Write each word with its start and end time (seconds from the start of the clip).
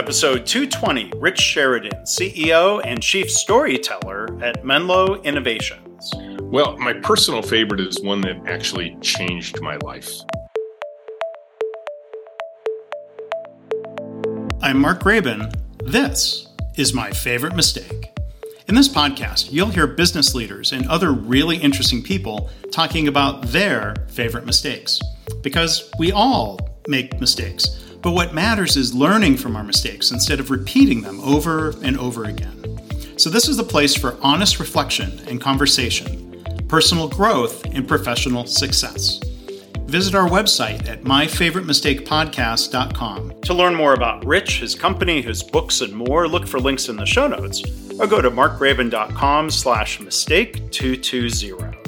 Episode 0.00 0.46
220 0.46 1.12
Rich 1.16 1.38
Sheridan, 1.38 1.92
CEO 2.04 2.80
and 2.86 3.02
Chief 3.02 3.30
Storyteller 3.30 4.42
at 4.42 4.64
Menlo 4.64 5.20
Innovations. 5.24 6.10
Well, 6.40 6.78
my 6.78 6.94
personal 6.94 7.42
favorite 7.42 7.82
is 7.82 8.00
one 8.00 8.22
that 8.22 8.40
actually 8.46 8.96
changed 9.02 9.60
my 9.60 9.76
life. 9.84 10.10
I'm 14.62 14.78
Mark 14.80 15.02
Graban. 15.02 15.54
This 15.84 16.48
is 16.78 16.94
my 16.94 17.10
favorite 17.10 17.54
mistake. 17.54 18.18
In 18.68 18.74
this 18.74 18.88
podcast, 18.88 19.52
you'll 19.52 19.68
hear 19.68 19.86
business 19.86 20.34
leaders 20.34 20.72
and 20.72 20.88
other 20.88 21.12
really 21.12 21.58
interesting 21.58 22.02
people 22.02 22.48
talking 22.72 23.06
about 23.06 23.42
their 23.48 23.94
favorite 24.08 24.46
mistakes. 24.46 24.98
Because 25.42 25.90
we 25.98 26.10
all 26.10 26.58
make 26.88 27.20
mistakes, 27.20 27.89
but 28.02 28.12
what 28.12 28.34
matters 28.34 28.76
is 28.76 28.94
learning 28.94 29.36
from 29.36 29.56
our 29.56 29.64
mistakes 29.64 30.10
instead 30.10 30.40
of 30.40 30.50
repeating 30.50 31.02
them 31.02 31.20
over 31.20 31.70
and 31.82 31.98
over 31.98 32.24
again. 32.24 32.56
So, 33.18 33.30
this 33.30 33.48
is 33.48 33.56
the 33.56 33.64
place 33.64 33.94
for 33.94 34.16
honest 34.22 34.60
reflection 34.60 35.18
and 35.28 35.40
conversation, 35.40 36.44
personal 36.68 37.08
growth, 37.08 37.64
and 37.66 37.86
professional 37.86 38.46
success. 38.46 39.20
Visit 39.90 40.14
our 40.14 40.28
website 40.28 40.88
at 40.88 41.02
myfavoritemistakepodcast.com. 41.02 43.40
To 43.40 43.54
learn 43.54 43.74
more 43.74 43.92
about 43.92 44.24
Rich, 44.24 44.60
his 44.60 44.76
company, 44.76 45.20
his 45.20 45.42
books, 45.42 45.80
and 45.80 45.92
more, 45.92 46.28
look 46.28 46.46
for 46.46 46.60
links 46.60 46.88
in 46.88 46.96
the 46.96 47.04
show 47.04 47.26
notes 47.26 47.64
or 47.98 48.06
go 48.06 48.22
to 48.22 48.30
markgraban.com 48.30 49.50
slash 49.50 49.98
mistake 49.98 50.70
220. 50.70 51.79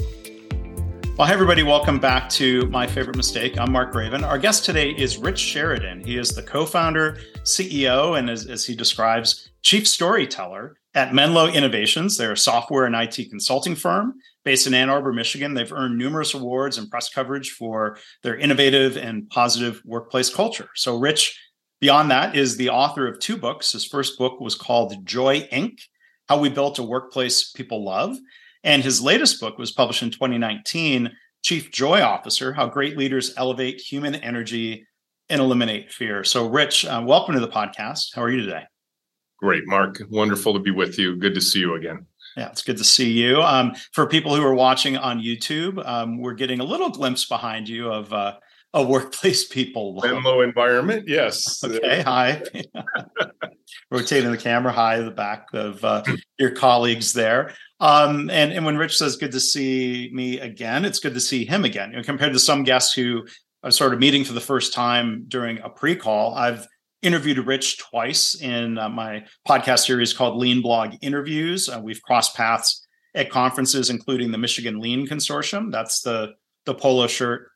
Well, 1.15 1.27
hi, 1.27 1.33
everybody. 1.35 1.61
Welcome 1.61 1.99
back 1.99 2.27
to 2.29 2.65
My 2.69 2.87
Favorite 2.87 3.17
Mistake. 3.17 3.59
I'm 3.59 3.71
Mark 3.71 3.93
Graban. 3.93 4.27
Our 4.27 4.39
guest 4.39 4.65
today 4.65 4.89
is 4.89 5.15
Rich 5.19 5.37
Sheridan. 5.37 6.03
He 6.03 6.17
is 6.17 6.29
the 6.31 6.41
co 6.41 6.65
founder, 6.65 7.19
CEO, 7.43 8.17
and 8.17 8.31
as, 8.31 8.47
as, 8.47 8.65
he 8.65 8.75
describes, 8.75 9.51
chief 9.61 9.87
storyteller 9.87 10.75
at 10.95 11.13
Menlo 11.13 11.49
Innovations. 11.49 12.17
They're 12.17 12.31
a 12.31 12.37
software 12.37 12.85
and 12.85 12.95
IT 12.95 13.29
consulting 13.29 13.75
firm 13.75 14.15
based 14.43 14.65
in 14.65 14.73
Ann 14.73 14.89
Arbor, 14.89 15.13
Michigan. 15.13 15.53
They've 15.53 15.71
earned 15.71 15.99
numerous 15.99 16.33
awards 16.33 16.79
and 16.79 16.89
press 16.89 17.09
coverage 17.09 17.51
for 17.51 17.99
their 18.23 18.35
innovative 18.35 18.97
and 18.97 19.29
positive 19.29 19.83
workplace 19.85 20.33
culture. 20.33 20.69
So, 20.73 20.97
Rich, 20.97 21.39
beyond 21.79 22.09
that, 22.09 22.35
is 22.35 22.57
the 22.57 22.69
author 22.69 23.07
of 23.07 23.19
two 23.19 23.37
books. 23.37 23.73
His 23.73 23.85
first 23.85 24.17
book 24.17 24.41
was 24.41 24.55
called 24.55 25.05
Joy 25.05 25.41
Inc. 25.49 25.79
How 26.27 26.39
We 26.39 26.49
Built 26.49 26.79
a 26.79 26.83
Workplace 26.83 27.51
People 27.51 27.85
Love. 27.85 28.17
And 28.63 28.83
his 28.83 29.01
latest 29.01 29.41
book 29.41 29.57
was 29.57 29.71
published 29.71 30.03
in 30.03 30.09
2019, 30.09 31.11
Chief 31.43 31.69
Joy 31.69 32.01
Officer 32.01 32.53
How 32.53 32.67
Great 32.67 32.97
Leaders 32.97 33.33
Elevate 33.35 33.81
Human 33.81 34.15
Energy 34.15 34.87
and 35.29 35.41
Eliminate 35.41 35.91
Fear. 35.91 36.23
So, 36.23 36.47
Rich, 36.47 36.85
uh, 36.85 37.03
welcome 37.05 37.35
to 37.35 37.41
the 37.41 37.47
podcast. 37.49 38.15
How 38.15 38.23
are 38.23 38.29
you 38.29 38.39
today? 38.39 38.63
Great, 39.39 39.63
Mark. 39.65 40.01
Wonderful 40.09 40.53
to 40.53 40.59
be 40.59 40.71
with 40.71 40.97
you. 40.97 41.17
Good 41.17 41.35
to 41.35 41.41
see 41.41 41.59
you 41.59 41.75
again. 41.75 42.05
Yeah, 42.37 42.47
it's 42.47 42.63
good 42.63 42.77
to 42.77 42.85
see 42.85 43.11
you. 43.11 43.41
Um, 43.41 43.73
for 43.91 44.07
people 44.07 44.33
who 44.33 44.43
are 44.43 44.55
watching 44.55 44.95
on 44.95 45.19
YouTube, 45.19 45.85
um, 45.85 46.19
we're 46.19 46.33
getting 46.33 46.61
a 46.61 46.63
little 46.63 46.89
glimpse 46.89 47.25
behind 47.25 47.67
you 47.67 47.91
of 47.91 48.13
uh, 48.13 48.35
a 48.73 48.83
workplace 48.83 49.47
people. 49.47 49.99
Menlo 50.03 50.41
environment, 50.41 51.07
yes. 51.07 51.63
Okay, 51.63 52.01
hi. 52.01 52.41
Rotating 53.91 54.31
the 54.31 54.37
camera, 54.37 54.71
hi, 54.71 54.99
the 54.99 55.11
back 55.11 55.47
of 55.53 55.83
uh, 55.85 56.03
your 56.39 56.51
colleagues 56.51 57.13
there. 57.13 57.53
Um, 57.79 58.29
and, 58.31 58.51
and 58.51 58.65
when 58.65 58.77
Rich 58.77 58.97
says 58.97 59.15
good 59.15 59.31
to 59.33 59.39
see 59.39 60.09
me 60.13 60.39
again, 60.39 60.85
it's 60.85 60.99
good 60.99 61.13
to 61.13 61.19
see 61.19 61.45
him 61.45 61.65
again. 61.65 61.91
You 61.91 61.97
know, 61.97 62.03
compared 62.03 62.33
to 62.33 62.39
some 62.39 62.63
guests 62.63 62.93
who 62.93 63.27
are 63.63 63.71
sort 63.71 63.93
of 63.93 63.99
meeting 63.99 64.23
for 64.23 64.33
the 64.33 64.41
first 64.41 64.73
time 64.73 65.25
during 65.27 65.59
a 65.59 65.69
pre-call, 65.69 66.33
I've 66.33 66.67
interviewed 67.03 67.37
Rich 67.37 67.77
twice 67.77 68.35
in 68.41 68.77
uh, 68.79 68.89
my 68.89 69.25
podcast 69.47 69.85
series 69.85 70.13
called 70.13 70.37
Lean 70.37 70.61
Blog 70.61 70.95
Interviews. 71.01 71.69
Uh, 71.69 71.79
we've 71.79 72.01
crossed 72.01 72.35
paths 72.35 72.87
at 73.13 73.29
conferences, 73.29 73.91
including 73.91 74.31
the 74.31 74.37
Michigan 74.37 74.79
Lean 74.79 75.05
Consortium. 75.05 75.71
That's 75.71 76.01
the 76.01 76.33
the 76.65 76.73
polo 76.73 77.07
shirt 77.07 77.49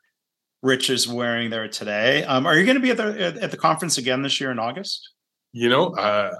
Rich 0.63 0.89
is 0.89 1.07
wearing 1.07 1.49
there 1.49 1.67
today. 1.67 2.23
Um, 2.23 2.45
are 2.45 2.57
you 2.57 2.65
going 2.65 2.75
to 2.75 2.81
be 2.81 2.91
at 2.91 2.97
the 2.97 3.41
at 3.41 3.51
the 3.51 3.57
conference 3.57 3.97
again 3.97 4.21
this 4.21 4.41
year 4.41 4.51
in 4.51 4.59
August? 4.59 5.11
You 5.51 5.69
know, 5.69 5.95
uh, 5.95 6.35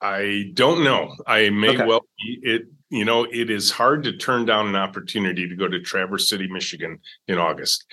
I 0.00 0.50
don't 0.54 0.84
know. 0.84 1.14
I 1.26 1.50
may 1.50 1.70
okay. 1.70 1.86
well 1.86 2.02
be. 2.18 2.40
It 2.42 2.62
you 2.90 3.04
know, 3.04 3.24
it 3.24 3.50
is 3.50 3.70
hard 3.70 4.04
to 4.04 4.16
turn 4.16 4.44
down 4.44 4.68
an 4.68 4.76
opportunity 4.76 5.48
to 5.48 5.56
go 5.56 5.66
to 5.66 5.80
Traverse 5.80 6.28
City, 6.28 6.46
Michigan 6.48 7.00
in 7.26 7.38
August. 7.38 7.84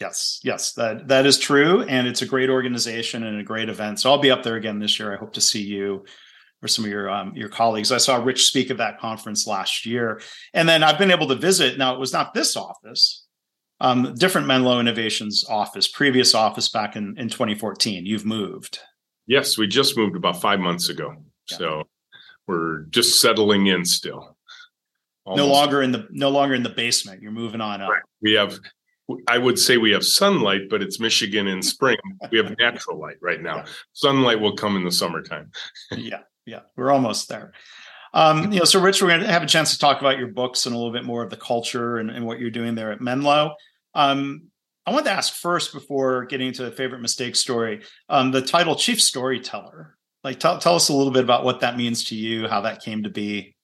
Yes, 0.00 0.40
yes, 0.42 0.72
that 0.72 1.08
that 1.08 1.24
is 1.24 1.38
true, 1.38 1.82
and 1.82 2.06
it's 2.06 2.22
a 2.22 2.26
great 2.26 2.50
organization 2.50 3.22
and 3.22 3.40
a 3.40 3.44
great 3.44 3.68
event. 3.68 4.00
So 4.00 4.10
I'll 4.10 4.18
be 4.18 4.30
up 4.30 4.42
there 4.42 4.56
again 4.56 4.80
this 4.80 4.98
year. 4.98 5.14
I 5.14 5.16
hope 5.16 5.32
to 5.34 5.40
see 5.40 5.62
you 5.62 6.04
or 6.62 6.68
some 6.68 6.84
of 6.84 6.90
your 6.90 7.08
um, 7.08 7.32
your 7.36 7.48
colleagues. 7.48 7.92
I 7.92 7.98
saw 7.98 8.16
Rich 8.16 8.46
speak 8.46 8.70
at 8.70 8.78
that 8.78 8.98
conference 8.98 9.46
last 9.46 9.86
year, 9.86 10.20
and 10.52 10.68
then 10.68 10.82
I've 10.82 10.98
been 10.98 11.12
able 11.12 11.28
to 11.28 11.36
visit. 11.36 11.78
Now 11.78 11.94
it 11.94 12.00
was 12.00 12.12
not 12.12 12.34
this 12.34 12.56
office, 12.56 13.23
um, 13.80 14.14
different 14.14 14.46
Menlo 14.46 14.80
Innovations 14.80 15.44
office, 15.48 15.88
previous 15.88 16.34
office 16.34 16.68
back 16.68 16.96
in 16.96 17.16
in 17.18 17.28
2014. 17.28 18.06
You've 18.06 18.24
moved. 18.24 18.78
Yes, 19.26 19.56
we 19.58 19.66
just 19.66 19.96
moved 19.96 20.16
about 20.16 20.40
five 20.40 20.60
months 20.60 20.88
ago. 20.88 21.14
Yeah. 21.50 21.56
So 21.56 21.82
we're 22.46 22.80
just 22.90 23.20
settling 23.20 23.66
in 23.66 23.84
still. 23.84 24.36
Almost. 25.24 25.38
No 25.38 25.52
longer 25.52 25.82
in 25.82 25.92
the 25.92 26.06
no 26.10 26.28
longer 26.28 26.54
in 26.54 26.62
the 26.62 26.68
basement. 26.68 27.22
You're 27.22 27.32
moving 27.32 27.60
on 27.60 27.80
up. 27.80 27.90
Right. 27.90 28.02
We 28.20 28.32
have 28.32 28.58
I 29.28 29.38
would 29.38 29.58
say 29.58 29.76
we 29.76 29.90
have 29.92 30.04
sunlight, 30.04 30.68
but 30.70 30.82
it's 30.82 30.98
Michigan 30.98 31.46
in 31.46 31.62
spring. 31.62 31.98
We 32.30 32.38
have 32.38 32.56
natural 32.58 32.98
light 32.98 33.16
right 33.20 33.40
now. 33.40 33.54
Yeah. 33.64 33.72
Sunlight 33.92 34.40
will 34.40 34.56
come 34.56 34.76
in 34.76 34.84
the 34.84 34.92
summertime. 34.92 35.50
yeah, 35.96 36.20
yeah, 36.46 36.60
we're 36.76 36.90
almost 36.90 37.28
there. 37.28 37.52
Um, 38.14 38.52
you 38.52 38.60
know, 38.60 38.64
so 38.64 38.80
Rich, 38.80 39.02
we're 39.02 39.08
going 39.08 39.20
to 39.20 39.26
have 39.26 39.42
a 39.42 39.46
chance 39.46 39.72
to 39.72 39.78
talk 39.78 40.00
about 40.00 40.18
your 40.18 40.28
books 40.28 40.66
and 40.66 40.74
a 40.74 40.78
little 40.78 40.92
bit 40.92 41.04
more 41.04 41.22
of 41.22 41.30
the 41.30 41.36
culture 41.36 41.98
and, 41.98 42.10
and 42.10 42.24
what 42.24 42.38
you're 42.38 42.50
doing 42.50 42.76
there 42.76 42.92
at 42.92 43.00
Menlo. 43.00 43.56
Um, 43.94 44.44
I 44.86 44.92
want 44.92 45.04
to 45.06 45.10
ask 45.10 45.34
first 45.34 45.72
before 45.72 46.24
getting 46.26 46.48
into 46.48 46.62
the 46.62 46.70
favorite 46.70 47.00
mistake 47.00 47.34
story. 47.34 47.82
Um, 48.08 48.30
the 48.30 48.40
title 48.40 48.76
Chief 48.76 49.00
Storyteller. 49.02 49.96
Like, 50.22 50.40
tell 50.40 50.58
tell 50.58 50.76
us 50.76 50.88
a 50.88 50.94
little 50.94 51.12
bit 51.12 51.24
about 51.24 51.44
what 51.44 51.60
that 51.60 51.76
means 51.76 52.04
to 52.04 52.14
you, 52.14 52.48
how 52.48 52.62
that 52.62 52.82
came 52.82 53.02
to 53.02 53.10
be. 53.10 53.54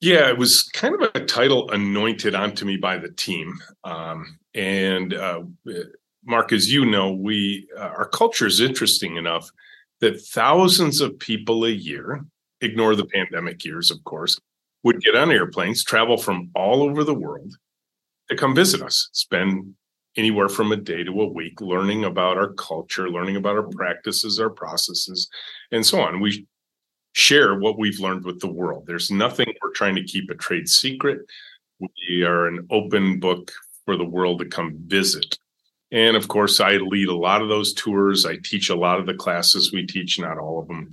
Yeah, 0.00 0.28
it 0.28 0.36
was 0.36 0.62
kind 0.72 0.94
of 0.94 1.10
a 1.14 1.24
title 1.24 1.70
anointed 1.70 2.34
onto 2.34 2.64
me 2.64 2.76
by 2.76 2.98
the 2.98 3.10
team, 3.10 3.58
um, 3.84 4.38
and 4.54 5.14
uh, 5.14 5.42
Mark, 6.24 6.52
as 6.52 6.72
you 6.72 6.84
know, 6.84 7.12
we 7.12 7.68
uh, 7.76 7.80
our 7.80 8.08
culture 8.08 8.46
is 8.46 8.60
interesting 8.60 9.16
enough 9.16 9.50
that 10.00 10.20
thousands 10.20 11.00
of 11.00 11.18
people 11.18 11.64
a 11.64 11.70
year, 11.70 12.24
ignore 12.60 12.94
the 12.96 13.06
pandemic 13.06 13.64
years, 13.64 13.90
of 13.90 14.02
course, 14.04 14.38
would 14.82 15.00
get 15.02 15.16
on 15.16 15.30
airplanes, 15.30 15.84
travel 15.84 16.16
from 16.16 16.50
all 16.54 16.82
over 16.82 17.04
the 17.04 17.14
world 17.14 17.54
to 18.28 18.36
come 18.36 18.54
visit 18.54 18.82
us, 18.82 19.08
spend 19.12 19.74
anywhere 20.16 20.48
from 20.48 20.72
a 20.72 20.76
day 20.76 21.04
to 21.04 21.20
a 21.20 21.26
week 21.26 21.60
learning 21.60 22.04
about 22.04 22.36
our 22.36 22.52
culture, 22.54 23.10
learning 23.10 23.36
about 23.36 23.56
our 23.56 23.68
practices, 23.68 24.40
our 24.40 24.50
processes, 24.50 25.28
and 25.70 25.84
so 25.84 26.00
on. 26.00 26.20
We 26.20 26.46
share 27.12 27.58
what 27.58 27.78
we've 27.78 28.00
learned 28.00 28.24
with 28.24 28.40
the 28.40 28.50
world. 28.50 28.84
There's 28.86 29.10
nothing 29.10 29.52
we're 29.62 29.72
trying 29.72 29.96
to 29.96 30.04
keep 30.04 30.30
a 30.30 30.34
trade 30.34 30.68
secret. 30.68 31.20
We 31.80 32.22
are 32.24 32.46
an 32.46 32.66
open 32.70 33.20
book 33.20 33.52
for 33.84 33.96
the 33.96 34.04
world 34.04 34.40
to 34.40 34.46
come 34.46 34.76
visit. 34.86 35.38
And 35.92 36.16
of 36.16 36.28
course, 36.28 36.60
I 36.60 36.76
lead 36.76 37.08
a 37.08 37.16
lot 37.16 37.42
of 37.42 37.48
those 37.48 37.74
tours. 37.74 38.24
I 38.24 38.36
teach 38.44 38.70
a 38.70 38.76
lot 38.76 39.00
of 39.00 39.06
the 39.06 39.14
classes 39.14 39.72
we 39.72 39.86
teach, 39.86 40.20
not 40.20 40.38
all 40.38 40.60
of 40.60 40.68
them, 40.68 40.90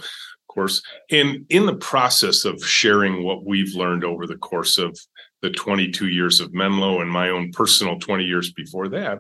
course. 0.58 0.82
And 1.12 1.46
in 1.50 1.68
the 1.68 1.76
process 1.76 2.44
of 2.44 2.66
sharing 2.66 3.24
what 3.24 3.46
we've 3.46 3.76
learned 3.76 4.04
over 4.04 4.26
the 4.26 4.38
course 4.38 4.80
of 4.80 4.98
the 5.44 5.52
22 5.52 6.08
years 6.08 6.40
of 6.40 6.52
Menlo 6.52 7.00
and 7.00 7.12
my 7.12 7.30
own 7.30 7.52
personal 7.52 8.00
20 8.00 8.24
years 8.24 8.52
before 8.54 8.88
that, 8.90 9.20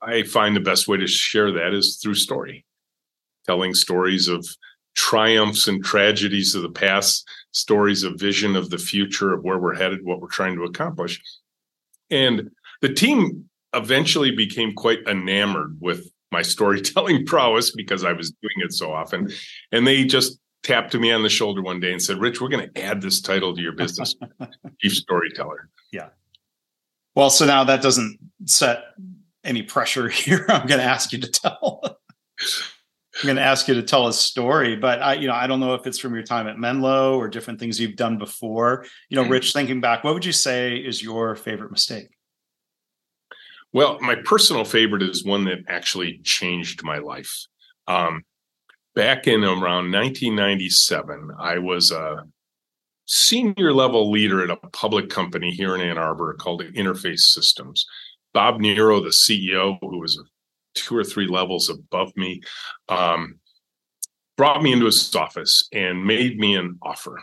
I 0.00 0.22
find 0.22 0.54
the 0.54 0.60
best 0.60 0.86
way 0.86 0.98
to 0.98 1.06
share 1.08 1.50
that 1.50 1.74
is 1.74 1.98
through 2.00 2.14
story, 2.14 2.64
telling 3.44 3.74
stories 3.74 4.28
of 4.28 4.46
triumphs 4.94 5.66
and 5.66 5.84
tragedies 5.84 6.54
of 6.54 6.62
the 6.62 6.70
past, 6.70 7.28
stories 7.50 8.04
of 8.04 8.20
vision 8.20 8.54
of 8.54 8.70
the 8.70 8.78
future 8.78 9.32
of 9.32 9.42
where 9.42 9.58
we're 9.58 9.74
headed, 9.74 10.04
what 10.04 10.20
we're 10.20 10.28
trying 10.28 10.54
to 10.54 10.62
accomplish. 10.62 11.20
And 12.08 12.50
the 12.82 12.94
team 12.94 13.50
eventually 13.74 14.30
became 14.30 14.74
quite 14.74 15.00
enamored 15.08 15.76
with 15.80 16.08
my 16.30 16.42
storytelling 16.42 17.26
prowess 17.32 17.72
because 17.72 18.04
I 18.04 18.12
was 18.12 18.30
doing 18.30 18.54
it 18.58 18.72
so 18.72 18.92
often. 18.92 19.32
And 19.72 19.84
they 19.84 20.04
just 20.04 20.38
tapped 20.66 20.94
me 20.94 21.12
on 21.12 21.22
the 21.22 21.28
shoulder 21.28 21.62
one 21.62 21.78
day 21.78 21.92
and 21.92 22.02
said, 22.02 22.18
Rich, 22.18 22.40
we're 22.40 22.48
going 22.48 22.68
to 22.68 22.82
add 22.82 23.00
this 23.00 23.20
title 23.20 23.54
to 23.54 23.62
your 23.62 23.72
business, 23.72 24.16
Chief 24.80 24.92
Storyteller. 24.92 25.70
Yeah. 25.92 26.08
Well, 27.14 27.30
so 27.30 27.46
now 27.46 27.62
that 27.64 27.82
doesn't 27.82 28.18
set 28.46 28.82
any 29.44 29.62
pressure 29.62 30.08
here. 30.10 30.44
I'm 30.48 30.66
going 30.66 30.80
to 30.80 30.86
ask 30.86 31.12
you 31.12 31.20
to 31.20 31.30
tell. 31.30 31.80
I'm 31.84 33.24
going 33.24 33.36
to 33.36 33.42
ask 33.42 33.68
you 33.68 33.74
to 33.74 33.82
tell 33.82 34.08
a 34.08 34.12
story, 34.12 34.76
but 34.76 35.00
I, 35.00 35.14
you 35.14 35.28
know, 35.28 35.34
I 35.34 35.46
don't 35.46 35.60
know 35.60 35.74
if 35.74 35.86
it's 35.86 35.98
from 35.98 36.14
your 36.14 36.24
time 36.24 36.48
at 36.48 36.58
Menlo 36.58 37.16
or 37.16 37.28
different 37.28 37.60
things 37.60 37.80
you've 37.80 37.96
done 37.96 38.18
before. 38.18 38.84
You 39.08 39.16
know, 39.16 39.22
mm-hmm. 39.22 39.32
Rich, 39.32 39.52
thinking 39.52 39.80
back, 39.80 40.02
what 40.02 40.14
would 40.14 40.24
you 40.24 40.32
say 40.32 40.76
is 40.76 41.02
your 41.02 41.36
favorite 41.36 41.70
mistake? 41.70 42.08
Well, 43.72 43.98
my 44.00 44.16
personal 44.16 44.64
favorite 44.64 45.02
is 45.02 45.24
one 45.24 45.44
that 45.44 45.58
actually 45.68 46.18
changed 46.24 46.82
my 46.82 46.98
life. 46.98 47.46
Um, 47.86 48.22
back 48.96 49.28
in 49.28 49.44
around 49.44 49.92
1997, 49.92 51.30
I 51.38 51.58
was 51.58 51.92
a 51.92 52.24
senior 53.04 53.72
level 53.72 54.10
leader 54.10 54.42
at 54.42 54.50
a 54.50 54.56
public 54.70 55.10
company 55.10 55.52
here 55.52 55.76
in 55.76 55.82
Ann 55.82 55.98
Arbor 55.98 56.34
called 56.34 56.62
Interface 56.62 57.20
Systems. 57.20 57.86
Bob 58.32 58.58
Nero, 58.58 59.00
the 59.00 59.10
CEO, 59.10 59.78
who 59.80 60.00
was 60.00 60.20
two 60.74 60.96
or 60.96 61.04
three 61.04 61.28
levels 61.28 61.68
above 61.68 62.10
me, 62.16 62.40
um, 62.88 63.38
brought 64.36 64.62
me 64.62 64.72
into 64.72 64.86
his 64.86 65.14
office 65.14 65.68
and 65.72 66.04
made 66.04 66.38
me 66.38 66.56
an 66.56 66.78
offer. 66.82 67.20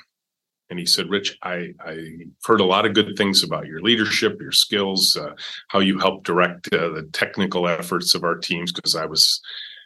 And 0.69 0.79
he 0.79 0.85
said, 0.85 1.09
Rich, 1.09 1.37
I, 1.43 1.73
I 1.79 1.97
heard 2.45 2.61
a 2.61 2.65
lot 2.65 2.85
of 2.85 2.93
good 2.93 3.15
things 3.17 3.43
about 3.43 3.67
your 3.67 3.81
leadership, 3.81 4.39
your 4.39 4.51
skills, 4.51 5.17
uh, 5.17 5.33
how 5.67 5.79
you 5.79 5.99
help 5.99 6.23
direct 6.23 6.71
uh, 6.73 6.89
the 6.89 7.09
technical 7.13 7.67
efforts 7.67 8.15
of 8.15 8.23
our 8.23 8.37
teams, 8.37 8.71
because 8.71 8.95
I 8.95 9.05
was 9.05 9.41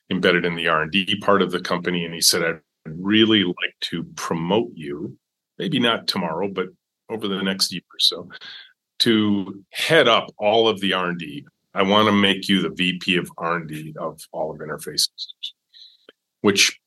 embedded 0.10 0.46
in 0.46 0.56
the 0.56 0.68
R&D 0.68 1.20
part 1.20 1.42
of 1.42 1.52
the 1.52 1.60
company. 1.60 2.06
And 2.06 2.14
he 2.14 2.22
said, 2.22 2.44
I'd 2.44 2.60
really 2.86 3.44
like 3.44 3.76
to 3.82 4.04
promote 4.16 4.72
you, 4.74 5.18
maybe 5.58 5.80
not 5.80 6.08
tomorrow, 6.08 6.48
but 6.48 6.68
over 7.10 7.28
the 7.28 7.42
next 7.42 7.72
year 7.72 7.82
or 7.82 8.00
so, 8.00 8.30
to 9.00 9.64
head 9.72 10.08
up 10.08 10.32
all 10.38 10.68
of 10.68 10.80
the 10.80 10.94
R&D. 10.94 11.46
I 11.74 11.84
want 11.84 12.08
to 12.08 12.12
make 12.12 12.50
you 12.50 12.62
the 12.62 12.70
VP 12.70 13.18
of 13.18 13.30
R&D 13.38 13.96
of 14.00 14.20
all 14.32 14.52
of 14.52 14.58
interfaces 14.60 15.10
which 16.42 16.80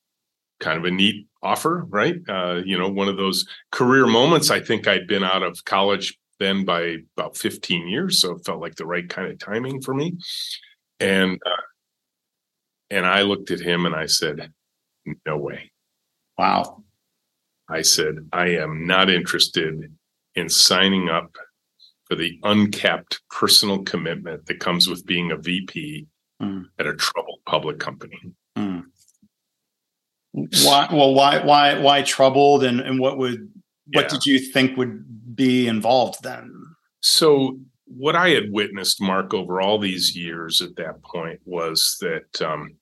kind 0.59 0.77
of 0.77 0.85
a 0.85 0.91
neat 0.91 1.27
offer, 1.41 1.85
right? 1.89 2.15
Uh, 2.27 2.61
you 2.65 2.77
know, 2.77 2.89
one 2.89 3.07
of 3.07 3.17
those 3.17 3.45
career 3.71 4.05
moments. 4.05 4.49
I 4.49 4.59
think 4.59 4.87
I'd 4.87 5.07
been 5.07 5.23
out 5.23 5.43
of 5.43 5.63
college 5.65 6.17
then 6.39 6.65
by 6.65 6.97
about 7.17 7.37
15 7.37 7.87
years, 7.87 8.19
so 8.19 8.35
it 8.35 8.45
felt 8.45 8.61
like 8.61 8.75
the 8.75 8.85
right 8.85 9.07
kind 9.07 9.31
of 9.31 9.39
timing 9.39 9.81
for 9.81 9.93
me. 9.93 10.17
And 10.99 11.39
uh, 11.45 11.61
and 12.91 13.05
I 13.05 13.21
looked 13.21 13.51
at 13.51 13.59
him 13.59 13.85
and 13.85 13.95
I 13.95 14.05
said, 14.05 14.53
"No 15.25 15.37
way." 15.37 15.71
Wow. 16.37 16.83
I 17.69 17.81
said, 17.81 18.29
"I 18.31 18.49
am 18.49 18.85
not 18.85 19.09
interested 19.09 19.95
in 20.35 20.49
signing 20.49 21.09
up 21.09 21.35
for 22.05 22.15
the 22.15 22.39
uncapped 22.43 23.21
personal 23.29 23.83
commitment 23.83 24.45
that 24.45 24.59
comes 24.59 24.87
with 24.87 25.05
being 25.05 25.31
a 25.31 25.37
VP 25.37 26.07
mm. 26.41 26.65
at 26.77 26.85
a 26.85 26.95
troubled 26.95 27.39
public 27.45 27.79
company." 27.79 28.19
Mm 28.57 28.83
why 30.31 30.87
well 30.91 31.13
why 31.13 31.43
why 31.43 31.77
why 31.79 32.01
troubled 32.01 32.63
and 32.63 32.79
and 32.79 32.99
what 32.99 33.17
would 33.17 33.51
what 33.93 34.03
yeah. 34.03 34.07
did 34.07 34.25
you 34.25 34.39
think 34.39 34.77
would 34.77 35.35
be 35.35 35.67
involved 35.67 36.23
then 36.23 36.51
so 37.01 37.59
what 37.85 38.15
i 38.15 38.29
had 38.29 38.51
witnessed 38.51 39.01
mark 39.01 39.33
over 39.33 39.61
all 39.61 39.77
these 39.77 40.15
years 40.15 40.61
at 40.61 40.75
that 40.77 41.01
point 41.03 41.39
was 41.45 41.97
that 41.99 42.41
um 42.41 42.73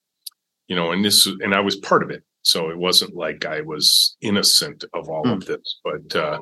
you 0.69 0.75
know 0.75 0.91
and 0.91 1.03
this 1.03 1.25
and 1.25 1.53
i 1.53 1.59
was 1.59 1.75
part 1.77 2.01
of 2.01 2.09
it 2.09 2.23
so 2.43 2.69
it 2.69 2.77
wasn't 2.77 3.13
like 3.13 3.45
i 3.45 3.59
was 3.59 4.15
innocent 4.21 4.85
of 4.93 5.09
all 5.09 5.25
mm. 5.25 5.33
of 5.33 5.45
this 5.45 5.79
but 5.83 6.15
uh 6.15 6.39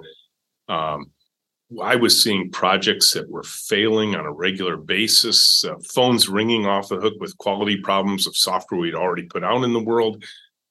um 0.71 1.09
I 1.83 1.97
was 1.97 2.23
seeing 2.23 2.49
projects 2.49 3.11
that 3.11 3.29
were 3.29 3.43
failing 3.43 4.15
on 4.15 4.25
a 4.25 4.31
regular 4.31 4.77
basis, 4.77 5.65
uh, 5.65 5.75
phones 5.93 6.29
ringing 6.29 6.65
off 6.65 6.87
the 6.87 6.95
hook 6.95 7.15
with 7.19 7.37
quality 7.39 7.75
problems 7.81 8.25
of 8.25 8.37
software 8.37 8.79
we'd 8.79 8.95
already 8.95 9.23
put 9.23 9.43
out 9.43 9.63
in 9.63 9.73
the 9.73 9.83
world, 9.83 10.23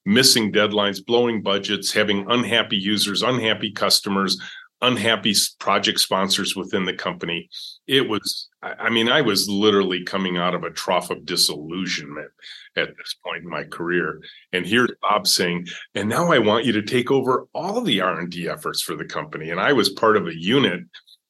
missing 0.06 0.50
deadlines, 0.50 1.04
blowing 1.04 1.42
budgets, 1.42 1.92
having 1.92 2.24
unhappy 2.30 2.78
users, 2.78 3.22
unhappy 3.22 3.70
customers, 3.70 4.40
unhappy 4.82 5.34
project 5.58 6.00
sponsors 6.00 6.54
within 6.54 6.84
the 6.84 6.92
company. 6.92 7.48
It 7.86 8.08
was, 8.08 8.48
I 8.62 8.90
mean, 8.90 9.08
I 9.08 9.22
was 9.22 9.48
literally 9.48 10.04
coming 10.04 10.36
out 10.36 10.54
of 10.54 10.64
a 10.64 10.70
trough 10.70 11.10
of 11.10 11.24
disillusionment 11.24 12.30
at 12.76 12.88
this 12.88 13.14
point 13.24 13.44
in 13.44 13.48
my 13.48 13.64
career. 13.64 14.20
And 14.52 14.66
here's 14.66 14.92
Bob 15.00 15.26
saying, 15.26 15.66
and 15.94 16.08
now 16.08 16.30
I 16.30 16.38
want 16.38 16.66
you 16.66 16.72
to 16.72 16.82
take 16.82 17.10
over 17.10 17.46
all 17.54 17.80
the 17.80 18.00
R&D 18.00 18.48
efforts 18.48 18.82
for 18.82 18.96
the 18.96 19.06
company. 19.06 19.50
And 19.50 19.60
I 19.60 19.72
was 19.72 19.88
part 19.88 20.16
of 20.16 20.26
a 20.26 20.36
unit 20.36 20.80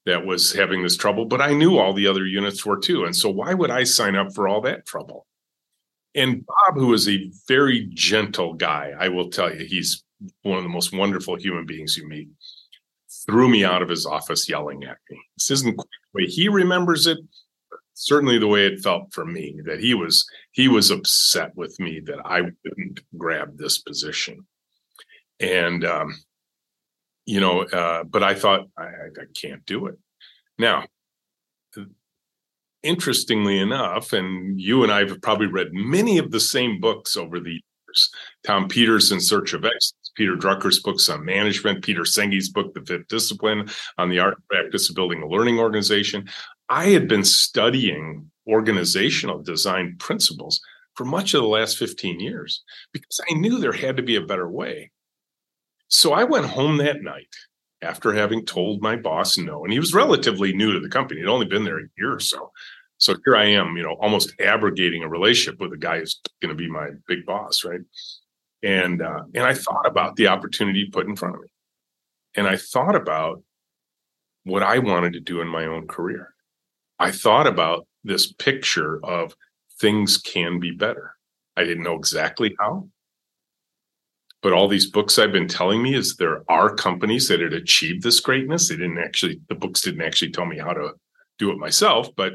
that 0.07 0.25
was 0.25 0.53
having 0.53 0.83
this 0.83 0.97
trouble, 0.97 1.25
but 1.25 1.41
I 1.41 1.53
knew 1.53 1.79
all 1.79 1.93
the 1.93 2.07
other 2.07 2.27
units 2.27 2.65
were 2.65 2.79
too. 2.79 3.05
And 3.05 3.15
so 3.15 3.31
why 3.31 3.55
would 3.55 3.71
I 3.71 3.85
sign 3.85 4.17
up 4.17 4.35
for 4.35 4.49
all 4.49 4.61
that 4.63 4.87
trouble? 4.87 5.27
And 6.15 6.47
Bob, 6.47 6.77
who 6.77 6.95
is 6.95 7.09
a 7.09 7.31
very 7.47 7.89
gentle 7.93 8.55
guy, 8.55 8.93
I 8.99 9.09
will 9.09 9.29
tell 9.31 9.55
you, 9.55 9.67
he's 9.67 10.03
one 10.43 10.57
of 10.57 10.63
the 10.63 10.71
most 10.71 10.97
wonderful 10.97 11.37
human 11.37 11.67
beings 11.67 11.97
you 11.97 12.09
meet, 12.09 12.29
threw 13.27 13.49
me 13.49 13.65
out 13.65 13.83
of 13.83 13.89
his 13.89 14.07
office 14.07 14.49
yelling 14.49 14.85
at 14.85 14.99
me. 15.11 15.21
This 15.37 15.51
isn't 15.51 15.77
the 15.77 15.85
way 16.15 16.27
he 16.27 16.49
remembers 16.49 17.07
it, 17.07 17.19
certainly 17.95 18.39
the 18.39 18.47
way 18.47 18.67
it 18.67 18.81
felt 18.81 19.13
for 19.13 19.25
me 19.25 19.61
that 19.65 19.81
he 19.81 19.95
was 19.95 20.29
he 20.53 20.69
was 20.69 20.91
upset 20.91 21.55
with 21.57 21.79
me 21.81 22.01
that 22.01 22.19
I 22.25 22.43
wouldn't 22.43 23.01
grab 23.17 23.57
this 23.57 23.79
position. 23.79 24.47
And 25.41 25.85
um, 25.85 26.15
you 27.27 27.41
know, 27.41 27.63
uh, 27.63 28.05
but 28.05 28.23
I 28.23 28.35
thought 28.35 28.69
I, 28.79 28.85
I 28.85 29.25
can't 29.35 29.65
do 29.67 29.87
it. 29.87 29.99
Now, 30.59 30.85
interestingly 32.83 33.59
enough, 33.59 34.13
and 34.13 34.61
you 34.61 34.83
and 34.83 34.93
I 34.93 35.01
have 35.01 35.21
probably 35.21 35.49
read 35.49 35.69
many 35.73 36.19
of 36.19 36.31
the 36.31 36.41
same 36.41 36.81
books 36.81 37.17
over 37.17 37.41
the 37.41 37.51
years 37.51 38.11
Tom 38.45 38.69
Peters 38.69 39.11
in 39.11 39.21
Search 39.21 39.53
of 39.53 39.65
Excellence, 39.65 40.06
Peter 40.17 40.37
Drucker's 40.37 40.81
books 40.81 41.09
on 41.09 41.25
management, 41.25 41.85
Peter 41.85 42.05
Senge's 42.05 42.49
book, 42.49 42.75
The 42.75 42.81
Fifth 42.81 43.09
Discipline, 43.09 43.69
on 43.99 44.09
the 44.09 44.19
art 44.19 44.37
and 44.37 44.49
practice 44.49 44.89
of 44.89 44.97
building 44.97 45.23
a 45.23 45.29
learning 45.29 45.59
organization. 45.59 46.29
I 46.69 46.87
had 46.87 47.07
been 47.07 47.25
studying 47.25 48.31
organizational 48.49 49.43
design 49.43 49.97
principles 49.99 50.61
for 50.95 51.05
much 51.05 51.35
of 51.35 51.43
the 51.43 51.49
last 51.49 51.79
15 51.79 52.21
years 52.21 52.63
because 52.93 53.21
I 53.31 53.35
knew 53.35 53.59
there 53.59 53.73
had 53.73 53.97
to 53.99 54.03
be 54.03 54.17
a 54.17 54.21
better 54.21 54.49
way. 54.49 54.91
So 55.89 56.13
I 56.13 56.25
went 56.25 56.47
home 56.47 56.79
that 56.79 57.03
night 57.03 57.35
after 57.83 58.13
having 58.13 58.45
told 58.45 58.83
my 58.83 58.97
boss 58.97 59.39
no. 59.39 59.63
And 59.63 59.73
he 59.73 59.79
was 59.79 59.95
relatively 59.95 60.53
new 60.53 60.73
to 60.73 60.81
the 60.81 60.89
company. 60.89 61.21
He'd 61.21 61.29
only 61.29 61.47
been 61.47 61.65
there 61.65 61.79
a 61.79 61.89
year 61.99 62.15
or 62.15 62.21
so. 62.21 62.51
So 62.99 63.15
here 63.25 63.37
I 63.37 63.45
am, 63.45 63.77
you 63.77 63.83
know, 63.83 63.97
almost 64.01 64.33
abrogating 64.41 65.03
a 65.03 65.09
relationship 65.09 65.61
with 65.61 65.73
a 65.73 65.77
guy 65.77 65.99
who's 65.99 66.21
going 66.41 66.49
to 66.49 66.55
be 66.55 66.71
my 66.71 66.89
big 67.07 67.27
boss, 67.27 67.65
right? 67.65 67.81
And 68.67 69.01
uh, 69.01 69.23
and 69.33 69.45
I 69.45 69.55
thought 69.55 69.87
about 69.87 70.17
the 70.17 70.27
opportunity 70.27 70.89
put 70.91 71.07
in 71.07 71.15
front 71.15 71.37
of 71.37 71.41
me, 71.41 71.49
and 72.35 72.49
I 72.49 72.57
thought 72.57 72.97
about 72.97 73.41
what 74.43 74.65
I 74.65 74.81
wanted 74.81 75.13
to 75.13 75.21
do 75.21 75.41
in 75.41 75.47
my 75.47 75.67
own 75.67 75.87
career. 75.87 76.35
I 76.99 77.13
thought 77.13 77.47
about 77.47 77.87
this 78.03 78.33
picture 78.33 78.99
of 79.05 79.37
things 79.81 80.19
can 80.19 80.59
be 80.59 80.73
better. 80.73 81.15
I 81.57 81.63
didn't 81.63 81.85
know 81.85 81.95
exactly 81.95 82.57
how, 82.59 82.89
but 84.43 84.53
all 84.53 84.67
these 84.67 84.91
books 84.91 85.17
I've 85.17 85.31
been 85.31 85.47
telling 85.47 85.81
me 85.81 85.95
is 85.95 86.17
there 86.17 86.43
are 86.51 86.75
companies 86.75 87.29
that 87.29 87.41
had 87.41 87.53
achieved 87.53 88.03
this 88.03 88.19
greatness. 88.19 88.69
They 88.69 88.77
didn't 88.77 88.99
actually, 88.99 89.41
the 89.49 89.55
books 89.55 89.81
didn't 89.81 90.03
actually 90.03 90.33
tell 90.33 90.47
me 90.47 90.59
how 90.59 90.73
to 90.73 90.95
do 91.39 91.53
it 91.53 91.59
myself, 91.59 92.09
but 92.17 92.33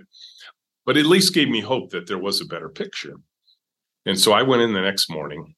but 0.86 0.96
at 0.96 1.06
least 1.06 1.34
gave 1.34 1.50
me 1.50 1.60
hope 1.60 1.90
that 1.90 2.08
there 2.08 2.18
was 2.18 2.40
a 2.40 2.46
better 2.46 2.70
picture. 2.70 3.16
And 4.06 4.18
so 4.18 4.32
I 4.32 4.44
went 4.44 4.62
in 4.62 4.74
the 4.74 4.82
next 4.82 5.10
morning, 5.10 5.56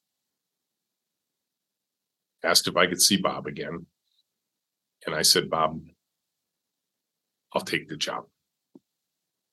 asked 2.43 2.67
if 2.67 2.75
I 2.77 2.87
could 2.87 3.01
see 3.01 3.17
Bob 3.17 3.47
again. 3.47 3.85
And 5.05 5.15
I 5.15 5.21
said, 5.21 5.49
Bob, 5.49 5.81
I'll 7.53 7.61
take 7.61 7.89
the 7.89 7.97
job 7.97 8.25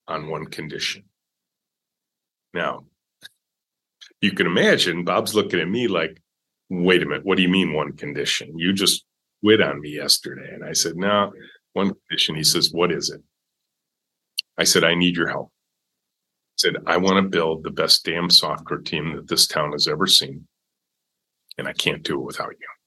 on 0.08 0.28
one 0.28 0.46
condition. 0.46 1.04
Now, 2.54 2.84
you 4.20 4.32
can 4.32 4.46
imagine 4.46 5.04
Bob's 5.04 5.34
looking 5.34 5.60
at 5.60 5.68
me 5.68 5.88
like, 5.88 6.22
wait 6.68 7.02
a 7.02 7.06
minute, 7.06 7.24
what 7.24 7.36
do 7.36 7.42
you 7.42 7.48
mean 7.48 7.72
one 7.72 7.92
condition? 7.92 8.58
You 8.58 8.72
just 8.72 9.04
quit 9.42 9.60
on 9.62 9.80
me 9.80 9.96
yesterday. 9.96 10.50
And 10.52 10.64
I 10.64 10.72
said, 10.72 10.96
no, 10.96 11.32
one 11.72 11.94
condition. 12.08 12.34
He 12.34 12.44
says, 12.44 12.70
what 12.72 12.92
is 12.92 13.10
it? 13.10 13.22
I 14.58 14.64
said, 14.64 14.84
I 14.84 14.94
need 14.94 15.16
your 15.16 15.28
help 15.28 15.48
I 15.48 16.56
said, 16.56 16.76
I 16.86 16.98
want 16.98 17.16
to 17.16 17.28
build 17.28 17.62
the 17.62 17.70
best 17.70 18.04
damn 18.04 18.28
software 18.28 18.80
team 18.80 19.16
that 19.16 19.28
this 19.28 19.46
town 19.46 19.72
has 19.72 19.88
ever 19.88 20.06
seen. 20.06 20.46
And 21.56 21.66
I 21.66 21.72
can't 21.72 22.02
do 22.02 22.20
it 22.20 22.24
without 22.24 22.50
you. 22.50 22.79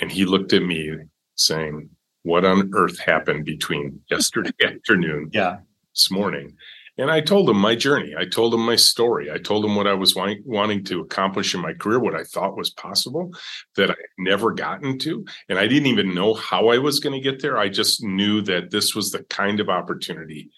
And 0.00 0.10
he 0.10 0.24
looked 0.24 0.52
at 0.52 0.62
me 0.62 0.92
saying, 1.36 1.90
What 2.22 2.44
on 2.44 2.70
earth 2.74 2.98
happened 2.98 3.44
between 3.44 4.00
yesterday 4.10 4.52
afternoon 4.64 5.30
yeah. 5.32 5.58
this 5.94 6.10
morning? 6.10 6.56
And 6.98 7.10
I 7.10 7.22
told 7.22 7.48
him 7.48 7.56
my 7.56 7.74
journey. 7.74 8.14
I 8.18 8.26
told 8.26 8.52
him 8.52 8.60
my 8.60 8.76
story. 8.76 9.30
I 9.30 9.38
told 9.38 9.64
him 9.64 9.74
what 9.74 9.86
I 9.86 9.94
was 9.94 10.14
wanting, 10.14 10.42
wanting 10.44 10.84
to 10.84 11.00
accomplish 11.00 11.54
in 11.54 11.62
my 11.62 11.72
career, 11.72 11.98
what 11.98 12.14
I 12.14 12.24
thought 12.24 12.58
was 12.58 12.70
possible 12.70 13.32
that 13.76 13.90
I 13.90 13.94
never 14.18 14.52
gotten 14.52 14.98
to. 14.98 15.24
And 15.48 15.58
I 15.58 15.66
didn't 15.66 15.86
even 15.86 16.14
know 16.14 16.34
how 16.34 16.68
I 16.68 16.76
was 16.76 17.00
going 17.00 17.14
to 17.14 17.30
get 17.30 17.40
there. 17.40 17.56
I 17.56 17.70
just 17.70 18.02
knew 18.02 18.42
that 18.42 18.70
this 18.70 18.94
was 18.94 19.12
the 19.12 19.22
kind 19.24 19.60
of 19.60 19.70
opportunity 19.70 20.50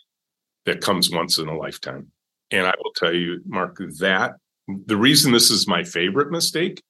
that 0.65 0.81
comes 0.81 1.13
once 1.13 1.39
in 1.39 1.47
a 1.47 1.57
lifetime. 1.57 2.09
And 2.51 2.67
I 2.67 2.75
will 2.83 2.93
tell 2.93 3.15
you, 3.15 3.41
Mark, 3.47 3.77
that 4.01 4.33
the 4.67 4.97
reason 4.97 5.31
this 5.31 5.51
is 5.51 5.69
my 5.69 5.85
favorite 5.85 6.33
mistake, 6.33 6.83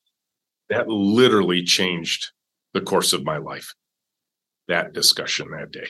that 0.70 0.88
literally 0.88 1.62
changed 1.62 2.30
the 2.74 2.80
course 2.80 3.12
of 3.12 3.24
my 3.24 3.38
life. 3.38 3.74
That 4.68 4.92
discussion 4.92 5.50
that 5.50 5.70
day. 5.70 5.86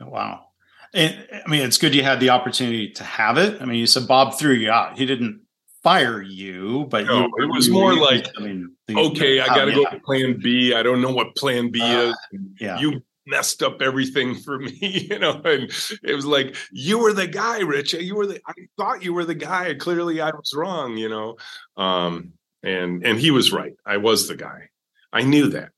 Oh, 0.00 0.08
wow. 0.08 0.46
And 0.94 1.26
I 1.32 1.48
mean, 1.48 1.62
it's 1.62 1.78
good 1.78 1.94
you 1.94 2.02
had 2.02 2.20
the 2.20 2.30
opportunity 2.30 2.90
to 2.92 3.04
have 3.04 3.38
it. 3.38 3.60
I 3.60 3.64
mean, 3.64 3.78
you 3.78 3.86
said 3.86 4.08
Bob 4.08 4.38
threw 4.38 4.54
you 4.54 4.70
out. 4.70 4.98
He 4.98 5.06
didn't 5.06 5.42
fire 5.82 6.20
you, 6.22 6.86
but 6.90 7.06
no, 7.06 7.20
you, 7.20 7.44
it 7.44 7.46
was 7.46 7.68
you, 7.68 7.72
more 7.74 7.92
you, 7.92 8.02
like, 8.02 8.26
I 8.38 8.40
mean, 8.40 8.74
okay, 8.90 9.40
I 9.40 9.46
got 9.46 9.66
to 9.66 9.72
go 9.72 9.84
to 9.84 10.00
Plan 10.00 10.38
B. 10.42 10.74
I 10.74 10.82
don't 10.82 11.00
know 11.00 11.12
what 11.12 11.36
Plan 11.36 11.70
B 11.70 11.80
uh, 11.80 12.10
is. 12.10 12.16
Yeah, 12.58 12.78
you 12.78 13.02
messed 13.26 13.62
up 13.62 13.82
everything 13.82 14.34
for 14.34 14.58
me, 14.58 14.76
you 15.10 15.18
know. 15.18 15.40
And 15.44 15.70
it 16.02 16.14
was 16.14 16.24
like, 16.24 16.56
you 16.72 16.98
were 16.98 17.12
the 17.12 17.26
guy, 17.26 17.60
Rich. 17.60 17.92
You 17.94 18.16
were 18.16 18.26
the. 18.26 18.40
I 18.46 18.54
thought 18.76 19.02
you 19.02 19.12
were 19.12 19.24
the 19.24 19.34
guy. 19.34 19.74
Clearly, 19.74 20.20
I 20.20 20.30
was 20.30 20.52
wrong, 20.54 20.96
you 20.96 21.08
know. 21.08 21.36
Um, 21.76 22.32
and 22.62 23.04
and 23.04 23.18
he 23.18 23.30
was 23.30 23.52
right. 23.52 23.74
I 23.86 23.98
was 23.98 24.26
the 24.28 24.36
guy. 24.36 24.70
I 25.12 25.22
knew 25.22 25.48
that. 25.50 25.70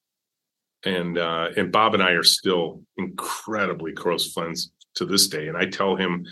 And 0.85 1.19
uh, 1.19 1.49
and 1.57 1.71
Bob 1.71 1.95
and 1.95 2.03
I 2.03 2.13
are 2.13 2.23
still 2.23 2.83
incredibly 2.97 3.93
close 3.93 4.33
friends 4.33 4.71
to 4.95 5.05
this 5.05 5.29
day. 5.29 5.49
And 5.49 5.57
I 5.57 5.67
tell 5.67 5.97
him 5.97 6.25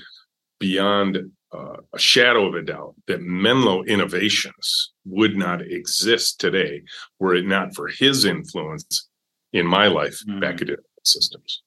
beyond 0.58 1.18
uh, 1.52 1.76
a 1.94 1.98
shadow 1.98 2.46
of 2.46 2.54
a 2.54 2.62
doubt 2.62 2.94
that 3.06 3.22
Menlo 3.22 3.82
Innovations 3.84 4.92
would 5.04 5.36
not 5.36 5.62
exist 5.62 6.40
today 6.40 6.82
were 7.18 7.34
it 7.34 7.46
not 7.46 7.74
for 7.74 7.88
his 7.88 8.24
influence 8.24 9.08
in 9.52 9.66
my 9.66 9.86
life 9.86 10.18
mm-hmm. 10.28 10.40
back 10.40 10.60
at 10.60 10.68
systems. 11.04 11.62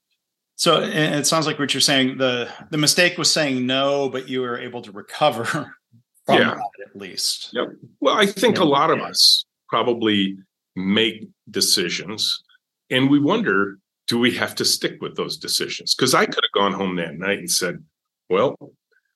So 0.55 0.81
it 0.83 1.25
sounds 1.25 1.47
like 1.47 1.57
what 1.57 1.73
you're 1.73 1.81
saying 1.81 2.17
the 2.17 2.47
the 2.69 2.77
mistake 2.77 3.17
was 3.17 3.31
saying 3.31 3.65
no, 3.65 4.09
but 4.09 4.29
you 4.29 4.41
were 4.41 4.59
able 4.59 4.83
to 4.83 4.91
recover 4.91 5.45
from 6.25 6.37
yeah. 6.37 6.53
that 6.53 6.87
at 6.87 6.95
least. 6.95 7.49
Yep. 7.53 7.69
Well, 7.99 8.15
I 8.15 8.27
think 8.27 8.57
yeah. 8.57 8.63
a 8.63 8.65
lot 8.65 8.91
of 8.91 8.99
us 8.99 9.43
probably 9.69 10.37
make 10.75 11.27
decisions 11.49 12.43
and 12.91 13.09
we 13.09 13.19
wonder 13.19 13.77
do 14.07 14.19
we 14.19 14.31
have 14.31 14.55
to 14.55 14.65
stick 14.65 15.01
with 15.01 15.15
those 15.15 15.37
decisions? 15.37 15.95
Because 15.95 16.13
I 16.13 16.25
could 16.25 16.43
have 16.43 16.61
gone 16.61 16.73
home 16.73 16.97
that 16.97 17.17
night 17.17 17.39
and 17.39 17.49
said, 17.49 17.81
well, 18.29 18.57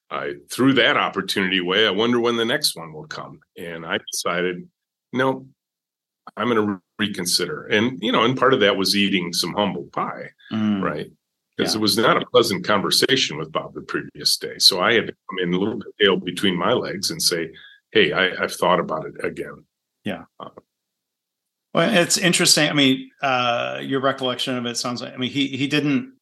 I 0.10 0.36
threw 0.50 0.72
that 0.74 0.96
opportunity 0.96 1.58
away. 1.58 1.86
I 1.86 1.92
wonder 1.92 2.20
when 2.20 2.38
the 2.38 2.46
next 2.46 2.78
one 2.78 2.94
will 2.94 3.08
come. 3.08 3.42
And 3.58 3.86
I 3.86 4.00
decided, 4.12 4.70
no, 5.12 5.48
I'm 6.38 6.50
going 6.50 6.66
to 6.66 6.82
reconsider. 6.98 7.66
And, 7.66 8.02
you 8.02 8.12
know, 8.12 8.24
and 8.24 8.38
part 8.38 8.54
of 8.54 8.62
that 8.62 8.78
was 8.78 8.96
eating 8.96 9.34
some 9.34 9.54
humble 9.54 9.90
pie, 9.92 10.30
mm. 10.52 10.82
right? 10.82 11.12
Because 11.58 11.74
yeah. 11.74 11.80
it 11.80 11.82
was 11.82 11.98
not 11.98 12.22
a 12.22 12.26
pleasant 12.28 12.66
conversation 12.66 13.38
with 13.38 13.52
Bob 13.52 13.74
the 13.74 13.82
previous 13.82 14.38
day. 14.38 14.60
So 14.60 14.80
I 14.80 14.94
had 14.94 15.08
to 15.08 15.14
come 15.30 15.40
in 15.40 15.54
a 15.54 15.58
little 15.58 15.78
bit 15.78 15.88
tail 16.00 16.18
between 16.18 16.56
my 16.56 16.72
legs 16.72 17.12
and 17.12 17.22
say, 17.22 17.52
hey, 17.92 18.14
I, 18.14 18.36
have 18.36 18.54
thought 18.54 18.80
about 18.80 19.06
it 19.06 19.26
again. 19.26 19.66
Yeah. 20.04 20.24
Uh, 20.40 20.50
well, 21.76 21.94
it's 21.94 22.18
interesting. 22.18 22.70
I 22.70 22.74
mean, 22.74 23.12
uh, 23.22 23.82
your 23.84 24.00
recollection 24.00 24.58
of 24.58 24.66
it 24.66 24.78
sounds 24.78 25.02
like, 25.02 25.14
I 25.14 25.18
mean, 25.18 25.30
he, 25.30 25.48
he 25.48 25.68
didn't, 25.68 26.14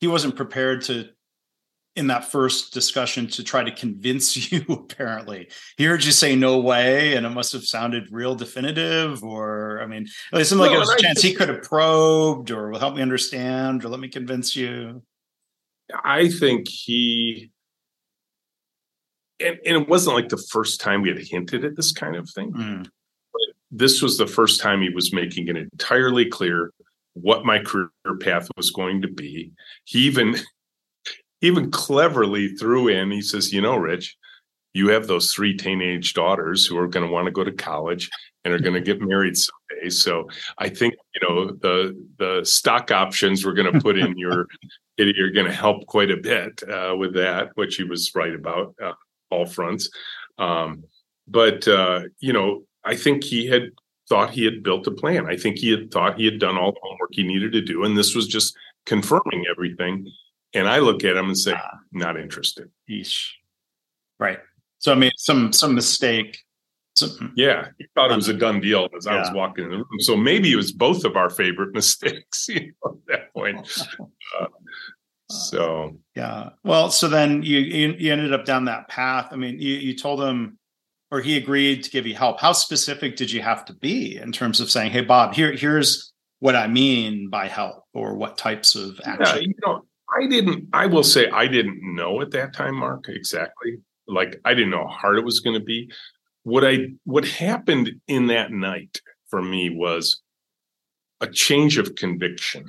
he 0.00 0.06
wasn't 0.06 0.36
prepared 0.36 0.82
to 0.82 1.08
in 1.96 2.08
that 2.08 2.30
first 2.30 2.74
discussion 2.74 3.26
to 3.26 3.42
try 3.42 3.64
to 3.64 3.72
convince 3.72 4.52
you 4.52 4.62
apparently 4.68 5.48
he 5.78 5.84
heard 5.84 6.04
you 6.04 6.12
say 6.12 6.36
no 6.36 6.58
way 6.58 7.16
and 7.16 7.26
it 7.26 7.30
must 7.30 7.52
have 7.52 7.64
sounded 7.64 8.06
real 8.12 8.36
definitive 8.36 9.24
or 9.24 9.80
i 9.82 9.86
mean 9.86 10.06
it 10.32 10.44
seemed 10.44 10.60
like 10.60 10.70
well, 10.70 10.76
it 10.76 10.80
was 10.80 10.90
a 10.90 10.98
chance 10.98 11.20
he 11.20 11.34
could 11.34 11.48
have 11.48 11.62
probed 11.62 12.52
or 12.52 12.70
will 12.70 12.78
help 12.78 12.94
me 12.94 13.02
understand 13.02 13.84
or 13.84 13.88
let 13.88 13.98
me 13.98 14.06
convince 14.06 14.54
you 14.54 15.02
i 16.04 16.28
think 16.28 16.68
he 16.68 17.50
and, 19.40 19.58
and 19.66 19.82
it 19.82 19.88
wasn't 19.88 20.14
like 20.14 20.28
the 20.28 20.44
first 20.52 20.80
time 20.80 21.02
we 21.02 21.08
had 21.08 21.18
hinted 21.18 21.64
at 21.64 21.74
this 21.74 21.90
kind 21.90 22.14
of 22.14 22.30
thing 22.30 22.52
mm. 22.52 22.88
This 23.70 24.02
was 24.02 24.16
the 24.16 24.26
first 24.26 24.60
time 24.60 24.80
he 24.80 24.90
was 24.90 25.12
making 25.12 25.48
it 25.48 25.56
entirely 25.56 26.26
clear 26.26 26.72
what 27.14 27.44
my 27.44 27.58
career 27.58 27.90
path 28.20 28.48
was 28.56 28.70
going 28.70 29.02
to 29.02 29.08
be 29.08 29.50
he 29.84 30.00
even 30.00 30.36
even 31.40 31.70
cleverly 31.70 32.48
threw 32.48 32.88
in, 32.88 33.10
he 33.10 33.22
says, 33.22 33.52
you 33.52 33.60
know, 33.60 33.76
Rich, 33.76 34.16
you 34.74 34.88
have 34.88 35.06
those 35.06 35.32
three 35.32 35.56
teenage 35.56 36.14
daughters 36.14 36.66
who 36.66 36.76
are 36.78 36.88
going 36.88 37.06
to 37.06 37.12
want 37.12 37.26
to 37.26 37.32
go 37.32 37.44
to 37.44 37.52
college 37.52 38.10
and 38.44 38.52
are 38.52 38.58
going 38.58 38.74
to 38.74 38.80
get 38.80 39.00
married 39.00 39.36
someday. 39.36 39.88
So 39.90 40.28
I 40.58 40.68
think, 40.68 40.94
you 41.14 41.28
know, 41.28 41.52
the 41.52 42.06
the 42.18 42.44
stock 42.44 42.90
options 42.90 43.44
we're 43.44 43.54
going 43.54 43.72
to 43.72 43.80
put 43.80 43.98
in 43.98 44.16
your 44.18 44.46
you're 44.96 45.30
going 45.30 45.46
to 45.46 45.52
help 45.52 45.86
quite 45.86 46.10
a 46.10 46.16
bit 46.16 46.60
uh, 46.68 46.94
with 46.96 47.14
that, 47.14 47.50
which 47.54 47.76
he 47.76 47.84
was 47.84 48.10
right 48.16 48.34
about 48.34 48.74
uh, 48.82 48.92
all 49.30 49.46
fronts. 49.46 49.90
Um, 50.38 50.82
but 51.28 51.66
uh, 51.68 52.02
you 52.18 52.32
know, 52.32 52.64
I 52.84 52.96
think 52.96 53.24
he 53.24 53.46
had 53.46 53.70
thought 54.08 54.30
he 54.30 54.44
had 54.44 54.62
built 54.62 54.86
a 54.86 54.90
plan. 54.90 55.26
I 55.26 55.36
think 55.36 55.58
he 55.58 55.70
had 55.70 55.90
thought 55.90 56.18
he 56.18 56.24
had 56.24 56.38
done 56.38 56.56
all 56.56 56.72
the 56.72 56.80
homework 56.82 57.10
he 57.12 57.22
needed 57.22 57.52
to 57.52 57.60
do, 57.60 57.84
and 57.84 57.96
this 57.96 58.14
was 58.14 58.26
just 58.26 58.56
confirming 58.86 59.44
everything. 59.50 60.10
And 60.54 60.66
I 60.68 60.78
look 60.78 61.04
at 61.04 61.16
him 61.16 61.26
and 61.26 61.38
say, 61.38 61.52
uh, 61.52 61.76
not 61.92 62.18
interested. 62.18 62.70
Eesh. 62.90 63.28
Right. 64.18 64.38
So 64.78 64.92
I 64.92 64.94
mean, 64.94 65.12
some 65.16 65.52
some 65.52 65.74
mistake. 65.74 66.38
Some, 66.96 67.32
yeah, 67.36 67.68
he 67.78 67.86
thought 67.94 68.10
it 68.10 68.16
was 68.16 68.26
a 68.26 68.34
done 68.34 68.60
deal 68.60 68.88
as 68.96 69.06
yeah. 69.06 69.12
I 69.12 69.18
was 69.20 69.30
walking 69.32 69.66
in 69.66 69.70
the 69.70 69.76
room. 69.76 70.00
So 70.00 70.16
maybe 70.16 70.50
it 70.50 70.56
was 70.56 70.72
both 70.72 71.04
of 71.04 71.16
our 71.16 71.30
favorite 71.30 71.72
mistakes 71.74 72.48
you 72.48 72.72
know, 72.84 72.98
at 72.98 73.06
that 73.06 73.34
point. 73.34 73.86
Uh, 74.38 74.46
so 75.30 75.96
yeah. 76.14 76.50
Well, 76.64 76.90
so 76.90 77.08
then 77.08 77.42
you, 77.42 77.58
you, 77.58 77.94
you 77.98 78.12
ended 78.12 78.34
up 78.34 78.44
down 78.44 78.66
that 78.66 78.88
path. 78.88 79.28
I 79.30 79.36
mean, 79.36 79.58
you 79.58 79.74
you 79.74 79.96
told 79.96 80.22
him, 80.22 80.58
or 81.10 81.20
he 81.20 81.36
agreed 81.36 81.82
to 81.84 81.90
give 81.90 82.06
you 82.06 82.14
help. 82.14 82.40
How 82.40 82.52
specific 82.52 83.16
did 83.16 83.30
you 83.30 83.42
have 83.42 83.64
to 83.66 83.74
be 83.74 84.16
in 84.18 84.32
terms 84.32 84.60
of 84.60 84.70
saying, 84.70 84.92
"Hey, 84.92 85.02
Bob, 85.02 85.34
here 85.34 85.52
here's 85.52 86.12
what 86.40 86.56
I 86.56 86.68
mean 86.68 87.30
by 87.30 87.48
help," 87.48 87.84
or 87.92 88.14
what 88.14 88.38
types 88.38 88.74
of 88.74 89.00
action? 89.04 89.36
Yeah, 89.36 89.40
you 89.40 89.54
know, 89.66 89.84
I 90.16 90.26
didn't, 90.26 90.68
I 90.72 90.86
will 90.86 91.02
say, 91.02 91.28
I 91.28 91.46
didn't 91.46 91.80
know 91.82 92.20
at 92.20 92.30
that 92.30 92.54
time, 92.54 92.76
Mark, 92.76 93.08
exactly. 93.08 93.78
Like, 94.06 94.40
I 94.44 94.54
didn't 94.54 94.70
know 94.70 94.86
how 94.86 94.96
hard 94.96 95.18
it 95.18 95.24
was 95.24 95.40
going 95.40 95.58
to 95.58 95.64
be. 95.64 95.90
What 96.44 96.64
I, 96.64 96.88
what 97.04 97.26
happened 97.26 97.90
in 98.06 98.28
that 98.28 98.50
night 98.50 99.00
for 99.28 99.42
me 99.42 99.68
was 99.68 100.22
a 101.20 101.26
change 101.26 101.76
of 101.76 101.94
conviction. 101.94 102.64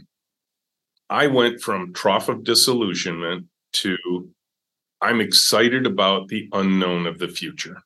I 1.09 1.27
went 1.27 1.61
from 1.61 1.93
trough 1.93 2.27
of 2.29 2.43
disillusionment 2.43 3.45
to 3.73 3.97
I'm 5.01 5.21
excited 5.21 5.85
about 5.85 6.27
the 6.27 6.49
unknown 6.51 7.07
of 7.07 7.19
the 7.19 7.29
future. 7.29 7.81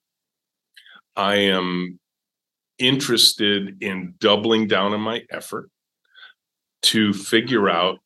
I 1.16 1.36
am 1.36 2.00
interested 2.80 3.78
in 3.82 4.16
doubling 4.20 4.68
down 4.68 4.94
on 4.94 5.02
my 5.02 5.24
effort 5.30 5.70
to 6.84 7.14
figure 7.14 7.70
out 7.70 8.00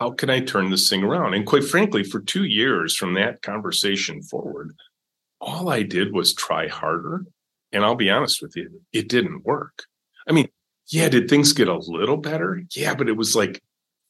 how 0.00 0.10
can 0.10 0.30
I 0.30 0.40
turn 0.40 0.70
this 0.70 0.88
thing 0.88 1.02
around? 1.02 1.34
And 1.34 1.46
quite 1.46 1.64
frankly, 1.64 2.02
for 2.02 2.20
two 2.20 2.44
years 2.44 2.96
from 2.96 3.14
that 3.14 3.42
conversation 3.42 4.22
forward, 4.22 4.74
all 5.40 5.68
I 5.68 5.82
did 5.82 6.12
was 6.12 6.34
try 6.34 6.68
harder. 6.68 7.26
And 7.72 7.84
I'll 7.84 7.94
be 7.94 8.10
honest 8.10 8.42
with 8.42 8.56
you, 8.56 8.82
it 8.92 9.08
didn't 9.08 9.44
work. 9.44 9.84
I 10.28 10.32
mean, 10.32 10.48
yeah, 10.88 11.08
did 11.08 11.28
things 11.28 11.52
get 11.52 11.68
a 11.68 11.76
little 11.76 12.16
better? 12.16 12.62
Yeah, 12.74 12.94
but 12.94 13.08
it 13.08 13.16
was 13.16 13.34
like 13.34 13.62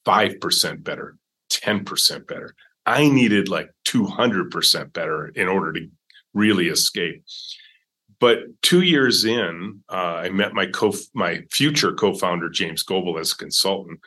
5% 0.07 0.83
better, 0.83 1.17
10% 1.51 2.27
better. 2.27 2.55
I 2.87 3.09
needed 3.09 3.49
like 3.49 3.71
200% 3.87 4.93
better 4.93 5.29
in 5.29 5.49
order 5.49 5.73
to 5.75 5.89
really 6.35 6.69
escape. 6.69 7.23
But 8.23 8.63
two 8.63 8.83
years 8.83 9.25
in, 9.25 9.83
uh, 9.89 10.23
I 10.23 10.29
met 10.29 10.55
my 10.55 10.67
co 10.67 10.93
my 11.13 11.43
future 11.51 11.93
co-founder 11.93 12.51
James 12.51 12.85
Goebel 12.85 13.19
as 13.19 13.33
a 13.33 13.37
consultant. 13.37 13.99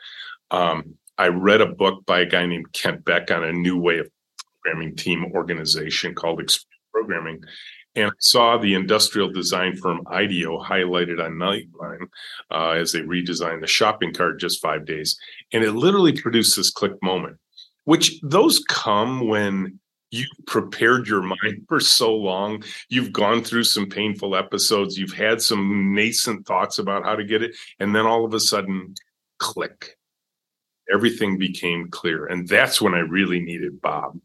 Um, 0.50 0.94
I 1.18 1.28
read 1.28 1.60
a 1.60 1.66
book 1.66 2.06
by 2.06 2.20
a 2.20 2.24
guy 2.24 2.46
named 2.46 2.72
Kent 2.72 3.04
Beck 3.04 3.30
on 3.30 3.44
a 3.44 3.52
new 3.52 3.78
way 3.78 3.98
of 3.98 4.08
programming 4.62 4.96
team 4.96 5.26
organization 5.34 6.14
called 6.14 6.40
Programming, 6.94 7.44
and 7.94 8.10
saw 8.18 8.56
the 8.56 8.72
industrial 8.72 9.30
design 9.30 9.76
firm 9.76 10.00
IDEO 10.06 10.62
highlighted 10.62 11.22
on 11.22 11.32
Nightline 11.32 12.06
uh, 12.50 12.70
as 12.70 12.92
they 12.92 13.00
redesigned 13.00 13.60
the 13.60 13.66
shopping 13.66 14.14
cart 14.14 14.40
just 14.40 14.62
five 14.62 14.86
days, 14.86 15.20
and 15.52 15.62
it 15.62 15.72
literally 15.72 16.18
produced 16.18 16.56
this 16.56 16.70
click 16.70 16.94
moment. 17.02 17.36
Which 17.84 18.18
those 18.22 18.64
come 18.66 19.28
when 19.28 19.78
you 20.10 20.26
prepared 20.46 21.08
your 21.08 21.22
mind 21.22 21.66
for 21.68 21.80
so 21.80 22.14
long. 22.14 22.62
You've 22.88 23.12
gone 23.12 23.42
through 23.42 23.64
some 23.64 23.88
painful 23.88 24.36
episodes. 24.36 24.98
You've 24.98 25.12
had 25.12 25.42
some 25.42 25.94
nascent 25.94 26.46
thoughts 26.46 26.78
about 26.78 27.04
how 27.04 27.16
to 27.16 27.24
get 27.24 27.42
it. 27.42 27.56
And 27.80 27.94
then 27.94 28.06
all 28.06 28.24
of 28.24 28.32
a 28.34 28.40
sudden, 28.40 28.94
click 29.38 29.96
everything 30.92 31.38
became 31.38 31.88
clear. 31.90 32.26
And 32.26 32.48
that's 32.48 32.80
when 32.80 32.94
I 32.94 33.00
really 33.00 33.40
needed 33.40 33.80
Bob 33.80 34.18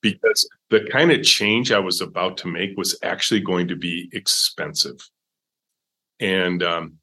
because 0.00 0.48
the 0.70 0.86
kind 0.90 1.10
of 1.12 1.22
change 1.22 1.72
I 1.72 1.78
was 1.78 2.00
about 2.00 2.36
to 2.38 2.48
make 2.48 2.76
was 2.76 2.98
actually 3.02 3.40
going 3.40 3.68
to 3.68 3.76
be 3.76 4.08
expensive. 4.12 5.08
And 6.20 6.62
um, 6.62 6.98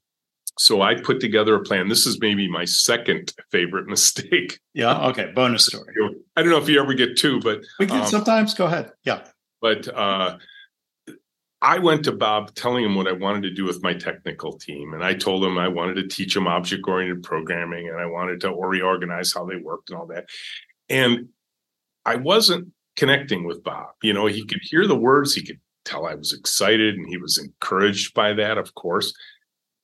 so 0.58 0.82
I 0.82 0.94
put 0.94 1.20
together 1.20 1.54
a 1.54 1.62
plan. 1.62 1.88
This 1.88 2.06
is 2.06 2.20
maybe 2.20 2.48
my 2.48 2.64
second 2.64 3.32
favorite 3.50 3.86
mistake. 3.88 4.60
Yeah. 4.74 5.08
Okay. 5.08 5.32
Bonus 5.34 5.66
story. 5.66 5.94
I 6.36 6.42
don't 6.42 6.50
know 6.50 6.58
if 6.58 6.68
you 6.68 6.80
ever 6.80 6.94
get 6.94 7.16
two, 7.16 7.40
but 7.40 7.62
we 7.78 7.86
can 7.86 8.00
um, 8.00 8.06
sometimes 8.06 8.54
go 8.54 8.66
ahead. 8.66 8.92
Yeah. 9.04 9.24
But 9.60 9.88
uh, 9.94 10.38
I 11.62 11.78
went 11.78 12.04
to 12.04 12.12
Bob 12.12 12.54
telling 12.54 12.84
him 12.84 12.96
what 12.96 13.06
I 13.06 13.12
wanted 13.12 13.42
to 13.42 13.50
do 13.50 13.64
with 13.64 13.82
my 13.82 13.94
technical 13.94 14.58
team. 14.58 14.94
And 14.94 15.04
I 15.04 15.14
told 15.14 15.44
him 15.44 15.58
I 15.58 15.68
wanted 15.68 15.94
to 15.94 16.08
teach 16.08 16.34
them 16.34 16.48
object 16.48 16.82
oriented 16.88 17.22
programming 17.22 17.88
and 17.88 18.00
I 18.00 18.06
wanted 18.06 18.40
to 18.40 18.52
reorganize 18.52 19.32
how 19.32 19.46
they 19.46 19.56
worked 19.56 19.90
and 19.90 19.98
all 19.98 20.06
that. 20.06 20.26
And 20.88 21.28
I 22.04 22.16
wasn't 22.16 22.72
connecting 22.96 23.44
with 23.44 23.62
Bob. 23.62 23.90
You 24.02 24.12
know, 24.12 24.26
he 24.26 24.44
could 24.44 24.60
hear 24.62 24.86
the 24.86 24.98
words, 24.98 25.34
he 25.34 25.44
could 25.44 25.60
tell 25.84 26.06
I 26.06 26.14
was 26.14 26.32
excited 26.32 26.96
and 26.96 27.08
he 27.08 27.16
was 27.16 27.38
encouraged 27.38 28.12
by 28.14 28.32
that, 28.34 28.58
of 28.58 28.74
course. 28.74 29.14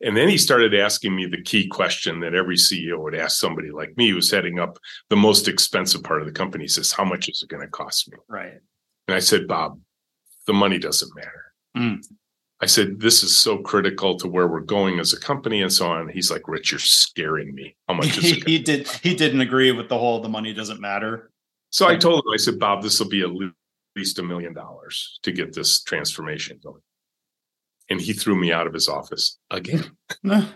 And 0.01 0.17
then 0.17 0.29
he 0.29 0.39
started 0.39 0.75
asking 0.75 1.15
me 1.15 1.27
the 1.27 1.43
key 1.43 1.67
question 1.67 2.21
that 2.21 2.35
every 2.35 2.57
CEO 2.57 2.99
would 3.03 3.17
ask 3.17 3.39
somebody 3.39 3.71
like 3.71 3.97
me 3.97 4.11
who's 4.11 4.31
heading 4.31 4.59
up 4.59 4.79
the 5.11 5.17
most 5.17 5.49
expensive 5.49 6.05
part 6.05 6.21
of 6.21 6.27
the 6.27 6.33
company. 6.33 6.65
He 6.65 6.69
says, 6.69 6.93
How 6.93 7.05
much 7.05 7.29
is 7.29 7.43
it 7.43 7.49
going 7.49 7.63
to 7.63 7.69
cost 7.71 8.11
me? 8.11 8.19
Right. 8.29 8.61
And 9.09 9.15
I 9.15 9.19
said, 9.19 9.49
Bob, 9.49 9.81
the 10.47 10.53
money 10.53 10.79
doesn't 10.79 11.15
matter. 11.17 11.53
Mm. 11.77 12.07
I 12.61 12.67
said, 12.67 13.01
This 13.01 13.25
is 13.25 13.37
so 13.37 13.59
critical 13.59 14.17
to 14.19 14.29
where 14.29 14.47
we're 14.47 14.61
going 14.61 15.01
as 15.01 15.13
a 15.13 15.21
company 15.21 15.63
and 15.63 15.73
so 15.73 15.89
on. 15.89 16.09
He's 16.09 16.31
like, 16.31 16.47
Rich, 16.47 16.71
you're 16.71 16.79
scaring 16.79 17.53
me. 17.55 17.75
How 17.89 17.95
much 17.95 18.19
is 18.19 18.33
it? 18.33 18.45
he 18.47 18.61
did 18.61 18.87
he 18.89 19.17
didn't 19.17 19.41
agree 19.41 19.73
with 19.73 19.89
the 19.89 19.99
whole 19.99 20.21
the 20.21 20.29
money 20.29 20.53
doesn't 20.55 20.81
matter. 20.81 21.33
So 21.71 21.89
I 21.89 21.97
told 21.97 22.21
him, 22.21 22.33
I 22.33 22.39
said, 22.39 22.59
Bob, 22.59 22.83
this 22.83 22.99
will 22.99 23.11
be 23.11 23.23
at 23.23 23.31
least 23.97 24.19
a 24.19 24.23
million 24.23 24.55
dollars 24.55 25.19
to 25.23 25.33
get 25.33 25.53
this 25.53 25.83
transformation 25.83 26.59
going 26.63 26.81
and 27.89 28.01
he 28.01 28.13
threw 28.13 28.37
me 28.37 28.53
out 28.53 28.67
of 28.67 28.75
his 28.75 28.89
office 28.89 29.39
again. 29.51 29.85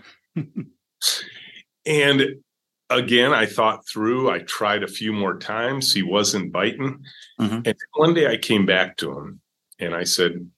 and 1.86 2.22
again, 2.90 3.32
I 3.32 3.46
thought 3.46 3.86
through, 3.86 4.30
I 4.30 4.40
tried 4.40 4.82
a 4.82 4.88
few 4.88 5.12
more 5.12 5.38
times. 5.38 5.92
He 5.92 6.02
wasn't 6.02 6.52
biting. 6.52 7.02
Mm-hmm. 7.40 7.60
And 7.64 7.74
one 7.94 8.14
day 8.14 8.28
I 8.28 8.36
came 8.36 8.66
back 8.66 8.96
to 8.98 9.16
him 9.16 9.40
and 9.78 9.94
I 9.94 10.04
said, 10.04 10.48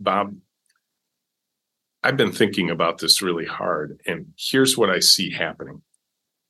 Bob, 0.00 0.34
I've 2.02 2.16
been 2.16 2.32
thinking 2.32 2.70
about 2.70 2.98
this 2.98 3.22
really 3.22 3.46
hard. 3.46 4.00
And 4.06 4.26
here's 4.36 4.76
what 4.76 4.90
I 4.90 5.00
see 5.00 5.30
happening 5.30 5.82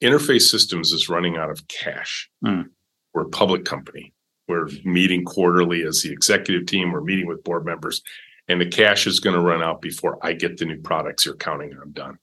Interface 0.02 0.42
Systems 0.42 0.92
is 0.92 1.08
running 1.08 1.37
out 1.37 1.50
of 1.50 1.66
cash. 1.68 2.28
Mm. 2.44 2.66
We're 3.12 3.23
a 3.23 3.28
public 3.28 3.64
company. 3.64 4.12
We're 4.49 4.68
meeting 4.84 5.25
quarterly 5.25 5.82
as 5.82 6.02
the 6.02 6.12
executive 6.12 6.66
team. 6.66 6.92
We're 6.92 7.00
meeting 7.00 7.26
with 7.26 7.44
board 7.44 7.64
members 7.64 8.02
and 8.48 8.60
the 8.60 8.66
cash 8.66 9.06
is 9.06 9.20
going 9.20 9.34
to 9.34 9.42
run 9.42 9.62
out 9.62 9.80
before 9.80 10.18
I 10.22 10.32
get 10.32 10.56
the 10.56 10.66
new 10.66 10.80
products 10.80 11.24
you're 11.24 11.36
counting 11.36 11.76
on 11.80 11.92
done. 11.92 12.18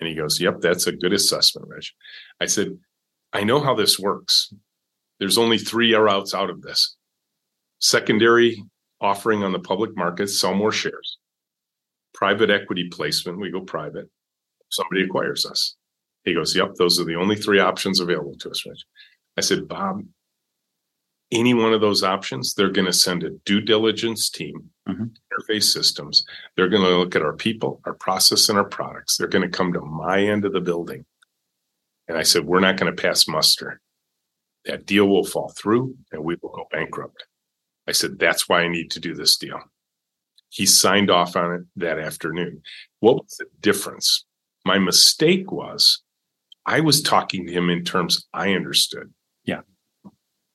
And 0.00 0.08
he 0.08 0.14
goes, 0.14 0.40
Yep, 0.40 0.60
that's 0.60 0.86
a 0.86 0.92
good 0.92 1.12
assessment, 1.12 1.68
Rich. 1.68 1.94
I 2.40 2.46
said, 2.46 2.78
I 3.32 3.44
know 3.44 3.60
how 3.60 3.74
this 3.74 3.98
works. 3.98 4.52
There's 5.18 5.38
only 5.38 5.58
three 5.58 5.94
routes 5.94 6.34
out 6.34 6.50
of 6.50 6.62
this 6.62 6.96
secondary 7.80 8.62
offering 9.00 9.42
on 9.42 9.52
the 9.52 9.58
public 9.58 9.96
market, 9.96 10.28
sell 10.28 10.54
more 10.54 10.72
shares, 10.72 11.18
private 12.14 12.50
equity 12.50 12.88
placement, 12.88 13.40
we 13.40 13.50
go 13.50 13.60
private, 13.60 14.08
somebody 14.70 15.02
acquires 15.02 15.46
us. 15.46 15.76
He 16.24 16.34
goes, 16.34 16.54
Yep, 16.54 16.74
those 16.76 17.00
are 17.00 17.04
the 17.04 17.16
only 17.16 17.36
three 17.36 17.60
options 17.60 18.00
available 18.00 18.36
to 18.36 18.50
us, 18.50 18.64
Rich. 18.66 18.84
I 19.36 19.40
said, 19.40 19.68
Bob, 19.68 20.02
any 21.32 21.54
one 21.54 21.72
of 21.72 21.80
those 21.80 22.02
options, 22.02 22.54
they're 22.54 22.70
going 22.70 22.86
to 22.86 22.92
send 22.92 23.22
a 23.22 23.30
due 23.44 23.60
diligence 23.60 24.30
team, 24.30 24.70
mm-hmm. 24.88 25.04
interface 25.04 25.64
systems. 25.64 26.24
They're 26.56 26.68
going 26.68 26.82
to 26.82 26.96
look 26.96 27.14
at 27.14 27.22
our 27.22 27.34
people, 27.34 27.80
our 27.84 27.94
process, 27.94 28.48
and 28.48 28.58
our 28.58 28.64
products. 28.64 29.16
They're 29.16 29.28
going 29.28 29.48
to 29.48 29.56
come 29.56 29.72
to 29.72 29.80
my 29.80 30.20
end 30.20 30.44
of 30.44 30.52
the 30.52 30.60
building. 30.60 31.04
And 32.08 32.18
I 32.18 32.22
said, 32.22 32.44
We're 32.44 32.60
not 32.60 32.76
going 32.76 32.94
to 32.94 33.02
pass 33.02 33.28
muster. 33.28 33.80
That 34.64 34.86
deal 34.86 35.06
will 35.06 35.24
fall 35.24 35.50
through 35.56 35.96
and 36.12 36.22
we 36.22 36.36
will 36.42 36.50
go 36.50 36.66
bankrupt. 36.70 37.24
I 37.86 37.92
said, 37.92 38.18
That's 38.18 38.48
why 38.48 38.62
I 38.62 38.68
need 38.68 38.90
to 38.92 39.00
do 39.00 39.14
this 39.14 39.36
deal. 39.36 39.60
He 40.48 40.66
signed 40.66 41.10
off 41.10 41.36
on 41.36 41.54
it 41.54 41.62
that 41.76 42.00
afternoon. 42.00 42.62
What 42.98 43.16
was 43.16 43.36
the 43.38 43.46
difference? 43.60 44.24
My 44.64 44.78
mistake 44.78 45.52
was 45.52 46.02
I 46.66 46.80
was 46.80 47.02
talking 47.02 47.46
to 47.46 47.52
him 47.52 47.70
in 47.70 47.84
terms 47.84 48.26
I 48.34 48.54
understood. 48.54 49.12
Yeah. 49.44 49.60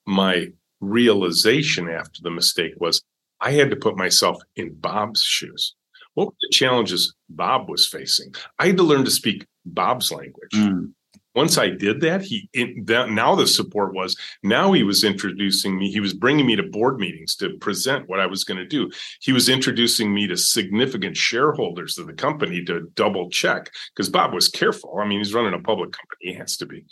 My 0.06 0.50
realization 0.82 1.90
after 1.90 2.22
the 2.22 2.32
mistake 2.32 2.74
was 2.78 3.02
I 3.42 3.52
had 3.52 3.70
to 3.70 3.76
put 3.76 3.98
myself 3.98 4.42
in 4.56 4.74
Bob's 4.74 5.24
shoes. 5.24 5.76
What 6.14 6.28
were 6.28 6.34
the 6.42 6.50
challenges 6.52 7.14
Bob 7.30 7.70
was 7.70 7.88
facing? 7.88 8.34
I 8.58 8.68
had 8.68 8.78
to 8.78 8.84
learn 8.84 9.06
to 9.06 9.12
speak 9.12 9.46
Bob's 9.66 10.12
language. 10.12 10.52
Mm. 10.54 10.94
Once 11.36 11.58
I 11.58 11.68
did 11.70 12.00
that, 12.00 12.22
he 12.22 12.50
it, 12.54 12.88
that, 12.88 13.10
now 13.10 13.36
the 13.36 13.46
support 13.46 13.94
was 13.94 14.16
now 14.42 14.72
he 14.72 14.84
was 14.84 15.04
introducing 15.04 15.78
me. 15.78 15.92
He 15.92 16.00
was 16.00 16.14
bringing 16.14 16.46
me 16.46 16.56
to 16.56 16.64
board 16.64 16.98
meetings 16.98 17.36
to 17.38 17.58
present 17.58 18.08
what 18.08 18.22
I 18.22 18.26
was 18.26 18.46
going 18.46 18.58
to 18.58 18.66
do. 18.66 18.90
He 19.20 19.34
was 19.34 19.50
introducing 19.50 20.14
me 20.14 20.28
to 20.28 20.38
significant 20.38 21.18
shareholders 21.18 21.98
of 21.98 22.08
the 22.08 22.14
company 22.14 22.64
to 22.66 22.90
double 22.96 23.30
check 23.30 23.70
because 23.94 24.10
Bob 24.10 24.34
was 24.34 24.48
careful. 24.48 24.98
I 24.98 25.06
mean, 25.06 25.20
he's 25.20 25.34
running 25.34 25.54
a 25.54 25.60
public 25.60 25.92
company; 25.92 26.32
he 26.32 26.34
has 26.36 26.56
to 26.58 26.66
be. 26.66 26.86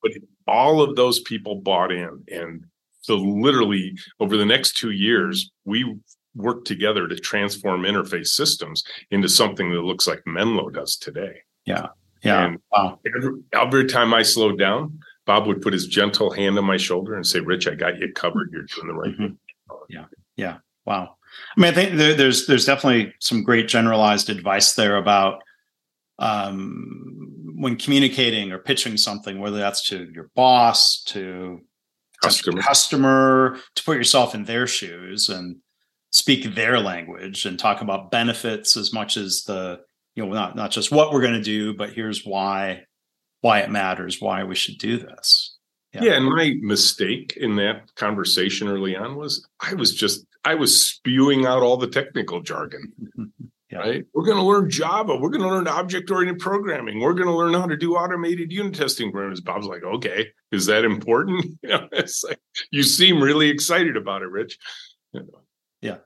But 0.00 0.12
all 0.46 0.80
of 0.80 0.94
those 0.94 1.18
people 1.18 1.56
bought 1.56 1.90
in, 1.90 2.22
and 2.28 2.66
so 3.06 3.14
literally 3.14 3.96
over 4.18 4.36
the 4.36 4.44
next 4.44 4.76
two 4.76 4.90
years, 4.90 5.48
we 5.64 5.96
worked 6.34 6.66
together 6.66 7.06
to 7.06 7.16
transform 7.16 7.82
interface 7.82 8.28
systems 8.28 8.82
into 9.12 9.28
something 9.28 9.70
that 9.70 9.82
looks 9.82 10.08
like 10.08 10.26
Menlo 10.26 10.70
does 10.70 10.96
today. 10.96 11.36
Yeah. 11.64 11.86
Yeah. 12.24 12.46
And 12.46 12.58
wow. 12.72 12.98
every, 13.16 13.40
every 13.52 13.86
time 13.86 14.12
I 14.12 14.22
slowed 14.22 14.58
down, 14.58 14.98
Bob 15.24 15.46
would 15.46 15.62
put 15.62 15.72
his 15.72 15.86
gentle 15.86 16.32
hand 16.32 16.58
on 16.58 16.64
my 16.64 16.76
shoulder 16.76 17.14
and 17.14 17.24
say, 17.24 17.38
Rich, 17.38 17.68
I 17.68 17.76
got 17.76 17.98
you 18.00 18.12
covered. 18.12 18.50
You're 18.52 18.62
doing 18.62 18.88
the 18.88 18.94
right 18.94 19.12
mm-hmm. 19.12 19.22
thing. 19.22 19.38
Yeah. 19.88 20.04
Yeah. 20.36 20.56
Wow. 20.84 21.16
I 21.56 21.60
mean, 21.60 21.70
I 21.70 21.74
think 21.74 21.96
there, 21.96 22.14
there's 22.14 22.46
there's 22.46 22.64
definitely 22.64 23.14
some 23.20 23.44
great 23.44 23.68
generalized 23.68 24.30
advice 24.30 24.74
there 24.74 24.96
about 24.96 25.42
um, 26.18 27.54
when 27.56 27.76
communicating 27.76 28.52
or 28.52 28.58
pitching 28.58 28.96
something, 28.96 29.38
whether 29.38 29.58
that's 29.58 29.88
to 29.90 30.10
your 30.12 30.30
boss, 30.34 31.02
to 31.04 31.60
customer. 32.22 32.60
customer 32.60 33.58
to 33.74 33.84
put 33.84 33.96
yourself 33.96 34.34
in 34.34 34.44
their 34.44 34.66
shoes 34.66 35.28
and 35.28 35.56
speak 36.10 36.54
their 36.54 36.78
language 36.80 37.44
and 37.44 37.58
talk 37.58 37.82
about 37.82 38.10
benefits 38.10 38.76
as 38.76 38.92
much 38.92 39.16
as 39.16 39.42
the 39.44 39.80
you 40.14 40.24
know 40.24 40.32
not 40.32 40.56
not 40.56 40.70
just 40.70 40.90
what 40.90 41.12
we're 41.12 41.20
going 41.20 41.34
to 41.34 41.42
do 41.42 41.74
but 41.74 41.92
here's 41.92 42.24
why 42.24 42.82
why 43.42 43.60
it 43.60 43.70
matters 43.70 44.20
why 44.20 44.42
we 44.42 44.54
should 44.54 44.78
do 44.78 44.96
this 44.96 45.56
yeah. 45.92 46.04
yeah 46.04 46.12
and 46.14 46.24
my 46.24 46.54
mistake 46.60 47.36
in 47.36 47.56
that 47.56 47.94
conversation 47.96 48.68
early 48.68 48.96
on 48.96 49.16
was 49.16 49.46
i 49.60 49.74
was 49.74 49.94
just 49.94 50.24
i 50.44 50.54
was 50.54 50.88
spewing 50.88 51.44
out 51.44 51.62
all 51.62 51.76
the 51.76 51.86
technical 51.86 52.40
jargon 52.40 52.92
Yeah. 53.70 53.78
Right? 53.78 54.04
We're 54.14 54.24
going 54.24 54.36
to 54.36 54.44
learn 54.44 54.70
Java. 54.70 55.16
We're 55.16 55.30
going 55.30 55.42
to 55.42 55.48
learn 55.48 55.66
object 55.66 56.10
oriented 56.10 56.40
programming. 56.40 57.00
We're 57.00 57.14
going 57.14 57.26
to 57.26 57.34
learn 57.34 57.52
how 57.52 57.66
to 57.66 57.76
do 57.76 57.96
automated 57.96 58.52
unit 58.52 58.74
testing 58.74 59.10
programs. 59.10 59.40
Bob's 59.40 59.66
like, 59.66 59.82
okay, 59.82 60.28
is 60.52 60.66
that 60.66 60.84
important? 60.84 61.44
You 61.62 61.70
know, 61.70 61.88
it's 61.90 62.22
like 62.22 62.38
you 62.70 62.84
seem 62.84 63.20
really 63.20 63.48
excited 63.48 63.96
about 63.96 64.22
it, 64.22 64.30
Rich. 64.30 64.56
Yeah. 65.80 65.96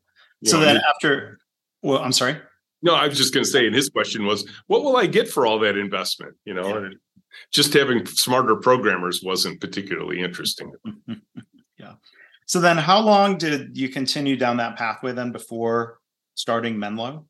You 0.41 0.51
so 0.51 0.59
know, 0.59 0.65
then 0.65 0.81
after, 0.95 1.39
well, 1.83 1.99
I'm 1.99 2.13
sorry. 2.13 2.39
No, 2.83 2.95
I 2.95 3.09
was 3.09 3.19
just 3.19 3.35
going 3.35 3.45
to 3.45 3.51
say, 3.51 3.67
and 3.67 3.75
his 3.75 3.91
question 3.91 4.25
was, 4.25 4.49
what 4.67 4.83
will 4.83 4.97
I 4.97 5.07
get 5.07 5.29
for 5.29 5.47
all 5.47 5.59
that 5.59 5.77
investment? 5.77 6.35
You 6.47 6.55
know, 6.55 6.79
yeah. 6.79 6.89
just 7.53 7.75
having 7.75 8.07
smarter 8.07 8.57
programmers 8.57 9.23
wasn't 9.23 9.61
particularly 9.61 10.21
interesting. 10.21 10.73
yeah. 11.79 11.95
So 12.47 12.59
then, 12.59 12.79
how 12.79 13.01
long 13.01 13.37
did 13.37 13.77
you 13.77 13.91
continue 13.91 14.37
down 14.37 14.57
that 14.57 14.77
pathway 14.77 15.13
then 15.13 15.31
before 15.31 15.99
starting 16.35 16.79
Menlo? 16.79 17.27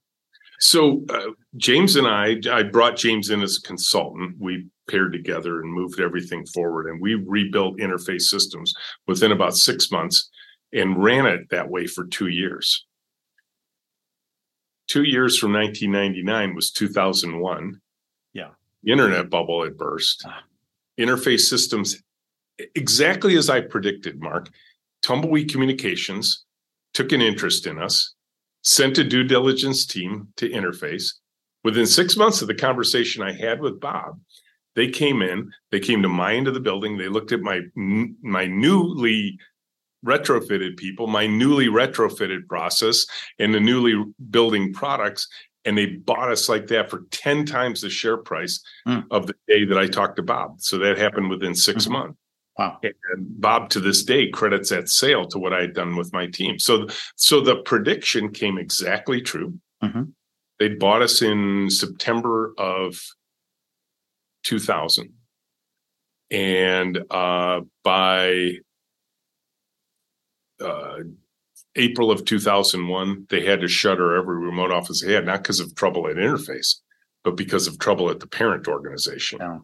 So 0.61 1.05
uh, 1.09 1.31
James 1.57 1.96
and 1.96 2.07
I, 2.07 2.37
I 2.53 2.62
brought 2.62 2.96
James 2.96 3.31
in 3.31 3.42
as 3.42 3.59
a 3.59 3.66
consultant. 3.66 4.37
We 4.38 4.66
paired 4.88 5.12
together 5.12 5.61
and 5.61 5.73
moved 5.73 6.01
everything 6.01 6.44
forward, 6.46 6.88
and 6.88 7.01
we 7.01 7.14
rebuilt 7.14 7.79
interface 7.79 8.23
systems 8.23 8.75
within 9.07 9.33
about 9.33 9.57
six 9.57 9.90
months 9.90 10.29
and 10.73 11.03
ran 11.03 11.27
it 11.27 11.49
that 11.51 11.68
way 11.68 11.87
for 11.87 12.05
two 12.07 12.29
years. 12.29 12.87
Two 14.87 15.05
years 15.05 15.38
from 15.38 15.53
1999 15.53 16.55
was 16.55 16.70
2001. 16.73 17.81
Yeah, 18.35 18.49
the 18.83 18.92
internet 18.92 19.31
bubble 19.31 19.64
had 19.64 19.79
burst. 19.79 20.25
Ah. 20.27 20.42
Interface 20.99 21.49
systems, 21.49 22.03
exactly 22.75 23.37
as 23.37 23.49
I 23.49 23.62
predicted, 23.62 24.20
Mark. 24.20 24.51
Tumbleweed 25.03 25.51
Communications 25.51 26.44
took 26.92 27.12
an 27.12 27.23
interest 27.23 27.66
in 27.66 27.81
us 27.81 28.14
sent 28.62 28.99
a 28.99 29.05
due 29.05 29.25
diligence 29.25 29.87
team 29.87 30.29
to 30.37 30.49
interface. 30.49 31.14
Within 31.64 31.87
six 31.87 32.16
months 32.16 32.40
of 32.42 32.49
the 32.49 32.55
conversation 32.55 33.23
I 33.23 33.33
had 33.33 33.61
with 33.61 33.81
Bob, 33.81 34.18
they 34.77 34.88
came 34.88 35.20
in, 35.20 35.51
they 35.70 35.81
came 35.81 36.03
to 36.03 36.09
my 36.09 36.35
end 36.35 36.49
of 36.49 36.55
the 36.55 36.61
building, 36.61 36.96
they 36.96 37.09
looked 37.09 37.33
at 37.33 37.40
my 37.40 37.61
my 37.75 38.46
newly 38.46 39.38
retrofitted 40.05 40.77
people, 40.77 41.07
my 41.07 41.27
newly 41.27 41.66
retrofitted 41.66 42.46
process, 42.49 43.05
and 43.38 43.53
the 43.53 43.61
newly 43.61 44.03
building 44.31 44.73
products, 44.73 45.29
and 45.64 45.77
they 45.77 45.87
bought 45.87 46.31
us 46.31 46.49
like 46.49 46.68
that 46.68 46.88
for 46.88 47.03
10 47.11 47.44
times 47.44 47.83
the 47.83 47.90
share 47.90 48.16
price 48.16 48.61
mm. 48.87 49.05
of 49.11 49.27
the 49.27 49.35
day 49.46 49.64
that 49.64 49.79
I 49.79 49.87
talked 49.87 50.16
to 50.16 50.23
Bob. 50.23 50.61
So 50.61 50.79
that 50.79 50.96
happened 50.96 51.29
within 51.29 51.55
6 51.55 51.83
mm-hmm. 51.85 51.92
months. 51.92 52.19
Wow. 52.61 52.79
And 52.83 53.40
Bob 53.40 53.70
to 53.70 53.81
this 53.81 54.05
day 54.05 54.29
credits 54.29 54.68
that 54.68 54.90
sale 54.90 55.27
to 55.29 55.38
what 55.38 55.55
I 55.55 55.62
had 55.62 55.73
done 55.73 55.96
with 55.96 56.12
my 56.12 56.27
team. 56.27 56.59
So 56.59 56.88
so 57.16 57.40
the 57.40 57.57
prediction 57.57 58.33
came 58.33 58.59
exactly 58.59 59.23
true. 59.23 59.59
Mm-hmm. 59.83 60.03
They 60.59 60.68
bought 60.68 61.01
us 61.01 61.23
in 61.23 61.70
September 61.70 62.53
of 62.59 63.01
2000. 64.44 65.14
And 66.31 67.01
uh, 67.11 67.62
by 67.83 68.59
uh, 70.62 70.99
April 71.77 72.11
of 72.11 72.27
2001, 72.27 73.27
they 73.31 73.46
had 73.46 73.62
to 73.62 73.68
shutter 73.68 74.14
every 74.14 74.37
remote 74.37 74.70
office 74.70 75.03
they 75.03 75.14
had, 75.14 75.25
not 75.25 75.42
because 75.42 75.61
of 75.61 75.75
trouble 75.75 76.07
at 76.09 76.16
interface, 76.16 76.77
but 77.25 77.38
because 77.38 77.66
of 77.66 77.79
trouble 77.79 78.11
at 78.11 78.20
the 78.20 78.27
parent 78.27 78.68
organization. 78.68 79.38
Yeah. 79.40 79.59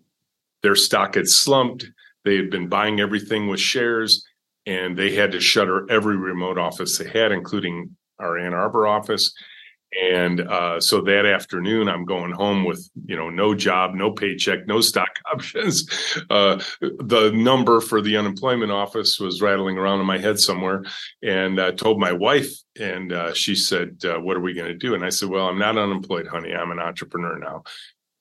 Their 0.62 0.76
stock 0.76 1.14
had 1.14 1.28
slumped. 1.28 1.86
They 2.26 2.36
had 2.36 2.50
been 2.50 2.66
buying 2.66 2.98
everything 2.98 3.46
with 3.46 3.60
shares, 3.60 4.26
and 4.66 4.96
they 4.98 5.14
had 5.14 5.30
to 5.30 5.40
shutter 5.40 5.88
every 5.88 6.16
remote 6.16 6.58
office 6.58 6.98
they 6.98 7.08
had, 7.08 7.30
including 7.30 7.96
our 8.18 8.36
Ann 8.36 8.52
Arbor 8.52 8.88
office. 8.88 9.32
And 10.02 10.40
uh, 10.40 10.80
so 10.80 11.00
that 11.02 11.24
afternoon, 11.24 11.88
I'm 11.88 12.04
going 12.04 12.32
home 12.32 12.64
with 12.64 12.90
you 13.06 13.16
know 13.16 13.30
no 13.30 13.54
job, 13.54 13.94
no 13.94 14.10
paycheck, 14.10 14.66
no 14.66 14.80
stock 14.80 15.08
options. 15.32 15.88
Uh, 16.28 16.60
the 16.80 17.30
number 17.32 17.80
for 17.80 18.02
the 18.02 18.16
unemployment 18.16 18.72
office 18.72 19.20
was 19.20 19.40
rattling 19.40 19.78
around 19.78 20.00
in 20.00 20.06
my 20.06 20.18
head 20.18 20.40
somewhere, 20.40 20.82
and 21.22 21.60
I 21.60 21.70
told 21.70 22.00
my 22.00 22.10
wife, 22.10 22.50
and 22.76 23.12
uh, 23.12 23.34
she 23.34 23.54
said, 23.54 23.98
uh, 24.04 24.18
"What 24.18 24.36
are 24.36 24.40
we 24.40 24.52
going 24.52 24.72
to 24.72 24.76
do?" 24.76 24.96
And 24.96 25.04
I 25.04 25.10
said, 25.10 25.28
"Well, 25.28 25.46
I'm 25.46 25.60
not 25.60 25.78
unemployed, 25.78 26.26
honey. 26.26 26.52
I'm 26.52 26.72
an 26.72 26.80
entrepreneur 26.80 27.38
now, 27.38 27.62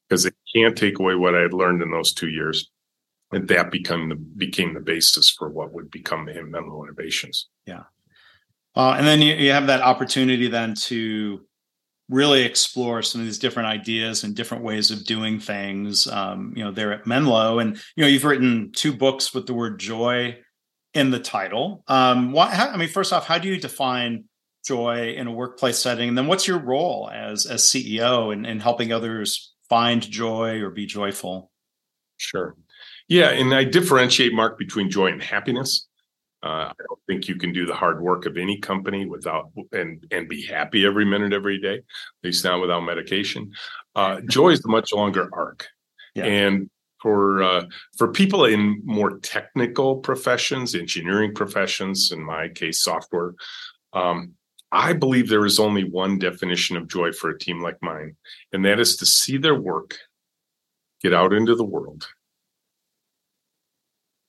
because 0.07 0.23
they 0.23 0.31
can't 0.55 0.77
take 0.77 0.99
away 0.99 1.15
what 1.15 1.33
I 1.33 1.41
had 1.41 1.53
learned 1.53 1.81
in 1.81 1.89
those 1.89 2.13
two 2.13 2.29
years." 2.29 2.69
And 3.31 3.47
that 3.47 3.71
became 3.71 4.09
the 4.09 4.15
became 4.15 4.73
the 4.73 4.79
basis 4.79 5.29
for 5.29 5.49
what 5.49 5.73
would 5.73 5.89
become 5.91 6.25
the 6.25 6.41
Menlo 6.43 6.83
Innovations. 6.83 7.47
Yeah. 7.65 7.83
Uh, 8.75 8.95
and 8.97 9.07
then 9.07 9.21
you, 9.21 9.33
you 9.35 9.51
have 9.51 9.67
that 9.67 9.81
opportunity 9.81 10.47
then 10.47 10.75
to 10.75 11.45
really 12.09 12.43
explore 12.43 13.01
some 13.01 13.21
of 13.21 13.25
these 13.25 13.39
different 13.39 13.67
ideas 13.67 14.23
and 14.23 14.35
different 14.35 14.63
ways 14.63 14.91
of 14.91 15.05
doing 15.05 15.39
things. 15.39 16.07
Um, 16.07 16.53
you 16.55 16.63
know, 16.63 16.71
there 16.71 16.93
at 16.93 17.07
Menlo, 17.07 17.59
and 17.59 17.77
you 17.95 18.03
know, 18.03 18.07
you've 18.07 18.25
written 18.25 18.71
two 18.73 18.93
books 18.93 19.33
with 19.33 19.47
the 19.47 19.53
word 19.53 19.79
joy 19.79 20.37
in 20.93 21.11
the 21.11 21.19
title. 21.19 21.83
Um, 21.87 22.31
why, 22.31 22.53
how, 22.53 22.69
I 22.69 22.77
mean, 22.77 22.89
first 22.89 23.11
off, 23.11 23.25
how 23.25 23.37
do 23.37 23.47
you 23.47 23.59
define 23.59 24.25
joy 24.65 25.13
in 25.17 25.27
a 25.27 25.31
workplace 25.31 25.79
setting? 25.79 26.09
And 26.09 26.17
then, 26.17 26.27
what's 26.27 26.47
your 26.47 26.59
role 26.59 27.09
as 27.11 27.45
as 27.45 27.63
CEO 27.63 28.31
in, 28.33 28.45
in 28.45 28.59
helping 28.59 28.91
others 28.91 29.53
find 29.69 30.01
joy 30.01 30.61
or 30.61 30.69
be 30.69 30.85
joyful? 30.85 31.51
Sure. 32.17 32.55
Yeah, 33.07 33.29
and 33.29 33.53
I 33.53 33.63
differentiate 33.63 34.33
Mark 34.33 34.57
between 34.57 34.89
joy 34.89 35.07
and 35.07 35.21
happiness. 35.21 35.87
Uh, 36.43 36.69
I 36.69 36.73
don't 36.87 36.99
think 37.07 37.27
you 37.27 37.35
can 37.35 37.51
do 37.53 37.65
the 37.65 37.73
hard 37.73 38.01
work 38.01 38.25
of 38.25 38.37
any 38.37 38.59
company 38.59 39.05
without 39.05 39.51
and 39.71 40.05
and 40.11 40.29
be 40.29 40.43
happy 40.43 40.85
every 40.85 41.05
minute, 41.05 41.33
every 41.33 41.59
day. 41.59 41.77
At 41.77 41.83
least 42.23 42.43
not 42.43 42.61
without 42.61 42.81
medication. 42.81 43.51
Uh, 43.95 44.21
joy 44.21 44.49
is 44.49 44.63
a 44.63 44.67
much 44.67 44.93
longer 44.93 45.29
arc, 45.33 45.67
yeah. 46.13 46.25
and 46.25 46.69
for 47.01 47.41
uh, 47.41 47.65
for 47.97 48.09
people 48.09 48.45
in 48.45 48.81
more 48.85 49.17
technical 49.19 49.97
professions, 49.97 50.75
engineering 50.75 51.33
professions, 51.33 52.11
in 52.11 52.23
my 52.23 52.49
case, 52.49 52.83
software. 52.83 53.33
Um, 53.93 54.33
I 54.71 54.93
believe 54.93 55.29
there 55.29 55.45
is 55.45 55.59
only 55.59 55.83
one 55.83 56.19
definition 56.19 56.75
of 56.75 56.87
joy 56.87 57.11
for 57.11 57.29
a 57.29 57.39
team 57.39 57.61
like 57.61 57.77
mine, 57.81 58.17
and 58.51 58.65
that 58.65 58.79
is 58.79 58.97
to 58.97 59.05
see 59.05 59.37
their 59.37 59.55
work 59.55 59.97
get 61.01 61.13
out 61.13 61.33
into 61.33 61.55
the 61.55 61.63
world 61.63 62.07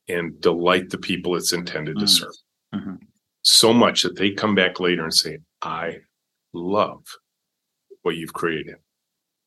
and 0.09 0.41
delight 0.41 0.91
the 0.91 0.99
people 0.99 1.37
it's 1.37 1.53
intended 1.53 1.99
to 1.99 2.07
serve. 2.07 2.35
Mm-hmm. 2.75 2.95
So 3.43 3.73
much 3.73 4.03
that 4.03 4.17
they 4.17 4.31
come 4.33 4.55
back 4.55 4.81
later 4.81 5.05
and 5.05 5.15
say, 5.15 5.39
I 5.63 5.99
love 6.53 7.05
what 8.03 8.17
you've 8.17 8.33
created. 8.33 8.77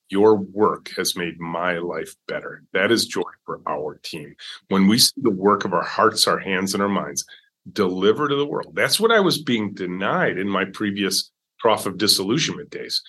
Your 0.10 0.36
work 0.36 0.89
has 0.98 1.15
made 1.15 1.39
my 1.39 1.78
life 1.78 2.15
better. 2.28 2.63
That 2.74 2.91
is 2.91 3.06
joy 3.06 3.30
for 3.45 3.62
our 3.67 4.00
team. 4.04 4.36
When 4.69 4.88
we 4.88 4.98
see 4.98 5.13
the 5.17 5.30
work 5.30 5.65
of 5.65 5.74
our 5.74 5.84
hearts, 5.84 6.28
our 6.28 6.39
hands, 6.39 6.74
and 6.74 6.82
our 6.82 6.89
minds 6.89 7.26
deliver 7.72 8.28
to 8.28 8.36
the 8.36 8.45
world, 8.45 8.74
that's 8.74 9.00
what 9.00 9.12
I 9.12 9.19
was 9.19 9.41
being 9.41 9.74
denied 9.74 10.38
in 10.38 10.50
my 10.50 10.65
previous 10.65 11.32
trough 11.62 11.86
of 11.86 11.98
disillusionment 11.98 12.72
days. 12.72 13.02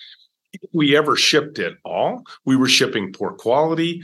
If 0.53 0.69
we 0.73 0.95
ever 0.95 1.15
shipped 1.15 1.57
at 1.59 1.73
all, 1.83 2.23
we 2.45 2.55
were 2.55 2.67
shipping 2.67 3.13
poor 3.13 3.31
quality, 3.31 4.03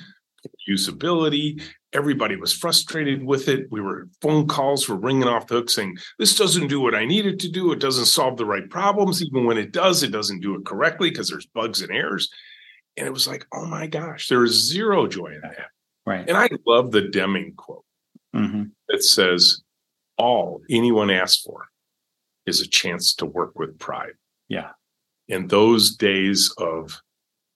usability, 0.67 1.61
everybody 1.97 2.35
was 2.35 2.53
frustrated 2.53 3.25
with 3.25 3.49
it. 3.49 3.67
We 3.71 3.81
were 3.81 4.07
phone 4.21 4.47
calls 4.47 4.87
were 4.87 4.95
ringing 4.95 5.27
off 5.27 5.47
the 5.47 5.55
hook 5.55 5.69
saying, 5.69 5.97
this 6.19 6.37
doesn't 6.37 6.67
do 6.67 6.79
what 6.79 6.93
I 6.93 7.05
need 7.05 7.25
it 7.25 7.39
to 7.39 7.49
do. 7.49 7.71
It 7.71 7.79
doesn't 7.79 8.05
solve 8.05 8.37
the 8.37 8.45
right 8.45 8.69
problems. 8.69 9.23
Even 9.23 9.45
when 9.45 9.57
it 9.57 9.71
does, 9.71 10.03
it 10.03 10.11
doesn't 10.11 10.41
do 10.41 10.55
it 10.55 10.65
correctly 10.65 11.09
because 11.09 11.27
there's 11.27 11.47
bugs 11.47 11.81
and 11.81 11.91
errors. 11.91 12.29
And 12.95 13.07
it 13.07 13.11
was 13.11 13.27
like, 13.27 13.47
oh 13.51 13.65
my 13.65 13.87
gosh, 13.87 14.27
there 14.27 14.43
is 14.43 14.69
zero 14.71 15.07
joy 15.07 15.33
in 15.33 15.41
that. 15.41 15.69
Right. 16.05 16.27
And 16.27 16.37
I 16.37 16.47
love 16.65 16.91
the 16.91 17.01
Deming 17.01 17.53
quote 17.55 17.83
mm-hmm. 18.35 18.65
that 18.89 19.03
says, 19.03 19.61
all 20.17 20.61
anyone 20.69 21.09
asks 21.09 21.41
for 21.41 21.67
is 22.45 22.61
a 22.61 22.67
chance 22.67 23.15
to 23.15 23.25
work 23.25 23.57
with 23.57 23.79
pride. 23.79 24.13
Yeah. 24.47 24.69
In 25.27 25.47
those 25.47 25.95
days 25.95 26.53
of 26.57 27.01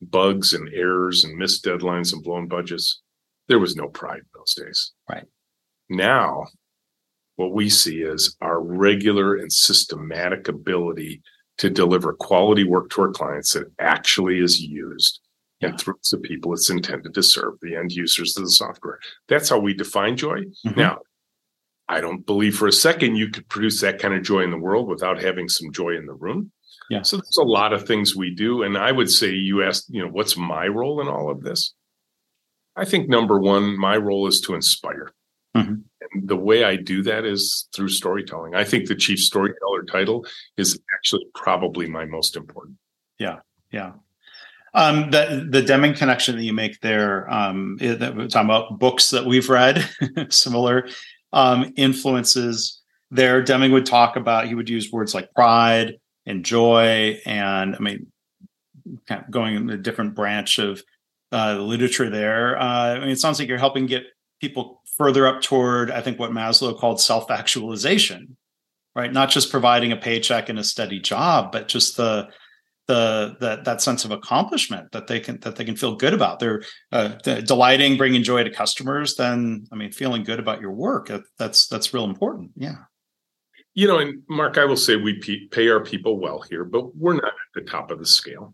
bugs 0.02 0.54
and 0.54 0.68
errors 0.74 1.24
and 1.24 1.38
missed 1.38 1.64
deadlines 1.64 2.12
and 2.12 2.24
blown 2.24 2.48
budgets, 2.48 3.02
there 3.52 3.60
was 3.60 3.76
no 3.76 3.90
pride 3.90 4.20
in 4.20 4.26
those 4.34 4.56
days. 4.56 4.94
Right. 5.10 5.26
Now, 5.90 6.46
what 7.36 7.52
we 7.52 7.70
see 7.70 8.02
is 8.02 8.38
our 8.40 8.62
regular 8.62 9.36
and 9.36 9.52
systematic 9.52 10.48
ability 10.48 11.22
to 11.58 11.70
deliver 11.70 12.14
quality 12.14 12.64
work 12.64 12.90
to 12.92 13.02
our 13.02 13.12
clients 13.12 13.52
that 13.54 13.72
actually 13.78 14.40
is 14.40 14.62
used 14.62 15.20
yeah. 15.60 15.70
and 15.70 15.80
through 15.80 15.96
the 16.12 16.18
people 16.18 16.54
it's 16.54 16.70
intended 16.70 17.14
to 17.14 17.22
serve, 17.22 17.56
the 17.62 17.76
end 17.76 17.92
users 17.92 18.38
of 18.38 18.44
the 18.44 18.52
software. 18.52 19.00
That's 19.28 19.50
how 19.50 19.60
we 19.60 19.74
define 19.74 20.16
joy. 20.16 20.44
Mm-hmm. 20.66 20.80
Now, 20.80 21.00
I 21.90 22.00
don't 22.00 22.26
believe 22.26 22.56
for 22.56 22.68
a 22.68 22.72
second 22.72 23.18
you 23.18 23.30
could 23.30 23.50
produce 23.50 23.82
that 23.82 24.00
kind 24.00 24.14
of 24.14 24.24
joy 24.24 24.44
in 24.44 24.52
the 24.52 24.58
world 24.58 24.88
without 24.88 25.22
having 25.22 25.50
some 25.50 25.74
joy 25.74 25.98
in 25.98 26.06
the 26.06 26.14
room. 26.14 26.52
Yeah. 26.90 27.02
So 27.02 27.18
there's 27.18 27.38
a 27.38 27.44
lot 27.44 27.74
of 27.74 27.86
things 27.86 28.16
we 28.16 28.34
do. 28.34 28.64
And 28.64 28.78
I 28.78 28.92
would 28.92 29.12
say 29.12 29.32
you 29.32 29.62
asked, 29.62 29.88
you 29.90 30.02
know, 30.02 30.10
what's 30.10 30.38
my 30.38 30.68
role 30.68 31.02
in 31.02 31.08
all 31.08 31.30
of 31.30 31.42
this? 31.42 31.74
I 32.76 32.86
think 32.86 33.10
number 33.10 33.40
one, 33.40 33.78
my 33.78 33.98
role 33.98 34.28
is 34.28 34.40
to 34.42 34.56
inspire. 34.56 35.12
Mm-hmm. 35.56 35.74
And 36.14 36.28
the 36.28 36.38
way 36.38 36.64
I 36.64 36.76
do 36.78 37.04
that 37.04 37.26
is 37.26 37.68
through 37.76 37.90
storytelling. 37.90 38.56
I 38.56 38.64
think 38.64 38.88
the 38.88 38.96
chief 38.96 39.20
storyteller 39.20 39.84
title 39.84 40.26
is 40.58 40.80
actually 40.94 41.26
probably 41.36 41.88
my 41.88 42.06
most 42.06 42.36
important. 42.36 42.78
Yeah. 43.20 43.40
Yeah. 43.72 43.94
Um, 44.74 45.12
the 45.12 45.48
the 45.50 45.62
Deming 45.62 45.94
connection 45.94 46.38
that 46.38 46.44
you 46.44 46.54
make 46.54 46.80
there, 46.80 47.30
um, 47.30 47.78
that 47.82 48.16
we're 48.16 48.28
talking 48.28 48.50
about 48.50 48.80
books 48.80 49.10
that 49.10 49.26
we've 49.26 49.50
read, 49.50 49.86
similar 50.30 50.88
um, 51.34 51.74
influences 51.76 52.82
there. 53.10 53.42
Deming 53.42 53.74
would 53.74 53.86
talk 53.86 54.16
about 54.16 54.48
he 54.48 54.56
would 54.56 54.70
use 54.70 54.90
words 54.90 55.14
like 55.14 55.34
pride 55.34 55.98
and 56.26 56.46
joy, 56.46 57.20
and 57.26 57.76
I 57.76 57.80
mean, 57.80 58.08
kind 59.08 59.26
of 59.26 59.30
going 59.30 59.56
in 59.56 59.70
a 59.70 59.78
different 59.78 60.16
branch 60.16 60.58
of 60.58 60.82
uh, 61.32 61.56
the 61.56 61.62
literature 61.62 62.10
there. 62.10 62.58
Uh, 62.60 62.96
I 62.96 63.00
mean, 63.00 63.10
it 63.10 63.20
sounds 63.20 63.40
like 63.40 63.48
you're 63.48 63.58
helping 63.58 63.86
get 63.86 64.04
people 64.40 64.82
further 64.98 65.26
up 65.28 65.42
toward, 65.42 65.92
I 65.92 66.02
think, 66.02 66.20
what 66.20 66.32
Maslow 66.32 66.78
called 66.78 67.00
self-actualization, 67.00 68.36
right? 68.96 69.12
Not 69.12 69.30
just 69.30 69.52
providing 69.52 69.92
a 69.92 69.98
paycheck 69.98 70.50
and 70.50 70.60
a 70.60 70.64
steady 70.64 71.00
job, 71.00 71.52
but 71.52 71.68
just 71.68 71.98
the 71.98 72.30
the 72.88 73.38
that 73.40 73.64
that 73.64 73.82
sense 73.82 74.04
of 74.04 74.12
accomplishment 74.12 74.92
that 74.92 75.08
they 75.08 75.20
can 75.20 75.40
that 75.42 75.56
they 75.56 75.64
can 75.64 75.76
feel 75.76 75.96
good 75.96 76.14
about. 76.14 76.40
They're 76.40 76.64
uh, 76.92 77.10
delighting, 77.10 77.96
bringing 77.96 78.24
joy 78.24 78.44
to 78.44 78.50
customers. 78.50 79.16
Then, 79.16 79.66
I 79.72 79.76
mean, 79.76 79.92
feeling 79.92 80.24
good 80.24 80.40
about 80.40 80.60
your 80.60 80.72
work. 80.72 81.12
That's 81.38 81.68
that's 81.68 81.94
real 81.94 82.06
important. 82.06 82.52
Yeah. 82.56 82.76
You 83.74 83.88
know, 83.88 84.00
and 84.00 84.24
Mark, 84.28 84.58
I 84.58 84.66
will 84.66 84.76
say 84.76 84.98
we 84.98 85.48
pay 85.52 85.70
our 85.70 85.80
people 85.80 86.20
well 86.20 86.42
here, 86.42 86.66
but 86.66 86.94
we're 86.94 87.14
not 87.14 87.24
at 87.24 87.54
the 87.56 87.62
top 87.62 87.90
of 87.90 88.00
the 88.00 88.06
scale 88.06 88.54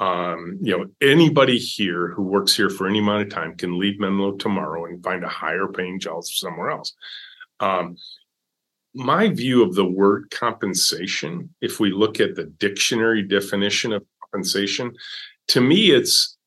um, 0.00 0.58
you 0.62 0.76
know, 0.76 0.86
anybody 1.02 1.58
here 1.58 2.08
who 2.08 2.22
works 2.22 2.56
here 2.56 2.70
for 2.70 2.88
any 2.88 2.98
amount 3.00 3.22
of 3.22 3.28
time 3.28 3.54
can 3.54 3.78
leave 3.78 4.00
Menlo 4.00 4.32
tomorrow 4.32 4.86
and 4.86 5.04
find 5.04 5.22
a 5.22 5.28
higher 5.28 5.68
paying 5.68 6.00
job 6.00 6.24
somewhere 6.24 6.70
else. 6.70 6.94
Um, 7.60 7.96
my 8.94 9.28
view 9.28 9.62
of 9.62 9.74
the 9.74 9.84
word 9.84 10.30
compensation, 10.30 11.54
if 11.60 11.78
we 11.78 11.92
look 11.92 12.18
at 12.18 12.34
the 12.34 12.44
dictionary 12.44 13.22
definition 13.22 13.92
of 13.92 14.02
compensation, 14.24 14.92
to 15.48 15.60
me, 15.60 15.90
it's 15.90 16.38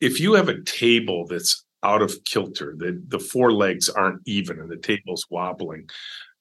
if 0.00 0.20
you 0.20 0.34
have 0.34 0.48
a 0.48 0.60
table 0.62 1.26
that's 1.26 1.64
out 1.84 2.02
of 2.02 2.24
kilter, 2.24 2.74
the, 2.76 3.00
the 3.08 3.20
four 3.20 3.52
legs 3.52 3.88
aren't 3.88 4.20
even 4.26 4.58
and 4.58 4.68
the 4.68 4.76
table's 4.76 5.26
wobbling, 5.30 5.88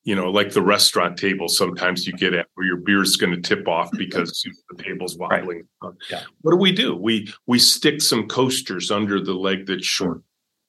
you 0.05 0.15
know, 0.15 0.29
like 0.29 0.53
the 0.53 0.61
restaurant 0.61 1.17
table 1.17 1.49
sometimes 1.49 2.05
you 2.05 2.13
get 2.13 2.33
at 2.33 2.47
where 2.53 2.65
your 2.65 2.77
beer's 2.77 3.17
going 3.17 3.33
to 3.33 3.41
tip 3.41 3.67
off 3.67 3.89
because 3.97 4.45
the 4.69 4.81
table's 4.81 5.17
wobbling. 5.17 5.63
Right. 5.83 5.93
Yeah. 6.09 6.21
What 6.41 6.51
do 6.51 6.57
we 6.57 6.71
do? 6.71 6.95
We 6.95 7.33
we 7.47 7.59
stick 7.59 8.01
some 8.01 8.27
coasters 8.27 8.91
under 8.91 9.19
the 9.19 9.33
leg 9.33 9.65
that's 9.65 9.85
short. 9.85 10.21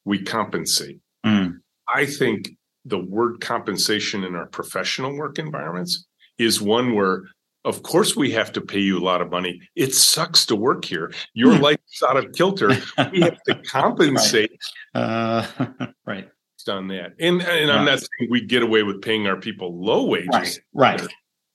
We 0.06 0.22
compensate. 0.22 1.00
Mm. 1.24 1.60
I 1.86 2.06
think 2.06 2.50
the 2.86 2.98
word 2.98 3.40
compensation 3.40 4.24
in 4.24 4.34
our 4.34 4.46
professional 4.46 5.14
work 5.16 5.38
environments 5.38 6.06
is 6.38 6.60
one 6.60 6.94
where 6.94 7.24
of 7.66 7.82
course 7.82 8.16
we 8.16 8.30
have 8.30 8.52
to 8.52 8.60
pay 8.60 8.78
you 8.78 8.98
a 8.98 9.04
lot 9.04 9.20
of 9.20 9.30
money. 9.30 9.60
It 9.74 9.94
sucks 9.94 10.46
to 10.46 10.56
work 10.56 10.84
here. 10.84 11.12
Your 11.34 11.58
life 11.58 11.80
is 11.92 12.02
out 12.08 12.16
of 12.16 12.32
kilter. 12.32 12.70
We 13.12 13.20
have 13.20 13.42
to 13.48 13.60
compensate. 13.66 14.58
right. 14.94 15.02
Uh, 15.02 15.86
right 16.06 16.28
on 16.68 16.88
that. 16.88 17.14
And 17.18 17.42
and. 17.42 17.70
I'm 17.70 17.84
not 17.84 18.00
saying 18.00 18.30
we 18.30 18.40
get 18.40 18.62
away 18.62 18.82
with 18.82 19.02
paying 19.02 19.26
our 19.26 19.36
people 19.36 19.78
low 19.82 20.06
wages. 20.06 20.60
Right. 20.72 21.00
Right. 21.00 21.10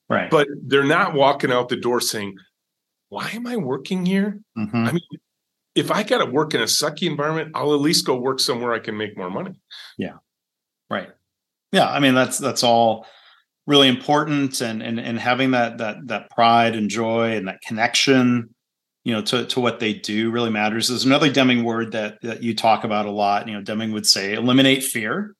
Right. 0.09 0.29
But 0.29 0.47
they're 0.65 0.83
not 0.83 1.13
walking 1.13 1.53
out 1.53 1.69
the 1.69 1.77
door 1.77 2.01
saying, 2.01 2.35
why 3.07 3.29
am 3.29 3.47
I 3.47 3.55
working 3.55 4.05
here? 4.05 4.41
Mm-hmm. 4.57 4.85
I 4.85 4.91
mean, 4.91 5.01
if 5.73 5.89
I 5.89 6.03
got 6.03 6.17
to 6.17 6.25
work 6.29 6.53
in 6.53 6.61
a 6.61 6.65
sucky 6.65 7.09
environment, 7.09 7.51
I'll 7.55 7.73
at 7.73 7.79
least 7.79 8.05
go 8.05 8.17
work 8.17 8.41
somewhere 8.41 8.73
I 8.73 8.79
can 8.79 8.97
make 8.97 9.17
more 9.17 9.29
money. 9.29 9.53
Yeah. 9.97 10.15
Right. 10.89 11.09
Yeah. 11.71 11.89
I 11.89 12.01
mean, 12.01 12.13
that's, 12.13 12.37
that's 12.37 12.63
all 12.63 13.05
really 13.67 13.87
important 13.87 14.59
and, 14.59 14.83
and, 14.83 14.99
and 14.99 15.17
having 15.17 15.51
that, 15.51 15.77
that, 15.77 16.07
that 16.07 16.29
pride 16.29 16.75
and 16.75 16.89
joy 16.89 17.37
and 17.37 17.47
that 17.47 17.61
connection, 17.61 18.53
you 19.03 19.13
know, 19.13 19.21
to, 19.21 19.45
to 19.45 19.59
what 19.59 19.79
they 19.79 19.93
do 19.93 20.29
really 20.29 20.49
matters. 20.49 20.87
There's 20.87 21.05
another 21.05 21.31
Deming 21.31 21.63
word 21.63 21.91
that, 21.93 22.21
that 22.21 22.43
you 22.43 22.55
talk 22.55 22.83
about 22.83 23.05
a 23.05 23.11
lot. 23.11 23.47
You 23.47 23.55
know, 23.55 23.61
Deming 23.61 23.91
would 23.93 24.05
say 24.05 24.33
eliminate 24.33 24.83
fear. 24.83 25.35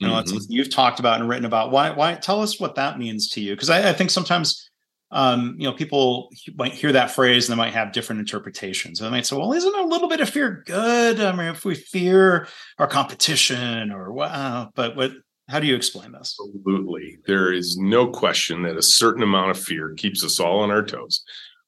You 0.00 0.08
know, 0.08 0.14
mm-hmm. 0.14 0.38
you've 0.48 0.70
talked 0.70 0.98
about 0.98 1.20
and 1.20 1.28
written 1.28 1.44
about. 1.44 1.70
Why? 1.70 1.90
Why? 1.90 2.14
Tell 2.14 2.40
us 2.40 2.58
what 2.58 2.74
that 2.76 2.98
means 2.98 3.28
to 3.30 3.40
you, 3.40 3.54
because 3.54 3.68
I, 3.68 3.90
I, 3.90 3.92
think 3.92 4.08
sometimes, 4.08 4.70
um, 5.10 5.56
you 5.58 5.68
know, 5.68 5.74
people 5.74 6.30
might 6.54 6.72
hear 6.72 6.90
that 6.92 7.10
phrase 7.10 7.46
and 7.48 7.52
they 7.52 7.62
might 7.62 7.74
have 7.74 7.92
different 7.92 8.20
interpretations. 8.20 8.98
They 8.98 9.10
might 9.10 9.26
say, 9.26 9.36
"Well, 9.36 9.52
isn't 9.52 9.74
a 9.74 9.82
little 9.82 10.08
bit 10.08 10.20
of 10.20 10.30
fear 10.30 10.62
good? 10.64 11.20
I 11.20 11.32
mean, 11.36 11.48
if 11.48 11.66
we 11.66 11.74
fear 11.74 12.48
our 12.78 12.86
competition, 12.86 13.92
or 13.92 14.10
wow." 14.10 14.70
But 14.74 14.96
what? 14.96 15.12
How 15.50 15.60
do 15.60 15.66
you 15.66 15.76
explain 15.76 16.12
this? 16.12 16.34
Absolutely, 16.40 17.18
there 17.26 17.52
is 17.52 17.76
no 17.76 18.06
question 18.06 18.62
that 18.62 18.78
a 18.78 18.82
certain 18.82 19.22
amount 19.22 19.50
of 19.50 19.62
fear 19.62 19.92
keeps 19.98 20.24
us 20.24 20.40
all 20.40 20.60
on 20.60 20.70
our 20.70 20.82
toes. 20.82 21.22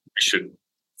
We 0.07 0.21
should 0.21 0.51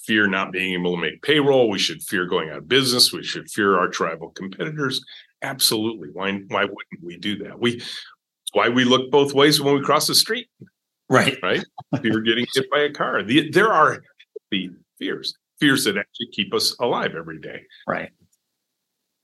fear 0.05 0.27
not 0.27 0.51
being 0.51 0.73
able 0.73 0.95
to 0.95 1.01
make 1.01 1.21
payroll. 1.21 1.69
We 1.69 1.79
should 1.79 2.01
fear 2.01 2.25
going 2.25 2.49
out 2.49 2.57
of 2.57 2.67
business. 2.67 3.13
We 3.13 3.23
should 3.23 3.49
fear 3.49 3.77
our 3.77 3.87
tribal 3.87 4.29
competitors. 4.29 5.03
Absolutely. 5.41 6.09
Why 6.13 6.31
why 6.47 6.63
wouldn't 6.63 7.03
we 7.03 7.17
do 7.17 7.37
that? 7.43 7.59
We 7.59 7.81
why 8.53 8.69
we 8.69 8.85
look 8.85 9.11
both 9.11 9.33
ways 9.33 9.61
when 9.61 9.75
we 9.75 9.81
cross 9.81 10.07
the 10.07 10.15
street. 10.15 10.47
Right. 11.09 11.37
Right. 11.43 11.63
Fear 12.01 12.21
getting 12.21 12.45
hit 12.53 12.69
by 12.71 12.81
a 12.81 12.91
car. 12.91 13.23
The, 13.23 13.49
there 13.51 13.71
are 13.71 14.03
the 14.51 14.69
fears, 14.97 15.35
fears 15.59 15.83
that 15.83 15.97
actually 15.97 16.27
keep 16.31 16.53
us 16.53 16.75
alive 16.79 17.13
every 17.15 17.39
day. 17.39 17.63
Right. 17.87 18.09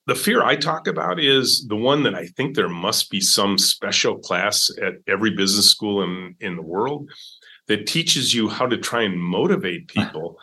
The 0.08 0.16
fear 0.16 0.44
I 0.44 0.56
talk 0.56 0.88
about 0.88 1.20
is 1.20 1.68
the 1.68 1.76
one 1.76 2.04
that 2.04 2.16
I 2.16 2.26
think 2.26 2.56
there 2.56 2.70
must 2.70 3.12
be 3.12 3.22
some 3.22 3.58
special 3.58 4.18
class 4.18 4.72
at 4.82 4.96
every 5.08 5.30
business 5.32 5.70
school 5.70 6.04
in, 6.04 6.36
in 6.40 6.56
the 6.56 6.64
world 6.64 7.10
that 7.68 7.86
teaches 7.86 8.34
you 8.34 8.50
how 8.50 8.66
to 8.66 8.78
try 8.78 9.04
and 9.04 9.22
motivate 9.22 9.88
people 9.94 10.38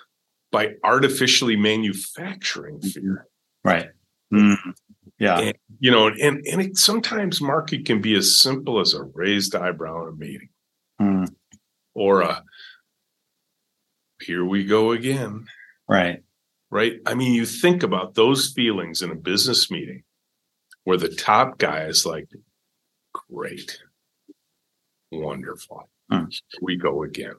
by 0.57 0.73
artificially 0.83 1.55
manufacturing 1.55 2.81
fear. 2.81 3.27
Right. 3.63 3.89
Mm-hmm. 4.33 4.71
Yeah. 5.19 5.39
And, 5.39 5.59
you 5.81 5.91
know, 5.91 6.07
and 6.09 6.47
and 6.47 6.63
it, 6.63 6.79
sometimes 6.79 7.43
market 7.43 7.85
can 7.85 8.01
be 8.01 8.15
as 8.17 8.41
simple 8.41 8.81
as 8.81 8.95
a 8.95 9.03
raised 9.03 9.55
eyebrow 9.55 10.05
in 10.05 10.15
a 10.15 10.17
meeting, 10.17 10.49
mm. 10.99 11.29
or 11.95 12.23
a 12.23 12.43
here 14.23 14.47
we 14.47 14.65
go 14.65 14.93
again. 14.93 15.47
Right. 15.87 16.23
Right. 16.71 17.01
I 17.05 17.13
mean, 17.15 17.35
you 17.35 17.45
think 17.45 17.83
about 17.83 18.15
those 18.15 18.51
feelings 18.57 19.03
in 19.03 19.11
a 19.11 19.15
business 19.15 19.71
meeting 19.71 20.05
where 20.85 20.97
the 20.97 21.15
top 21.15 21.59
guy 21.59 21.83
is 21.85 22.07
like, 22.07 22.29
great, 23.13 23.79
wonderful. 25.13 25.91
Mm. 26.11 26.31
Here 26.31 26.61
we 26.63 26.77
go 26.77 27.03
again. 27.03 27.37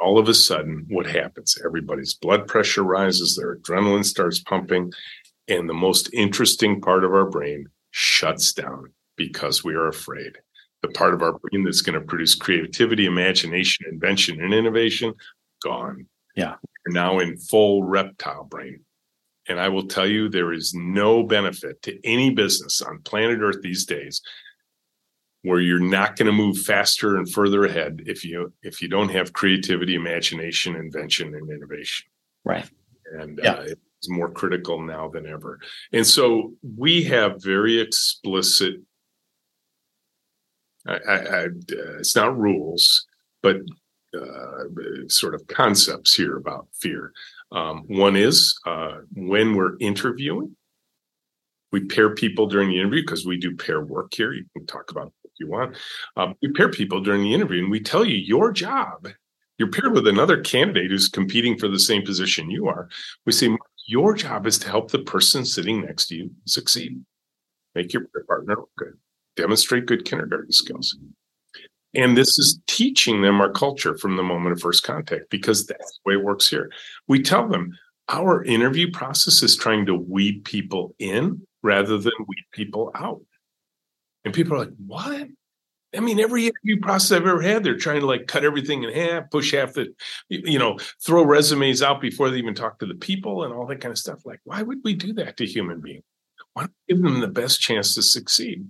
All 0.00 0.18
of 0.18 0.28
a 0.28 0.34
sudden, 0.34 0.86
what 0.88 1.06
happens? 1.06 1.58
Everybody's 1.64 2.14
blood 2.14 2.46
pressure 2.48 2.82
rises, 2.82 3.36
their 3.36 3.56
adrenaline 3.56 4.04
starts 4.04 4.40
pumping, 4.40 4.92
and 5.48 5.68
the 5.68 5.74
most 5.74 6.12
interesting 6.12 6.80
part 6.80 7.04
of 7.04 7.12
our 7.12 7.28
brain 7.28 7.66
shuts 7.90 8.52
down 8.52 8.92
because 9.16 9.62
we 9.62 9.74
are 9.74 9.88
afraid. 9.88 10.38
The 10.82 10.88
part 10.88 11.12
of 11.12 11.22
our 11.22 11.38
brain 11.38 11.64
that's 11.64 11.82
going 11.82 12.00
to 12.00 12.06
produce 12.06 12.34
creativity, 12.34 13.04
imagination, 13.04 13.84
invention, 13.90 14.40
and 14.40 14.54
innovation, 14.54 15.12
gone. 15.62 16.06
Yeah. 16.34 16.54
We're 16.86 16.94
now 16.94 17.18
in 17.18 17.36
full 17.36 17.82
reptile 17.84 18.44
brain. 18.44 18.80
And 19.48 19.60
I 19.60 19.68
will 19.68 19.86
tell 19.86 20.06
you, 20.06 20.28
there 20.28 20.52
is 20.52 20.72
no 20.74 21.22
benefit 21.22 21.82
to 21.82 21.98
any 22.06 22.30
business 22.30 22.80
on 22.80 23.02
planet 23.02 23.40
Earth 23.40 23.60
these 23.62 23.84
days 23.84 24.22
where 25.42 25.60
you're 25.60 25.80
not 25.80 26.16
going 26.16 26.26
to 26.26 26.32
move 26.32 26.58
faster 26.58 27.16
and 27.16 27.30
further 27.32 27.64
ahead 27.64 28.02
if 28.06 28.24
you 28.24 28.52
if 28.62 28.82
you 28.82 28.88
don't 28.88 29.08
have 29.10 29.32
creativity, 29.32 29.94
imagination, 29.94 30.76
invention, 30.76 31.34
and 31.34 31.50
innovation. 31.50 32.06
Right. 32.44 32.68
And 33.18 33.40
yeah. 33.42 33.54
uh, 33.54 33.66
is 34.02 34.08
more 34.08 34.30
critical 34.30 34.80
now 34.80 35.08
than 35.08 35.26
ever. 35.26 35.58
And 35.92 36.06
so 36.06 36.54
we 36.76 37.02
have 37.04 37.42
very 37.42 37.78
explicit, 37.80 38.76
I, 40.86 40.94
I, 40.94 41.16
I, 41.16 41.44
uh, 41.44 41.98
it's 41.98 42.16
not 42.16 42.38
rules, 42.38 43.06
but 43.42 43.56
uh, 44.16 44.64
sort 45.08 45.34
of 45.34 45.46
concepts 45.46 46.14
here 46.14 46.36
about 46.36 46.68
fear. 46.80 47.12
Um, 47.52 47.84
one 47.88 48.16
is 48.16 48.58
uh, 48.66 48.98
when 49.14 49.54
we're 49.54 49.76
interviewing, 49.78 50.56
we 51.72 51.84
pair 51.84 52.14
people 52.14 52.46
during 52.46 52.70
the 52.70 52.80
interview 52.80 53.02
because 53.02 53.24
we 53.26 53.36
do 53.36 53.56
pair 53.56 53.80
work 53.80 54.12
here. 54.14 54.32
You 54.32 54.44
can 54.56 54.66
talk 54.66 54.90
about 54.90 55.12
you 55.40 55.48
want. 55.48 55.76
Um, 56.16 56.34
we 56.42 56.52
pair 56.52 56.68
people 56.68 57.00
during 57.00 57.22
the 57.22 57.34
interview 57.34 57.62
and 57.62 57.70
we 57.70 57.80
tell 57.80 58.04
you 58.04 58.16
your 58.16 58.52
job. 58.52 59.08
You're 59.58 59.70
paired 59.70 59.92
with 59.92 60.06
another 60.06 60.40
candidate 60.40 60.90
who's 60.90 61.08
competing 61.08 61.58
for 61.58 61.68
the 61.68 61.78
same 61.78 62.02
position 62.02 62.50
you 62.50 62.68
are. 62.68 62.88
We 63.26 63.32
say, 63.32 63.56
your 63.86 64.14
job 64.14 64.46
is 64.46 64.58
to 64.60 64.68
help 64.68 64.90
the 64.90 65.00
person 65.00 65.44
sitting 65.44 65.82
next 65.82 66.06
to 66.06 66.16
you 66.16 66.30
succeed. 66.46 67.02
Make 67.74 67.92
your 67.92 68.06
partner 68.26 68.56
good. 68.78 68.96
Demonstrate 69.36 69.86
good 69.86 70.04
kindergarten 70.04 70.52
skills. 70.52 70.96
And 71.94 72.16
this 72.16 72.38
is 72.38 72.60
teaching 72.68 73.22
them 73.22 73.40
our 73.40 73.50
culture 73.50 73.98
from 73.98 74.16
the 74.16 74.22
moment 74.22 74.52
of 74.52 74.60
first 74.60 74.84
contact 74.84 75.28
because 75.30 75.66
that's 75.66 75.98
the 76.04 76.10
way 76.10 76.14
it 76.14 76.24
works 76.24 76.48
here. 76.48 76.70
We 77.08 77.22
tell 77.22 77.48
them 77.48 77.76
our 78.08 78.44
interview 78.44 78.90
process 78.90 79.42
is 79.42 79.56
trying 79.56 79.86
to 79.86 79.94
weed 79.94 80.44
people 80.44 80.94
in 80.98 81.42
rather 81.62 81.98
than 81.98 82.12
weed 82.26 82.44
people 82.52 82.92
out. 82.94 83.20
And 84.24 84.34
people 84.34 84.54
are 84.54 84.58
like, 84.58 84.74
what? 84.86 85.28
I 85.94 86.00
mean, 86.00 86.20
every 86.20 86.46
interview 86.46 86.78
process 86.80 87.16
I've 87.16 87.26
ever 87.26 87.42
had, 87.42 87.64
they're 87.64 87.76
trying 87.76 88.00
to 88.00 88.06
like 88.06 88.28
cut 88.28 88.44
everything 88.44 88.84
in 88.84 88.92
half, 88.92 89.30
push 89.30 89.52
half 89.52 89.72
the, 89.72 89.92
you 90.28 90.58
know, 90.58 90.78
throw 91.04 91.24
resumes 91.24 91.82
out 91.82 92.00
before 92.00 92.30
they 92.30 92.38
even 92.38 92.54
talk 92.54 92.78
to 92.78 92.86
the 92.86 92.94
people 92.94 93.44
and 93.44 93.52
all 93.52 93.66
that 93.66 93.80
kind 93.80 93.90
of 93.90 93.98
stuff. 93.98 94.24
Like, 94.24 94.40
why 94.44 94.62
would 94.62 94.78
we 94.84 94.94
do 94.94 95.12
that 95.14 95.36
to 95.38 95.46
human 95.46 95.80
beings? 95.80 96.04
Why 96.52 96.62
don't 96.62 96.72
we 96.88 96.94
give 96.94 97.02
them 97.02 97.20
the 97.20 97.28
best 97.28 97.60
chance 97.60 97.94
to 97.94 98.02
succeed? 98.02 98.68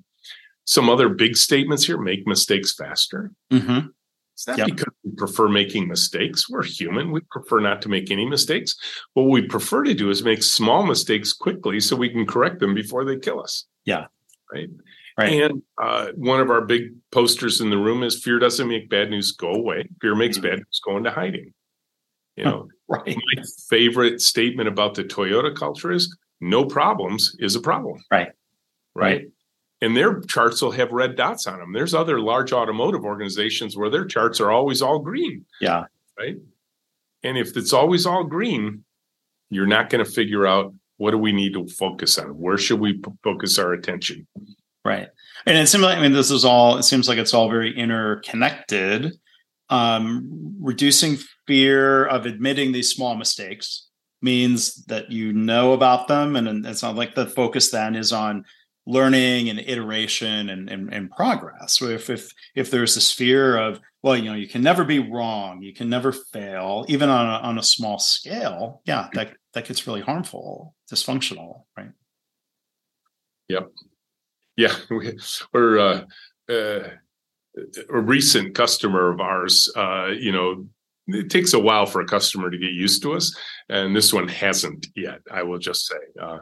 Some 0.65 0.89
other 0.89 1.09
big 1.09 1.37
statements 1.37 1.85
here 1.85 1.99
make 1.99 2.27
mistakes 2.27 2.75
faster. 2.75 3.33
Mm-hmm. 3.53 3.89
It's 4.35 4.47
not 4.47 4.57
yep. 4.57 4.69
because 4.69 4.95
we 5.05 5.11
prefer 5.11 5.49
making 5.49 5.89
mistakes. 5.89 6.49
We're 6.49 6.63
human. 6.63 7.11
We 7.11 7.21
prefer 7.31 7.61
not 7.61 7.83
to 7.83 7.91
make 7.91 8.11
any 8.11 8.25
mistakes. 8.25 8.75
What 9.13 9.25
we 9.25 9.43
prefer 9.43 9.85
to 9.85 9.93
do 9.93 10.09
is 10.09 10.25
make 10.25 10.43
small 10.43 10.87
mistakes 10.87 11.35
quickly 11.35 11.81
so 11.81 11.97
we 11.97 12.09
can 12.09 12.25
correct 12.25 12.61
them 12.61 12.73
before 12.75 13.05
they 13.05 13.19
kill 13.19 13.43
us. 13.43 13.67
Yeah. 13.85 14.07
Right. 14.51 14.71
Right. 15.21 15.43
And 15.43 15.63
uh, 15.77 16.09
one 16.15 16.41
of 16.41 16.51
our 16.51 16.63
big 16.63 16.95
posters 17.13 17.61
in 17.61 17.69
the 17.69 17.77
room 17.77 18.03
is 18.03 18.23
fear 18.23 18.39
doesn't 18.39 18.67
make 18.67 18.89
bad 18.89 19.11
news 19.11 19.33
go 19.33 19.53
away. 19.53 19.87
Fear 20.01 20.15
makes 20.15 20.39
mm-hmm. 20.39 20.49
bad 20.49 20.59
news 20.59 20.81
go 20.83 20.97
into 20.97 21.11
hiding. 21.11 21.53
You 22.37 22.45
know, 22.45 22.69
right. 22.89 23.17
my 23.37 23.43
favorite 23.69 24.23
statement 24.23 24.67
about 24.67 24.95
the 24.95 25.05
Toyota 25.05 25.55
culture 25.55 25.91
is 25.93 26.17
no 26.41 26.65
problems 26.65 27.37
is 27.39 27.55
a 27.55 27.61
problem. 27.61 28.03
Right. 28.11 28.29
Right. 28.95 29.05
right. 29.05 29.27
And 29.83 29.95
their 29.95 30.21
charts 30.21 30.63
will 30.63 30.71
have 30.71 30.91
red 30.91 31.17
dots 31.17 31.47
on 31.47 31.59
them. 31.59 31.73
There's 31.75 31.93
other 31.93 32.19
large 32.19 32.53
automotive 32.53 33.05
organizations 33.05 33.77
where 33.77 33.91
their 33.91 34.07
charts 34.07 34.41
are 34.41 34.51
always 34.51 34.81
all 34.81 35.01
green. 35.01 35.45
Yeah. 35.61 35.85
Right. 36.19 36.37
And 37.23 37.37
if 37.37 37.57
it's 37.59 37.75
always 37.75 38.07
all 38.07 38.25
green, 38.25 38.85
you're 39.51 39.67
not 39.67 39.91
going 39.91 40.03
to 40.03 40.11
figure 40.11 40.47
out 40.47 40.73
what 40.97 41.11
do 41.11 41.19
we 41.19 41.33
need 41.33 41.55
to 41.55 41.67
focus 41.67 42.19
on? 42.19 42.39
Where 42.39 42.59
should 42.59 42.81
we 42.81 43.03
focus 43.23 43.59
our 43.59 43.73
attention? 43.73 44.27
Right. 44.85 45.09
And 45.47 45.59
it's 45.59 45.71
similar. 45.71 45.93
I 45.93 46.01
mean, 46.01 46.13
this 46.13 46.31
is 46.31 46.45
all, 46.45 46.79
it 46.79 46.85
seems 46.85 47.09
like 47.09 47.19
it's 47.19 47.35
all 47.35 47.51
very 47.51 47.77
interconnected. 47.77 49.19
Um, 49.69 50.57
reducing 50.61 51.19
fear 51.47 52.07
of 52.07 52.27
admitting 52.27 52.73
these 52.73 52.91
small 52.91 53.15
mistakes 53.15 53.89
means 54.23 54.85
that 54.87 55.11
you 55.11 55.33
know 55.33 55.73
about 55.73 56.09
them. 56.09 56.37
And 56.37 56.67
it's 56.67 56.83
not 56.83 56.97
like 56.97 57.15
the 57.15 57.27
focus 57.27 57.71
then 57.71 57.95
is 57.95 58.13
on 58.13 58.45
learning 58.87 59.51
and 59.51 59.61
iteration 59.61 60.49
and, 60.49 60.69
and, 60.69 60.93
and 60.93 61.11
progress. 61.11 61.79
So 61.79 61.89
if, 61.89 62.11
if, 62.11 62.33
if 62.55 62.71
there's 62.71 62.95
this 62.95 63.13
fear 63.13 63.57
of, 63.57 63.81
well, 64.03 64.17
you 64.17 64.31
know, 64.31 64.35
you 64.35 64.49
can 64.49 64.63
never 64.63 64.85
be 64.85 64.99
wrong, 64.99 65.63
you 65.63 65.75
can 65.75 65.91
never 65.91 66.11
fail, 66.13 66.87
even 66.89 67.09
on 67.09 67.27
a, 67.27 67.47
on 67.47 67.59
a 67.59 67.63
small 67.63 67.99
scale, 67.99 68.81
yeah, 68.87 69.09
that, 69.13 69.35
that 69.53 69.67
gets 69.67 69.87
really 69.87 70.01
harmful, 70.01 70.75
dysfunctional, 70.91 71.65
right? 71.77 71.91
Yep. 73.49 73.71
Yeah, 74.57 74.75
we, 74.91 75.19
are 75.55 75.79
uh, 75.79 76.03
uh, 76.49 76.89
a 77.89 78.01
recent 78.01 78.55
customer 78.55 79.11
of 79.11 79.21
ours. 79.21 79.71
Uh, 79.77 80.09
you 80.09 80.33
know, 80.33 80.67
it 81.09 81.31
takes 81.31 81.55
a 81.55 81.59
while 81.59 81.87
for 81.87 82.01
a 82.01 82.07
customer 82.07 82.51
to 82.51 82.59
get 82.59 82.73
used 82.73 83.03
to 83.03 83.15
us, 83.15 83.37
and 83.69 83.95
this 83.95 84.13
one 84.13 84.29
hasn't 84.29 84.89
yet. 84.95 85.21
I 85.31 85.43
will 85.43 85.59
just 85.59 85.87
say, 85.87 85.97
uh, 86.21 86.39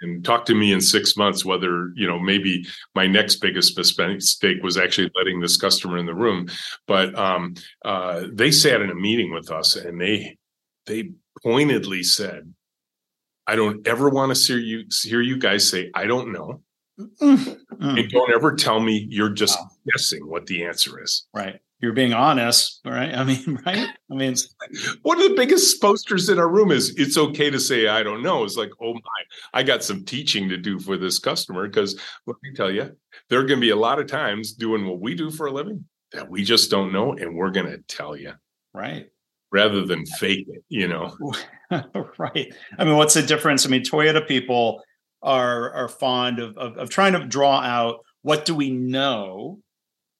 and 0.00 0.24
talk 0.24 0.44
to 0.46 0.54
me 0.54 0.72
in 0.72 0.80
six 0.80 1.16
months 1.16 1.44
whether 1.44 1.90
you 1.94 2.06
know 2.06 2.18
maybe 2.18 2.66
my 2.94 3.06
next 3.06 3.36
biggest 3.36 3.78
mistake 3.78 4.62
was 4.62 4.76
actually 4.76 5.10
letting 5.16 5.40
this 5.40 5.56
customer 5.56 5.98
in 5.98 6.06
the 6.06 6.14
room 6.14 6.48
but 6.86 7.16
um, 7.18 7.54
uh, 7.84 8.24
they 8.32 8.50
sat 8.50 8.80
in 8.80 8.90
a 8.90 8.94
meeting 8.94 9.32
with 9.32 9.50
us 9.50 9.76
and 9.76 10.00
they 10.00 10.36
they 10.86 11.10
pointedly 11.42 12.02
said 12.02 12.52
i 13.46 13.56
don't 13.56 13.86
ever 13.86 14.08
want 14.08 14.34
to 14.34 14.42
hear 14.42 14.58
you 14.58 14.84
hear 15.02 15.20
you 15.20 15.38
guys 15.38 15.68
say 15.68 15.90
i 15.94 16.06
don't 16.06 16.32
know 16.32 16.60
mm. 16.98 17.58
and 17.80 18.10
don't 18.10 18.32
ever 18.32 18.54
tell 18.54 18.80
me 18.80 19.06
you're 19.10 19.30
just 19.30 19.58
wow. 19.58 19.68
guessing 19.92 20.28
what 20.28 20.46
the 20.46 20.64
answer 20.64 21.02
is 21.02 21.26
right 21.34 21.60
you're 21.80 21.92
being 21.92 22.14
honest, 22.14 22.80
right? 22.84 23.14
I 23.14 23.24
mean, 23.24 23.58
right? 23.66 23.88
I 24.10 24.14
mean, 24.14 24.34
one 25.02 25.20
of 25.20 25.28
the 25.28 25.36
biggest 25.36 25.80
posters 25.80 26.28
in 26.28 26.38
our 26.38 26.48
room 26.48 26.70
is 26.70 26.94
"It's 26.96 27.18
okay 27.18 27.50
to 27.50 27.60
say 27.60 27.88
I 27.88 28.02
don't 28.02 28.22
know." 28.22 28.44
It's 28.44 28.56
like, 28.56 28.70
oh 28.82 28.94
my, 28.94 29.22
I 29.52 29.62
got 29.62 29.84
some 29.84 30.04
teaching 30.04 30.48
to 30.48 30.56
do 30.56 30.78
for 30.78 30.96
this 30.96 31.18
customer 31.18 31.66
because 31.66 32.00
let 32.26 32.36
me 32.42 32.52
tell 32.54 32.70
you, 32.70 32.96
there 33.28 33.40
are 33.40 33.44
going 33.44 33.60
to 33.60 33.66
be 33.66 33.70
a 33.70 33.76
lot 33.76 33.98
of 33.98 34.06
times 34.06 34.54
doing 34.54 34.86
what 34.86 35.00
we 35.00 35.14
do 35.14 35.30
for 35.30 35.46
a 35.46 35.52
living 35.52 35.84
that 36.12 36.30
we 36.30 36.44
just 36.44 36.70
don't 36.70 36.92
know, 36.92 37.12
and 37.12 37.36
we're 37.36 37.50
going 37.50 37.66
to 37.66 37.78
tell 37.88 38.16
you, 38.16 38.32
right? 38.72 39.06
Rather 39.52 39.84
than 39.86 40.04
fake 40.06 40.46
it, 40.48 40.64
you 40.68 40.88
know, 40.88 41.16
right? 42.18 42.52
I 42.78 42.84
mean, 42.84 42.96
what's 42.96 43.14
the 43.14 43.22
difference? 43.22 43.66
I 43.66 43.68
mean, 43.68 43.82
Toyota 43.82 44.26
people 44.26 44.82
are 45.22 45.72
are 45.72 45.88
fond 45.88 46.38
of, 46.38 46.56
of, 46.56 46.76
of 46.76 46.90
trying 46.90 47.12
to 47.12 47.24
draw 47.24 47.60
out 47.60 48.00
what 48.22 48.44
do 48.44 48.54
we 48.54 48.70
know 48.70 49.58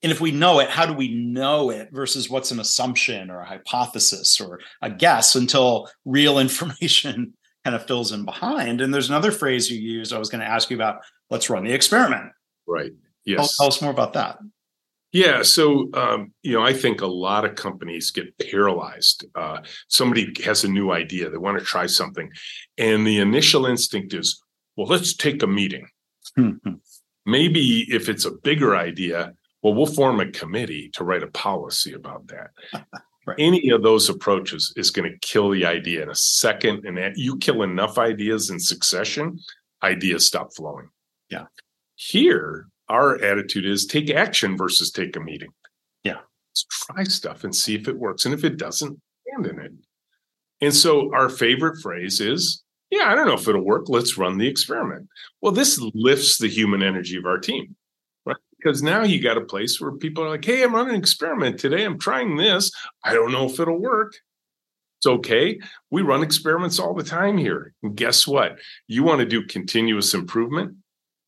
and 0.02 0.12
if 0.12 0.20
we 0.20 0.30
know 0.30 0.60
it, 0.60 0.70
how 0.70 0.86
do 0.86 0.92
we 0.92 1.12
know 1.12 1.70
it 1.70 1.88
versus 1.90 2.30
what's 2.30 2.50
an 2.50 2.60
assumption 2.60 3.30
or 3.30 3.40
a 3.40 3.44
hypothesis 3.44 4.40
or 4.40 4.60
a 4.82 4.90
guess 4.90 5.34
until 5.34 5.88
real 6.04 6.38
information 6.38 7.34
kind 7.64 7.74
of 7.74 7.86
fills 7.86 8.12
in 8.12 8.24
behind? 8.24 8.80
And 8.80 8.92
there's 8.92 9.08
another 9.08 9.32
phrase 9.32 9.70
you 9.70 9.80
used 9.80 10.12
I 10.12 10.18
was 10.18 10.30
going 10.30 10.42
to 10.42 10.46
ask 10.46 10.70
you 10.70 10.76
about 10.76 11.00
let's 11.30 11.50
run 11.50 11.64
the 11.64 11.72
experiment. 11.72 12.30
Right. 12.68 12.92
Yes. 13.24 13.56
Tell, 13.56 13.66
tell 13.66 13.74
us 13.74 13.82
more 13.82 13.90
about 13.90 14.12
that. 14.12 14.38
Yeah. 15.12 15.42
So, 15.42 15.88
um, 15.94 16.32
you 16.42 16.52
know, 16.52 16.62
I 16.62 16.72
think 16.72 17.00
a 17.00 17.06
lot 17.06 17.44
of 17.44 17.54
companies 17.54 18.10
get 18.10 18.36
paralyzed. 18.38 19.24
Uh, 19.34 19.58
somebody 19.88 20.32
has 20.44 20.62
a 20.62 20.68
new 20.68 20.92
idea, 20.92 21.30
they 21.30 21.38
want 21.38 21.58
to 21.58 21.64
try 21.64 21.86
something. 21.86 22.30
And 22.76 23.06
the 23.06 23.18
initial 23.18 23.66
instinct 23.66 24.14
is, 24.14 24.42
well, 24.76 24.86
let's 24.86 25.14
take 25.14 25.42
a 25.42 25.46
meeting. 25.46 25.88
Mm-hmm. 26.38 26.74
Maybe 27.24 27.86
if 27.88 28.08
it's 28.08 28.24
a 28.24 28.30
bigger 28.30 28.76
idea, 28.76 29.32
well, 29.62 29.74
we'll 29.74 29.86
form 29.86 30.20
a 30.20 30.30
committee 30.30 30.90
to 30.94 31.04
write 31.04 31.22
a 31.22 31.28
policy 31.28 31.92
about 31.92 32.26
that. 32.28 32.50
right. 33.26 33.36
Any 33.38 33.70
of 33.70 33.82
those 33.82 34.08
approaches 34.08 34.72
is 34.76 34.90
going 34.90 35.10
to 35.10 35.18
kill 35.18 35.50
the 35.50 35.66
idea 35.66 36.02
in 36.02 36.10
a 36.10 36.14
second. 36.14 36.84
And 36.84 37.16
you 37.16 37.36
kill 37.38 37.62
enough 37.62 37.98
ideas 37.98 38.50
in 38.50 38.60
succession, 38.60 39.40
ideas 39.82 40.26
stop 40.26 40.54
flowing. 40.54 40.88
Yeah. 41.30 41.46
Here, 41.96 42.68
our 42.88 43.20
attitude 43.22 43.66
is 43.66 43.86
take 43.86 44.10
action 44.10 44.56
versus 44.56 44.90
take 44.90 45.16
a 45.16 45.20
meeting. 45.20 45.50
Yeah. 46.04 46.18
Let's 46.50 46.66
try 46.70 47.04
stuff 47.04 47.42
and 47.42 47.54
see 47.54 47.74
if 47.74 47.88
it 47.88 47.98
works. 47.98 48.24
And 48.24 48.34
if 48.34 48.44
it 48.44 48.58
doesn't, 48.58 49.00
abandon 49.26 49.64
it. 49.64 49.72
And 50.60 50.74
so 50.74 51.12
our 51.14 51.28
favorite 51.28 51.80
phrase 51.82 52.20
is, 52.20 52.62
yeah, 52.90 53.10
I 53.10 53.14
don't 53.14 53.26
know 53.26 53.34
if 53.34 53.48
it'll 53.48 53.64
work. 53.64 53.88
Let's 53.88 54.16
run 54.16 54.38
the 54.38 54.48
experiment. 54.48 55.08
Well, 55.40 55.52
this 55.52 55.80
lifts 55.94 56.38
the 56.38 56.48
human 56.48 56.82
energy 56.82 57.16
of 57.16 57.26
our 57.26 57.38
team 57.38 57.74
right? 58.24 58.36
because 58.58 58.82
now 58.82 59.02
you 59.02 59.20
got 59.20 59.38
a 59.38 59.44
place 59.44 59.80
where 59.80 59.92
people 59.92 60.24
are 60.24 60.30
like, 60.30 60.44
hey, 60.44 60.62
I'm 60.62 60.74
running 60.74 60.94
an 60.94 61.00
experiment 61.00 61.58
today. 61.58 61.84
I'm 61.84 61.98
trying 61.98 62.36
this. 62.36 62.70
I 63.04 63.12
don't 63.12 63.32
know 63.32 63.46
if 63.46 63.58
it'll 63.58 63.80
work. 63.80 64.14
It's 64.98 65.06
okay. 65.06 65.58
We 65.90 66.02
run 66.02 66.22
experiments 66.22 66.78
all 66.78 66.94
the 66.94 67.04
time 67.04 67.36
here. 67.36 67.74
And 67.82 67.96
guess 67.96 68.26
what? 68.26 68.58
You 68.86 69.02
want 69.02 69.20
to 69.20 69.26
do 69.26 69.46
continuous 69.46 70.14
improvement. 70.14 70.76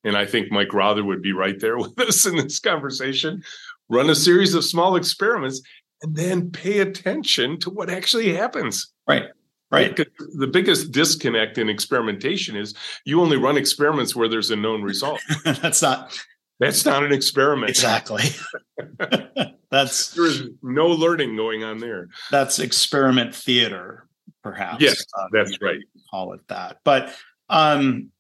And 0.05 0.16
I 0.16 0.27
think 0.27 0.51
Mike 0.51 0.73
Rother 0.73 1.05
would 1.05 1.23
be 1.23 1.33
right 1.33 1.59
there 1.61 1.77
with 1.79 1.99
us 2.01 2.25
in 2.25 2.37
this 2.37 2.61
conversation. 2.61 3.42
Run 3.88 4.11
a 4.11 4.14
series 4.14 4.55
of 4.55 4.64
small 4.64 4.97
experiments 4.97 5.61
and 6.03 6.14
then 6.14 6.51
pay 6.51 6.79
attention 6.79 7.59
to 7.61 7.71
what 7.71 7.90
actually 7.90 8.35
happens. 8.35 8.92
Right. 9.09 9.25
Right. 9.70 9.94
The 10.35 10.46
biggest 10.46 10.92
disconnect 10.92 11.59
in 11.59 11.68
experimentation 11.68 12.57
is 12.57 12.74
you 13.04 13.20
only 13.20 13.37
run 13.37 13.59
experiments 13.59 14.16
where 14.16 14.26
there's 14.26 14.50
a 14.50 14.57
known 14.57 14.83
result. 14.83 15.20
that's 15.44 15.83
not 15.83 16.18
that's 16.59 16.87
not 16.87 17.04
an 17.04 17.12
experiment. 17.12 17.70
Exactly. 17.70 18.24
that's 19.70 20.12
there's 20.12 20.44
no 20.62 20.88
learning 20.88 21.37
going 21.37 21.64
on 21.64 21.78
there. 21.78 22.09
That's 22.31 22.59
experiment 22.59 23.35
theater, 23.35 24.09
perhaps. 24.42 24.81
Yes, 24.81 25.04
uh, 25.18 25.26
that's 25.33 25.61
right. 25.61 25.81
Call 26.11 26.33
it 26.33 26.40
that. 26.48 26.78
But 26.83 27.14
um, 27.50 28.11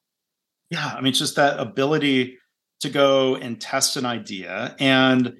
yeah, 0.68 0.92
I 0.94 1.00
mean, 1.00 1.14
just 1.14 1.36
that 1.36 1.58
ability 1.58 2.38
to 2.80 2.90
go 2.90 3.36
and 3.36 3.60
test 3.60 3.96
an 3.96 4.06
idea 4.06 4.76
and 4.78 5.34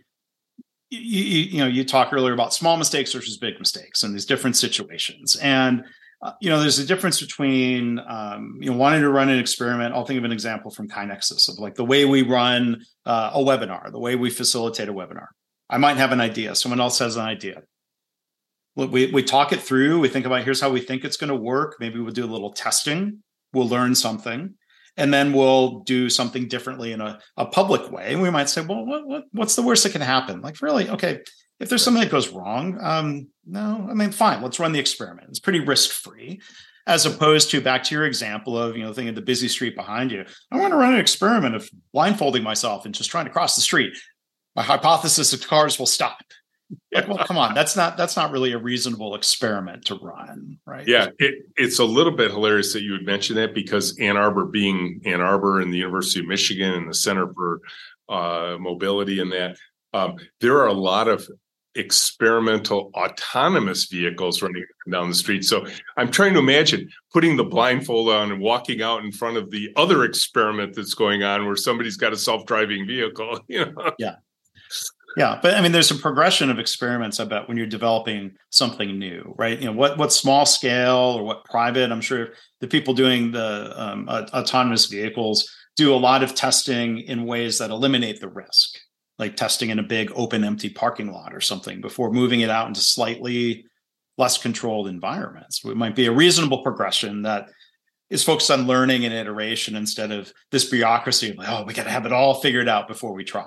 you, 0.91 1.23
you, 1.23 1.43
you 1.43 1.59
know 1.59 1.67
you 1.67 1.85
talk 1.85 2.13
earlier 2.13 2.33
about 2.33 2.53
small 2.53 2.77
mistakes 2.77 3.13
versus 3.13 3.37
big 3.37 3.59
mistakes 3.59 4.03
and 4.03 4.15
these 4.15 4.25
different 4.25 4.57
situations 4.57 5.37
and 5.37 5.85
uh, 6.21 6.33
you 6.41 6.51
know, 6.51 6.61
there's 6.61 6.81
a 6.81 6.87
difference 6.87 7.21
between 7.21 8.01
um, 8.01 8.59
you 8.61 8.71
know 8.71 8.77
wanting 8.77 9.03
to 9.03 9.11
run 9.11 9.29
an 9.29 9.39
experiment. 9.39 9.95
I'll 9.95 10.05
think 10.05 10.19
of 10.19 10.25
an 10.25 10.33
example 10.33 10.71
from 10.71 10.89
KaiNexus 10.89 11.49
of 11.49 11.59
like 11.59 11.77
the 11.77 11.85
way 11.85 12.05
we 12.05 12.23
run 12.23 12.85
uh, 13.07 13.31
a 13.35 13.39
webinar, 13.39 13.93
the 13.93 14.01
way 14.01 14.17
we 14.17 14.31
facilitate 14.31 14.89
a 14.89 14.93
webinar. 14.93 15.29
I 15.71 15.79
might 15.79 15.97
have 15.97 16.13
an 16.13 16.21
idea. 16.21 16.55
Someone 16.55 16.81
else 16.81 16.99
has 16.99 17.17
an 17.17 17.25
idea. 17.25 17.63
We 18.75 19.13
we 19.13 19.23
talk 19.23 19.53
it 19.53 19.61
through. 19.61 20.01
We 20.01 20.09
think 20.09 20.27
about 20.27 20.43
here's 20.43 20.61
how 20.61 20.71
we 20.71 20.81
think 20.81 21.05
it's 21.05 21.17
going 21.17 21.29
to 21.29 21.37
work. 21.37 21.77
Maybe 21.79 22.01
we'll 22.01 22.13
do 22.13 22.25
a 22.25 22.27
little 22.27 22.53
testing. 22.53 23.23
We'll 23.53 23.69
learn 23.69 23.95
something, 23.95 24.55
and 24.97 25.15
then 25.15 25.33
we'll 25.33 25.81
do 25.81 26.11
something 26.11 26.49
differently 26.49 26.93
in 26.93 27.01
a, 27.01 27.21
a 27.37 27.47
public 27.47 27.91
way. 27.93 28.13
And 28.13 28.23
we 28.23 28.31
might 28.31 28.49
say, 28.49 28.61
well, 28.61 28.85
what, 28.85 29.07
what, 29.07 29.25
what's 29.33 29.57
the 29.57 29.63
worst 29.63 29.85
that 29.85 29.93
can 29.93 30.01
happen? 30.01 30.43
Like, 30.43 30.61
really, 30.61 30.91
okay, 30.91 31.21
if 31.61 31.69
there's 31.69 31.83
something 31.83 32.03
that 32.03 32.11
goes 32.11 32.29
wrong, 32.29 32.79
um, 32.81 33.29
no, 33.49 33.87
I 33.91 33.95
mean, 33.95 34.11
fine, 34.11 34.43
let's 34.43 34.61
run 34.61 34.73
the 34.73 34.79
experiment. 34.79 35.29
It's 35.31 35.41
pretty 35.41 35.61
risk 35.61 35.91
free, 35.91 36.41
as 36.87 37.07
opposed 37.07 37.51
to 37.51 37.61
back 37.61 37.83
to 37.85 37.95
your 37.95 38.05
example 38.05 38.59
of 38.59 38.77
you 38.77 38.85
know 38.85 38.93
thinking 38.93 39.15
the 39.15 39.23
busy 39.23 39.49
street 39.49 39.75
behind 39.75 40.13
you. 40.13 40.25
I 40.51 40.59
want 40.59 40.73
to 40.73 40.77
run 40.77 40.95
an 40.95 41.01
experiment 41.01 41.55
of 41.55 41.69
blindfolding 41.93 42.43
myself 42.43 42.85
and 42.85 42.95
just 42.95 43.11
trying 43.11 43.25
to 43.25 43.33
cross 43.33 43.57
the 43.57 43.63
street. 43.63 43.97
My 44.55 44.63
hypothesis 44.63 45.33
is 45.33 45.45
cars 45.45 45.79
will 45.79 45.87
stop. 45.87 46.19
Like, 46.93 47.09
well, 47.09 47.25
come 47.25 47.39
on, 47.39 47.55
that's 47.55 47.77
not 47.77 47.97
that's 47.97 48.17
not 48.17 48.31
really 48.31 48.53
a 48.53 48.59
reasonable 48.59 49.15
experiment 49.15 49.87
to 49.87 49.95
run, 49.95 50.59
right? 50.67 50.87
Yeah, 50.87 51.09
it, 51.19 51.47
it's 51.57 51.79
a 51.79 51.85
little 51.85 52.13
bit 52.13 52.31
hilarious 52.31 52.75
that 52.75 52.83
you 52.83 52.93
would 52.93 53.07
mention 53.07 53.37
that 53.37 53.55
because 53.55 53.99
Ann 53.99 54.19
Arbor, 54.19 54.45
being 54.45 55.01
Ann 55.07 55.23
Arbor 55.23 55.61
and 55.61 55.73
the 55.73 55.79
University 55.79 56.21
of 56.21 56.27
Michigan 56.27 56.75
and 56.75 56.89
the 56.89 56.95
Center 56.95 57.33
for 57.33 57.61
uh, 58.11 58.59
Mobility 58.61 59.21
and 59.21 59.33
that, 59.33 59.57
um, 59.95 60.17
there 60.41 60.59
are 60.59 60.67
a 60.67 60.75
lot 60.75 61.09
of 61.09 61.27
experimental 61.79 62.91
autonomous 62.95 63.87
vehicles 63.87 64.43
running 64.43 64.65
down 64.91 65.09
the 65.09 65.15
street. 65.15 65.45
So 65.45 65.67
I'm 65.97 66.11
trying 66.11 66.35
to 66.35 66.41
imagine 66.41 66.91
putting 67.13 67.37
the 67.37 67.45
blindfold 67.45 68.11
on 68.11 68.33
and 68.33 68.41
walking 68.41 68.83
out 68.83 69.05
in 69.05 69.13
front 69.13 69.37
of 69.37 69.51
the 69.51 69.71
other 69.77 70.05
experiment 70.05 70.75
that's 70.75 70.95
going 70.95 71.23
on 71.23 71.47
where 71.47 71.57
somebody's 71.57 71.97
got 71.97 72.13
a 72.13 72.17
self-driving 72.17 72.87
vehicle. 72.87 73.41
You 73.49 73.67
know? 73.67 73.93
Yeah. 73.99 74.17
Yeah, 75.17 75.39
but 75.43 75.55
I 75.55 75.63
mean, 75.63 75.73
there's 75.73 75.91
a 75.91 75.97
progression 75.97 76.51
of 76.51 76.59
experiments. 76.59 77.19
I 77.19 77.25
bet 77.25 77.49
when 77.49 77.57
you're 77.57 77.67
developing 77.67 78.37
something 78.51 78.99
new, 78.99 79.35
right? 79.37 79.59
You 79.59 79.67
know, 79.67 79.73
what 79.73 79.97
what 79.97 80.13
small 80.13 80.45
scale 80.45 81.17
or 81.17 81.25
what 81.25 81.45
private. 81.45 81.91
I'm 81.91 82.03
sure 82.03 82.29
the 82.61 82.69
people 82.69 82.95
doing 82.95 83.33
the 83.33 83.73
um, 83.81 84.09
autonomous 84.09 84.87
vehicles 84.87 85.51
do 85.77 85.95
a 85.95 85.97
lot 85.97 86.23
of 86.23 86.35
testing 86.35 86.99
in 86.99 87.25
ways 87.25 87.59
that 87.59 87.71
eliminate 87.71 88.21
the 88.21 88.29
risk 88.29 88.79
like 89.19 89.37
testing 89.37 89.71
in 89.71 89.79
a 89.79 89.83
big 89.83 90.13
open 90.15 90.45
empty 90.45 90.69
parking 90.69 91.13
lot 91.13 91.35
or 91.35 91.41
something 91.41 91.81
before 91.81 92.13
moving 92.13 92.41
it 92.41 92.51
out 92.51 92.69
into 92.69 92.81
slightly 92.81 93.65
less 94.17 94.39
controlled 94.39 94.89
environments. 94.89 95.65
It 95.65 95.77
might 95.77 95.97
be 95.97 96.07
a 96.07 96.13
reasonable 96.13 96.63
progression 96.63 97.23
that 97.23 97.49
is 98.11 98.25
focused 98.25 98.51
on 98.51 98.67
learning 98.67 99.05
and 99.05 99.15
iteration 99.15 99.77
instead 99.77 100.13
of 100.13 100.33
this 100.51 100.65
bureaucracy 100.65 101.31
of 101.31 101.37
like, 101.37 101.49
oh 101.49 101.65
we 101.65 101.75
got 101.75 101.85
to 101.85 101.91
have 101.91 102.07
it 102.07 102.13
all 102.13 102.35
figured 102.35 102.69
out 102.69 102.89
before 102.89 103.13
we 103.13 103.25
try. 103.25 103.47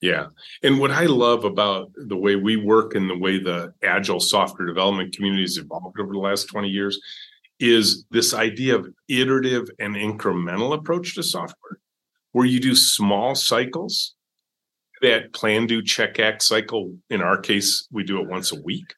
Yeah. 0.00 0.26
And 0.64 0.80
what 0.80 0.90
i 0.90 1.06
love 1.06 1.44
about 1.44 1.92
the 1.94 2.16
way 2.16 2.36
we 2.36 2.56
work 2.56 2.94
and 2.94 3.08
the 3.08 3.18
way 3.18 3.38
the 3.38 3.72
agile 3.82 4.20
software 4.20 4.66
development 4.66 5.14
community 5.14 5.42
has 5.42 5.58
evolved 5.58 6.00
over 6.00 6.12
the 6.12 6.18
last 6.18 6.44
20 6.46 6.68
years 6.68 7.00
is 7.60 8.04
this 8.10 8.34
idea 8.34 8.76
of 8.76 8.88
iterative 9.08 9.70
and 9.78 9.94
incremental 9.94 10.74
approach 10.76 11.14
to 11.14 11.22
software 11.22 11.78
where 12.32 12.46
you 12.46 12.58
do 12.58 12.74
small 12.74 13.36
cycles 13.36 14.14
that 15.02 15.32
plan, 15.32 15.66
do, 15.66 15.82
check, 15.82 16.18
act 16.18 16.42
cycle. 16.42 16.96
In 17.10 17.20
our 17.20 17.38
case, 17.38 17.86
we 17.90 18.04
do 18.04 18.20
it 18.20 18.28
once 18.28 18.52
a 18.52 18.60
week. 18.60 18.94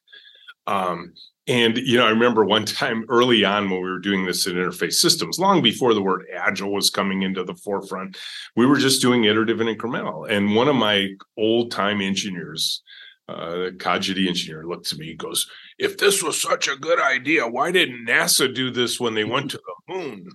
Um, 0.67 1.13
and 1.47 1.77
you 1.77 1.97
know, 1.97 2.07
I 2.07 2.09
remember 2.09 2.43
one 2.43 2.65
time 2.65 3.05
early 3.09 3.43
on 3.43 3.69
when 3.69 3.81
we 3.81 3.89
were 3.89 3.99
doing 3.99 4.25
this 4.25 4.47
in 4.47 4.53
interface 4.53 4.93
systems, 4.93 5.39
long 5.39 5.61
before 5.61 5.93
the 5.93 6.01
word 6.01 6.25
agile 6.35 6.73
was 6.73 6.89
coming 6.89 7.21
into 7.21 7.43
the 7.43 7.55
forefront, 7.55 8.17
we 8.55 8.65
were 8.65 8.77
just 8.77 9.01
doing 9.01 9.25
iterative 9.25 9.61
and 9.61 9.69
incremental. 9.69 10.29
And 10.29 10.55
one 10.55 10.67
of 10.67 10.75
my 10.75 11.09
old 11.37 11.71
time 11.71 12.01
engineers, 12.01 12.81
uh, 13.27 13.71
Kajiti 13.77 14.27
engineer, 14.27 14.65
looked 14.65 14.87
to 14.89 14.97
me, 14.97 15.07
he 15.07 15.15
goes, 15.15 15.49
"If 15.77 15.97
this 15.97 16.23
was 16.23 16.41
such 16.41 16.67
a 16.67 16.75
good 16.75 16.99
idea, 16.99 17.47
why 17.47 17.71
didn't 17.71 18.07
NASA 18.07 18.53
do 18.53 18.71
this 18.71 18.99
when 18.99 19.13
they 19.13 19.23
went 19.23 19.51
to 19.51 19.57
the 19.57 19.93
moon?" 19.93 20.29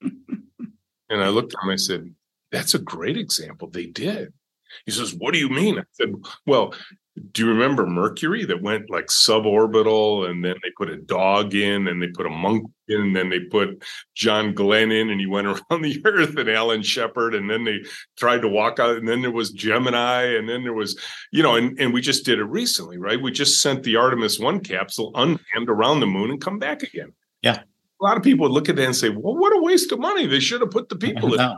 And 1.14 1.22
I 1.22 1.28
looked 1.28 1.54
at 1.54 1.62
him, 1.62 1.70
I 1.70 1.76
said, 1.76 2.14
That's 2.50 2.74
a 2.74 2.78
great 2.78 3.16
example. 3.16 3.68
They 3.68 3.86
did. 3.86 4.32
He 4.86 4.92
says, 4.92 5.14
What 5.14 5.32
do 5.32 5.40
you 5.40 5.48
mean? 5.48 5.78
I 5.78 5.82
said, 5.92 6.14
Well, 6.46 6.74
do 7.32 7.44
you 7.44 7.48
remember 7.48 7.86
Mercury 7.86 8.44
that 8.44 8.60
went 8.60 8.90
like 8.90 9.06
suborbital 9.06 10.28
and 10.28 10.44
then 10.44 10.56
they 10.62 10.70
put 10.76 10.90
a 10.90 10.96
dog 10.96 11.54
in 11.54 11.86
and 11.86 12.02
they 12.02 12.08
put 12.08 12.26
a 12.26 12.30
monk 12.30 12.68
in 12.88 13.00
and 13.00 13.16
then 13.16 13.28
they 13.28 13.38
put 13.38 13.82
John 14.16 14.52
Glenn 14.52 14.90
in 14.90 15.10
and 15.10 15.20
he 15.20 15.26
went 15.26 15.46
around 15.70 15.82
the 15.82 16.02
earth 16.04 16.36
and 16.36 16.50
Alan 16.50 16.82
Shepard 16.82 17.34
and 17.36 17.48
then 17.48 17.64
they 17.64 17.84
tried 18.16 18.42
to 18.42 18.48
walk 18.48 18.80
out 18.80 18.96
and 18.96 19.06
then 19.06 19.22
there 19.22 19.30
was 19.30 19.52
Gemini 19.52 20.22
and 20.36 20.48
then 20.48 20.64
there 20.64 20.72
was, 20.72 21.00
you 21.30 21.42
know, 21.42 21.54
and, 21.54 21.78
and 21.78 21.94
we 21.94 22.00
just 22.00 22.24
did 22.24 22.40
it 22.40 22.44
recently, 22.44 22.98
right? 22.98 23.22
We 23.22 23.30
just 23.30 23.62
sent 23.62 23.84
the 23.84 23.96
Artemis 23.96 24.40
1 24.40 24.60
capsule 24.60 25.12
unmanned 25.14 25.68
around 25.68 26.00
the 26.00 26.06
moon 26.06 26.30
and 26.30 26.40
come 26.40 26.58
back 26.58 26.82
again. 26.82 27.12
Yeah. 27.42 27.62
A 28.04 28.06
lot 28.06 28.18
of 28.18 28.22
people 28.22 28.42
would 28.42 28.52
look 28.52 28.68
at 28.68 28.76
that 28.76 28.84
and 28.84 28.94
say, 28.94 29.08
well, 29.08 29.34
what 29.34 29.56
a 29.56 29.62
waste 29.62 29.90
of 29.90 29.98
money. 29.98 30.26
They 30.26 30.40
should 30.40 30.60
have 30.60 30.70
put 30.70 30.90
the 30.90 30.96
people 30.96 31.40
in. 31.40 31.56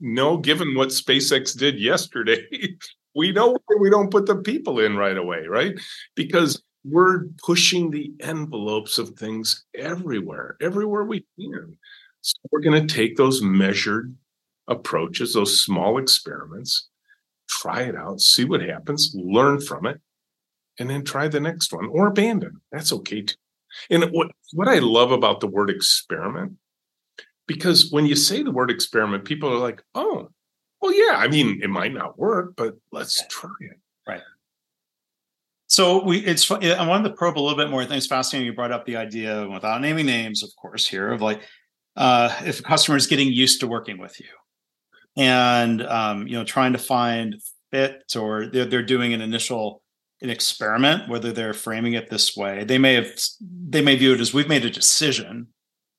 No, 0.00 0.36
given 0.36 0.76
what 0.76 0.90
SpaceX 0.90 1.58
did 1.58 1.80
yesterday, 1.80 2.46
we 3.16 3.32
know 3.32 3.56
we 3.80 3.90
don't 3.90 4.10
put 4.10 4.26
the 4.26 4.36
people 4.36 4.78
in 4.78 4.96
right 4.96 5.16
away, 5.16 5.46
right? 5.48 5.74
Because 6.14 6.62
we're 6.84 7.24
pushing 7.44 7.90
the 7.90 8.12
envelopes 8.20 8.98
of 8.98 9.10
things 9.10 9.64
everywhere, 9.74 10.56
everywhere 10.60 11.02
we 11.02 11.26
can. 11.36 11.76
So 12.20 12.36
we're 12.52 12.60
going 12.60 12.86
to 12.86 12.94
take 12.94 13.16
those 13.16 13.42
measured 13.42 14.14
approaches, 14.68 15.34
those 15.34 15.60
small 15.60 15.98
experiments, 15.98 16.88
try 17.48 17.82
it 17.82 17.96
out, 17.96 18.20
see 18.20 18.44
what 18.44 18.60
happens, 18.60 19.12
learn 19.16 19.60
from 19.60 19.84
it, 19.86 20.00
and 20.78 20.88
then 20.88 21.02
try 21.02 21.26
the 21.26 21.40
next 21.40 21.72
one 21.72 21.88
or 21.90 22.06
abandon. 22.06 22.60
That's 22.70 22.92
okay 22.92 23.22
too. 23.22 23.34
And 23.90 24.04
what, 24.12 24.30
what 24.52 24.68
I 24.68 24.78
love 24.78 25.12
about 25.12 25.40
the 25.40 25.46
word 25.46 25.70
experiment, 25.70 26.54
because 27.46 27.90
when 27.90 28.06
you 28.06 28.16
say 28.16 28.42
the 28.42 28.50
word 28.50 28.70
experiment, 28.70 29.24
people 29.24 29.52
are 29.52 29.58
like, 29.58 29.82
oh, 29.94 30.28
well, 30.80 30.92
yeah, 30.92 31.16
I 31.16 31.28
mean, 31.28 31.60
it 31.62 31.70
might 31.70 31.92
not 31.92 32.18
work, 32.18 32.54
but 32.56 32.74
let's 32.92 33.26
try 33.28 33.50
it. 33.60 33.78
Right. 34.06 34.20
So 35.66 36.02
we, 36.02 36.18
it's. 36.18 36.50
I 36.50 36.86
wanted 36.86 37.08
to 37.08 37.14
probe 37.14 37.38
a 37.38 37.40
little 37.40 37.56
bit 37.56 37.68
more. 37.68 37.82
I 37.82 37.84
think 37.84 37.98
it's 37.98 38.06
fascinating. 38.06 38.46
You 38.46 38.54
brought 38.54 38.72
up 38.72 38.86
the 38.86 38.96
idea, 38.96 39.46
without 39.48 39.80
naming 39.80 40.06
names, 40.06 40.42
of 40.42 40.50
course, 40.56 40.86
here 40.86 41.12
of 41.12 41.20
like, 41.20 41.42
uh, 41.96 42.34
if 42.44 42.60
a 42.60 42.62
customer 42.62 42.96
is 42.96 43.06
getting 43.06 43.32
used 43.32 43.60
to 43.60 43.66
working 43.66 43.98
with 43.98 44.18
you, 44.20 44.26
and 45.16 45.82
um, 45.82 46.26
you 46.26 46.34
know, 46.34 46.44
trying 46.44 46.72
to 46.72 46.78
find 46.78 47.34
fit, 47.70 48.14
or 48.16 48.46
they're 48.46 48.64
they're 48.64 48.82
doing 48.82 49.12
an 49.12 49.20
initial 49.20 49.82
an 50.20 50.30
experiment, 50.30 51.08
whether 51.08 51.32
they're 51.32 51.54
framing 51.54 51.94
it 51.94 52.10
this 52.10 52.36
way, 52.36 52.64
they 52.64 52.78
may 52.78 52.94
have 52.94 53.10
they 53.40 53.80
may 53.80 53.96
view 53.96 54.14
it 54.14 54.20
as 54.20 54.34
we've 54.34 54.48
made 54.48 54.64
a 54.64 54.70
decision 54.70 55.48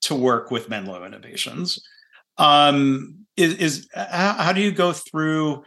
to 0.02 0.16
work 0.16 0.52
with 0.52 0.70
Menlo 0.70 1.06
Innovations. 1.06 1.80
Um, 2.38 3.26
is, 3.36 3.56
is 3.56 3.90
how, 3.94 4.34
how, 4.34 4.54
do 4.54 4.62
you 4.62 4.72
go 4.72 4.94
through 4.94 5.64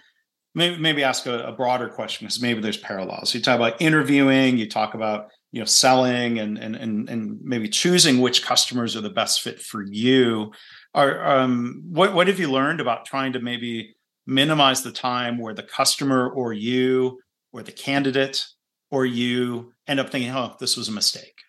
maybe, 0.54 0.78
maybe 0.78 1.02
ask 1.02 1.26
a, 1.26 1.44
a 1.44 1.52
broader 1.52 1.88
question 1.88 2.26
because 2.26 2.40
maybe 2.40 2.60
there's 2.60 2.78
parallels. 2.78 3.34
You 3.34 3.40
talk 3.40 3.56
about 3.56 3.80
interviewing 3.80 4.58
you 4.58 4.68
talk 4.68 4.94
about 4.94 5.28
you 5.52 5.60
know 5.60 5.66
selling 5.66 6.38
and 6.38 6.58
and 6.58 6.76
and, 6.76 7.08
and 7.08 7.40
maybe 7.42 7.68
choosing 7.68 8.20
which 8.20 8.44
customers 8.44 8.96
are 8.96 9.00
the 9.00 9.10
best 9.10 9.42
fit 9.42 9.60
for 9.60 9.82
you. 9.82 10.52
Are 10.94 11.38
um, 11.38 11.82
what 11.86 12.14
what 12.14 12.28
have 12.28 12.38
you 12.38 12.50
learned 12.50 12.80
about 12.80 13.06
trying 13.06 13.32
to 13.34 13.40
maybe 13.40 13.94
minimize 14.26 14.82
the 14.82 14.92
time 14.92 15.38
where 15.38 15.54
the 15.54 15.62
customer 15.62 16.28
or 16.30 16.52
you 16.52 17.18
or 17.52 17.62
the 17.62 17.72
candidate 17.72 18.46
or 18.90 19.06
you 19.06 19.72
end 19.86 20.00
up 20.00 20.10
thinking 20.10 20.30
oh 20.30 20.56
this 20.60 20.76
was 20.76 20.88
a 20.88 20.92
mistake 20.92 21.40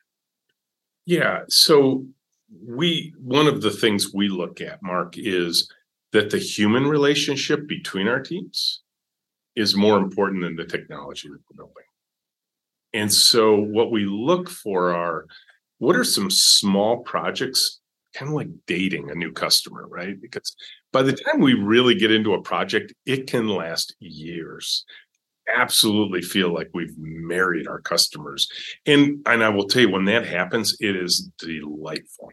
yeah 1.06 1.42
so 1.50 2.06
we 2.66 3.14
one 3.20 3.48
of 3.48 3.62
the 3.62 3.72
things 3.72 4.14
we 4.14 4.30
look 4.30 4.62
at 4.62 4.82
mark 4.84 5.18
is 5.18 5.72
that 6.14 6.30
the 6.30 6.38
human 6.38 6.86
relationship 6.86 7.68
between 7.68 8.08
our 8.08 8.20
teams 8.20 8.84
is 9.56 9.76
more 9.76 9.98
important 9.98 10.42
than 10.42 10.56
the 10.56 10.66
technology 10.66 11.28
that 11.28 11.40
we're 11.50 11.66
building. 11.66 11.84
And 12.94 13.12
so, 13.12 13.56
what 13.56 13.92
we 13.92 14.06
look 14.06 14.50
for 14.50 14.94
are 14.94 15.26
what 15.80 15.96
are 15.96 16.04
some 16.04 16.30
small 16.30 17.00
projects, 17.00 17.82
kind 18.16 18.30
of 18.30 18.36
like 18.36 18.50
dating 18.68 19.10
a 19.10 19.16
new 19.16 19.32
customer, 19.32 19.88
right? 19.88 20.20
Because 20.22 20.56
by 20.92 21.02
the 21.02 21.14
time 21.14 21.42
we 21.42 21.54
really 21.56 21.96
get 21.96 22.12
into 22.12 22.36
a 22.36 22.42
project, 22.42 22.94
it 23.06 23.28
can 23.28 23.48
last 23.48 23.96
years. 24.00 24.86
Absolutely 25.54 26.22
feel 26.22 26.54
like 26.54 26.70
we've 26.74 26.98
married 26.98 27.68
our 27.68 27.82
customers. 27.82 28.48
And, 28.86 29.22
and 29.26 29.44
I 29.44 29.50
will 29.50 29.68
tell 29.68 29.82
you, 29.82 29.90
when 29.90 30.06
that 30.06 30.26
happens, 30.26 30.78
it 30.80 30.96
is 30.96 31.30
delightful 31.38 32.30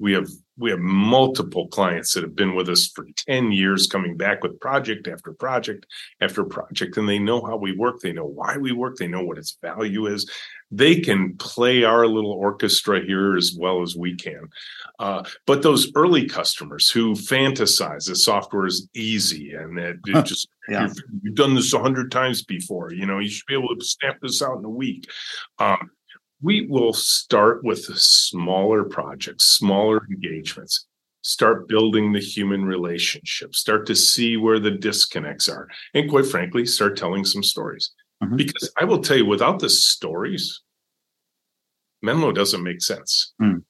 we 0.00 0.12
have 0.12 0.28
we 0.58 0.70
have 0.70 0.80
multiple 0.80 1.68
clients 1.68 2.14
that 2.14 2.22
have 2.22 2.34
been 2.34 2.54
with 2.54 2.68
us 2.68 2.88
for 2.88 3.06
10 3.16 3.52
years 3.52 3.86
coming 3.86 4.16
back 4.16 4.42
with 4.42 4.58
project 4.58 5.06
after 5.06 5.32
project 5.32 5.86
after 6.20 6.44
project 6.44 6.96
and 6.96 7.08
they 7.08 7.18
know 7.18 7.44
how 7.44 7.56
we 7.56 7.72
work 7.76 8.00
they 8.00 8.12
know 8.12 8.24
why 8.24 8.56
we 8.56 8.72
work 8.72 8.96
they 8.96 9.06
know 9.06 9.22
what 9.22 9.38
its 9.38 9.58
value 9.62 10.06
is 10.06 10.30
they 10.70 11.00
can 11.00 11.36
play 11.36 11.84
our 11.84 12.06
little 12.06 12.32
orchestra 12.32 13.00
here 13.04 13.36
as 13.36 13.56
well 13.58 13.82
as 13.82 13.96
we 13.96 14.14
can 14.14 14.48
uh, 14.98 15.22
but 15.46 15.62
those 15.62 15.92
early 15.94 16.26
customers 16.26 16.90
who 16.90 17.14
fantasize 17.14 18.06
the 18.08 18.16
software 18.16 18.66
is 18.66 18.88
easy 18.94 19.52
and 19.52 19.78
that 19.78 19.96
it 20.06 20.24
just 20.24 20.48
yeah. 20.68 20.82
you've, 20.82 20.96
you've, 21.22 21.34
done 21.34 21.54
this 21.54 21.72
a 21.72 21.78
hundred 21.78 22.10
times 22.10 22.42
before 22.42 22.92
you 22.92 23.06
know 23.06 23.18
you 23.18 23.28
should 23.28 23.46
be 23.46 23.54
able 23.54 23.74
to 23.76 23.84
snap 23.84 24.18
this 24.20 24.42
out 24.42 24.58
in 24.58 24.64
a 24.64 24.68
week 24.68 25.08
um, 25.58 25.90
we 26.42 26.66
will 26.66 26.92
start 26.92 27.64
with 27.64 27.84
smaller 27.98 28.84
projects, 28.84 29.44
smaller 29.44 30.06
engagements, 30.10 30.86
start 31.22 31.66
building 31.66 32.12
the 32.12 32.20
human 32.20 32.64
relationship, 32.64 33.54
start 33.54 33.86
to 33.86 33.96
see 33.96 34.36
where 34.36 34.58
the 34.58 34.70
disconnects 34.70 35.48
are, 35.48 35.68
and 35.94 36.10
quite 36.10 36.26
frankly, 36.26 36.66
start 36.66 36.96
telling 36.96 37.24
some 37.24 37.42
stories. 37.42 37.90
Mm-hmm. 38.22 38.36
Because 38.36 38.72
I 38.78 38.84
will 38.84 39.00
tell 39.00 39.16
you, 39.16 39.26
without 39.26 39.58
the 39.58 39.68
stories, 39.68 40.62
Menlo 42.02 42.32
doesn't 42.32 42.62
make 42.62 42.82
sense. 42.82 43.32
Mm 43.40 43.62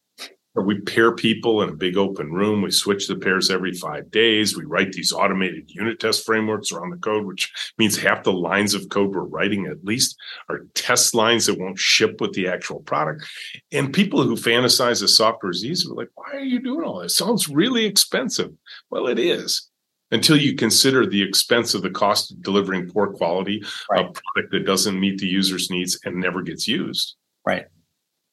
we 0.62 0.80
pair 0.80 1.12
people 1.12 1.62
in 1.62 1.68
a 1.68 1.74
big 1.74 1.97
open 1.97 2.32
room. 2.32 2.62
We 2.62 2.70
switch 2.70 3.09
the 3.09 3.16
pairs 3.16 3.51
every 3.51 3.72
five 3.72 4.11
days. 4.11 4.57
We 4.57 4.64
write 4.64 4.92
these 4.92 5.12
automated 5.12 5.70
unit 5.70 6.01
test 6.01 6.24
frameworks 6.24 6.72
around 6.72 6.90
the 6.90 6.97
code, 6.97 7.26
which 7.26 7.53
means 7.78 7.97
half 7.97 8.22
the 8.22 8.32
lines 8.32 8.74
of 8.74 8.88
code 8.88 9.14
we're 9.14 9.22
writing 9.22 9.66
at 9.66 9.84
least 9.84 10.16
are 10.49 10.66
test 10.74 11.14
lines 11.14 11.47
that 11.47 11.59
won't 11.59 11.78
ship 11.78 12.20
with 12.20 12.32
the 12.32 12.49
actual 12.49 12.80
product. 12.80 13.26
And 13.72 13.92
people 13.92 14.22
who 14.22 14.36
fantasize 14.36 15.01
the 15.01 15.09
software 15.09 15.51
is 15.51 15.64
easy 15.64 15.88
are 15.90 15.94
like, 15.94 16.11
why 16.14 16.32
are 16.32 16.44
you 16.44 16.61
doing 16.61 16.84
all 16.84 17.01
this? 17.01 17.12
It 17.12 17.24
sounds 17.24 17.49
really 17.49 17.84
expensive. 17.84 18.53
Well, 18.90 19.07
it 19.07 19.18
is 19.18 19.68
until 20.11 20.36
you 20.36 20.54
consider 20.54 21.07
the 21.07 21.22
expense 21.22 21.74
of 21.74 21.82
the 21.82 21.90
cost 21.90 22.30
of 22.30 22.42
delivering 22.42 22.88
poor 22.88 23.09
quality, 23.09 23.62
right. 23.90 24.07
a 24.07 24.12
product 24.12 24.52
that 24.52 24.66
doesn't 24.66 24.98
meet 24.98 25.18
the 25.18 25.26
user's 25.26 25.70
needs 25.70 25.98
and 26.04 26.16
never 26.16 26.42
gets 26.42 26.68
used. 26.68 27.16
Right. 27.44 27.66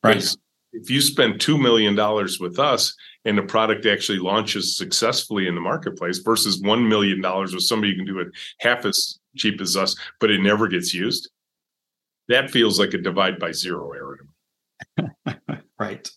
Right 0.04 0.36
if 0.74 0.90
you 0.90 1.02
spend 1.02 1.36
$2 1.36 1.62
million 1.62 1.96
with 2.40 2.60
us 2.60 2.96
and 3.26 3.38
the 3.38 3.44
product 3.44 3.86
actually 3.86 4.18
launches 4.18 4.76
successfully 4.76 5.48
in 5.48 5.56
the 5.56 5.62
marketplace 5.62 6.18
versus 6.18 6.62
$1 6.62 6.88
million 6.88 7.22
with 7.22 7.62
somebody 7.62 7.92
who 7.92 7.98
can 7.98 8.06
do 8.06 8.20
it 8.20 8.28
half 8.60 8.84
as 8.86 9.20
cheap 9.38 9.62
as 9.62 9.78
us, 9.78 9.96
but 10.20 10.32
it 10.32 10.42
never 10.42 10.68
gets 10.68 10.94
used, 10.94 11.30
that 12.28 12.50
feels 12.50 12.80
like 12.80 12.94
a 12.94 12.98
divide 12.98 13.40
by 13.40 13.52
zero 13.52 13.92
error. 13.92 14.20
right. 15.80 16.10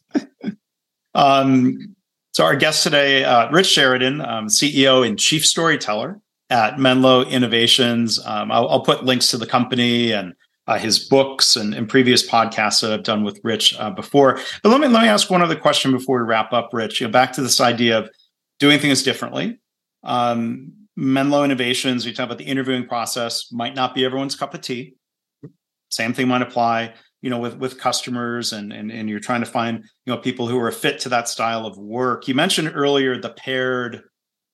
um, 1.15 1.96
so 2.37 2.45
our 2.45 2.55
guest 2.55 2.83
today, 2.83 3.25
uh, 3.25 3.51
Rich 3.51 3.69
Sheridan, 3.69 4.21
um, 4.21 4.49
CEO 4.49 5.09
and 5.09 5.19
chief 5.19 5.47
storyteller 5.47 6.21
at 6.51 6.79
Menlo 6.79 7.25
Innovations. 7.25 8.23
Um, 8.27 8.53
I'll, 8.53 8.69
I'll, 8.69 8.83
put 8.83 9.07
links 9.07 9.31
to 9.31 9.39
the 9.39 9.47
company 9.47 10.13
and 10.13 10.35
uh, 10.67 10.77
his 10.77 10.99
books 10.99 11.57
and, 11.57 11.73
and, 11.73 11.89
previous 11.89 12.29
podcasts 12.29 12.83
that 12.83 12.93
I've 12.93 13.05
done 13.05 13.25
with 13.25 13.41
Rich 13.43 13.75
uh, 13.79 13.89
before. 13.89 14.39
But 14.63 14.69
let 14.69 14.83
me 14.83 14.87
let 14.89 15.01
me 15.01 15.09
ask 15.09 15.31
one 15.31 15.41
other 15.41 15.57
question 15.57 15.93
before 15.93 16.19
we 16.19 16.29
wrap 16.29 16.53
up, 16.53 16.69
Rich. 16.75 17.01
You 17.01 17.07
know, 17.07 17.11
back 17.11 17.33
to 17.33 17.41
this 17.41 17.59
idea 17.59 18.01
of 18.01 18.11
doing 18.59 18.81
things 18.81 19.03
differently. 19.03 19.59
Um, 20.05 20.75
Menlo 20.95 21.43
Innovations, 21.43 22.05
we 22.05 22.13
talk 22.13 22.27
about 22.27 22.37
the 22.37 22.45
interviewing 22.45 22.87
process, 22.87 23.51
might 23.51 23.75
not 23.75 23.95
be 23.95 24.05
everyone's 24.05 24.37
cup 24.37 24.53
of 24.53 24.61
tea. 24.61 24.97
Same 25.89 26.13
thing 26.13 26.29
might 26.29 26.43
apply, 26.43 26.93
you 27.23 27.31
know, 27.31 27.39
with 27.39 27.57
with 27.57 27.79
customers 27.79 28.53
and 28.53 28.73
and 28.73 28.91
and 28.91 29.09
you're 29.09 29.21
trying 29.21 29.41
to 29.41 29.47
find 29.47 29.79
you 30.05 30.13
know 30.13 30.19
people 30.19 30.47
who 30.47 30.59
are 30.59 30.71
fit 30.71 30.99
to 31.01 31.09
that 31.11 31.29
style 31.29 31.67
of 31.67 31.79
work. 31.79 32.29
You 32.29 32.35
mentioned 32.35 32.73
earlier 32.75 33.21
the 33.21 33.31
paired 33.31 34.03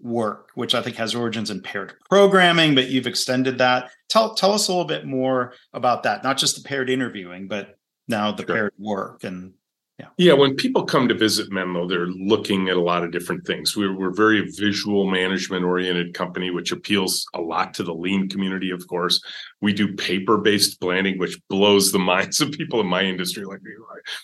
work, 0.01 0.51
which 0.55 0.75
I 0.75 0.83
think 0.83 0.97
has 0.97 1.15
origins 1.15 1.51
in 1.51 1.63
paired 1.63 1.95
programming, 2.11 2.75
but 2.75 2.89
you've 2.89 3.07
extended 3.07 3.59
that. 3.59 3.91
Tell 4.09 4.35
tell 4.35 4.53
us 4.53 4.69
a 4.69 4.73
little 4.73 4.87
bit 4.87 5.07
more 5.07 5.55
about 5.73 6.03
that, 6.05 6.25
not 6.25 6.39
just 6.39 6.57
the 6.57 6.69
paired 6.69 6.91
interviewing, 6.91 7.49
but 7.49 7.77
now 8.09 8.33
the 8.33 8.45
sure. 8.45 8.55
paired 8.55 8.73
work 8.79 9.25
and 9.25 9.55
Yeah. 10.03 10.09
yeah, 10.19 10.33
when 10.33 10.57
people 10.57 10.85
come 10.85 11.07
to 11.09 11.15
visit 11.15 11.53
Menlo, 11.53 11.87
they're 11.87 12.09
looking 12.09 12.69
at 12.69 12.77
a 12.77 12.81
lot 12.81 13.05
of 13.05 13.13
different 13.13 13.47
things. 13.47 13.77
We're, 13.77 13.97
we're 13.97 14.13
very 14.13 14.51
visual 14.51 15.09
management 15.09 15.65
oriented 15.65 16.13
company, 16.13 16.51
which 16.51 16.73
appeals 16.73 17.25
a 17.35 17.41
lot 17.41 17.73
to 17.75 17.85
the 17.85 17.95
lean 17.95 18.29
community, 18.29 18.71
of 18.71 18.87
course. 18.89 19.21
We 19.61 19.73
do 19.73 19.95
paper 19.95 20.39
based 20.39 20.81
planning, 20.81 21.19
which 21.19 21.39
blows 21.49 21.93
the 21.93 21.99
minds 22.13 22.41
of 22.41 22.51
people 22.51 22.81
in 22.81 22.87
my 22.87 23.03
industry. 23.03 23.45
Like, 23.45 23.61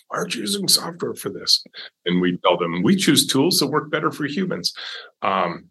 why 0.07 0.17
aren't 0.17 0.35
you 0.35 0.41
using 0.41 0.67
software 0.67 1.15
for 1.15 1.29
this? 1.29 1.63
And 2.05 2.19
we 2.19 2.37
tell 2.37 2.57
them 2.57 2.83
we 2.83 2.95
choose 2.95 3.25
tools 3.25 3.59
that 3.59 3.67
work 3.67 3.89
better 3.89 4.11
for 4.11 4.25
humans. 4.25 4.73
Um, 5.21 5.69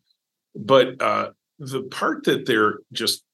but 0.54 1.00
uh, 1.02 1.30
the 1.58 1.82
part 1.82 2.24
that 2.24 2.46
they're 2.46 2.78
just 2.92 3.24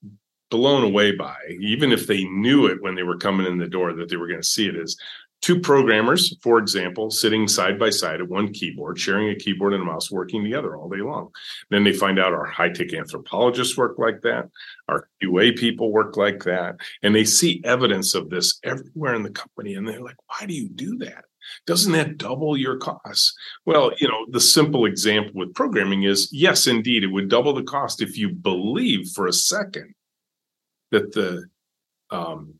blown 0.51 0.85
away 0.85 1.13
by, 1.13 1.37
even 1.61 1.91
if 1.91 2.07
they 2.07 2.25
knew 2.25 2.67
it 2.67 2.81
when 2.81 2.95
they 2.95 3.03
were 3.03 3.19
coming 3.19 3.47
in 3.47 3.59
the 3.59 3.67
door 3.67 3.93
that 3.93 4.09
they 4.09 4.17
were 4.17 4.29
going 4.29 4.41
to 4.41 4.47
see 4.47 4.69
it, 4.69 4.77
is 4.77 4.97
two 5.45 5.61
programmers, 5.61 6.35
for 6.41 6.59
example, 6.59 7.11
sitting 7.11 7.47
side 7.47 7.79
by 7.79 7.91
side 7.91 8.23
at 8.23 8.29
one 8.29 8.51
keyboard, 8.51 8.99
sharing 8.99 9.29
a 9.29 9.35
keyboard 9.35 9.75
and 9.75 9.83
a 9.83 9.85
mouse, 9.85 10.11
working 10.11 10.43
together 10.43 10.75
all 10.75 10.89
day 10.89 11.03
long. 11.03 11.29
Then 11.69 11.85
they 11.85 11.93
find 11.93 12.19
out 12.19 12.33
our 12.33 12.47
high 12.47 12.71
tech 12.71 12.95
anthropologists 12.95 13.77
work 13.77 13.99
like 13.99 14.23
that, 14.23 14.49
our 14.89 15.07
QA 15.23 15.55
people 15.55 15.93
work 15.93 16.17
like 16.17 16.45
that, 16.45 16.77
and 17.03 17.15
they 17.15 17.27
see 17.27 17.61
evidence 17.63 18.15
of 18.15 18.31
this 18.31 18.59
everywhere 18.65 19.15
in 19.15 19.23
the 19.23 19.31
company. 19.31 19.75
And 19.75 19.87
they're 19.87 20.01
like, 20.01 20.17
why 20.29 20.47
do 20.47 20.55
you 20.55 20.67
do 20.71 20.97
that? 21.01 21.27
Doesn't 21.67 21.93
that 21.93 22.17
double 22.17 22.57
your 22.57 22.79
costs? 22.79 23.35
Well, 23.67 23.93
you 23.99 24.09
know, 24.09 24.25
the 24.31 24.41
simple 24.41 24.87
example 24.87 25.33
with 25.35 25.53
programming 25.53 26.05
is 26.05 26.31
yes, 26.33 26.67
indeed, 26.67 27.05
it 27.05 27.09
would 27.09 27.29
double 27.29 27.53
the 27.53 27.65
cost 27.65 28.01
if 28.01 28.17
you 28.17 28.31
believe 28.31 29.11
for 29.11 29.27
a 29.27 29.33
second 29.33 29.95
that 30.91 31.13
the 31.13 31.45
um, 32.09 32.55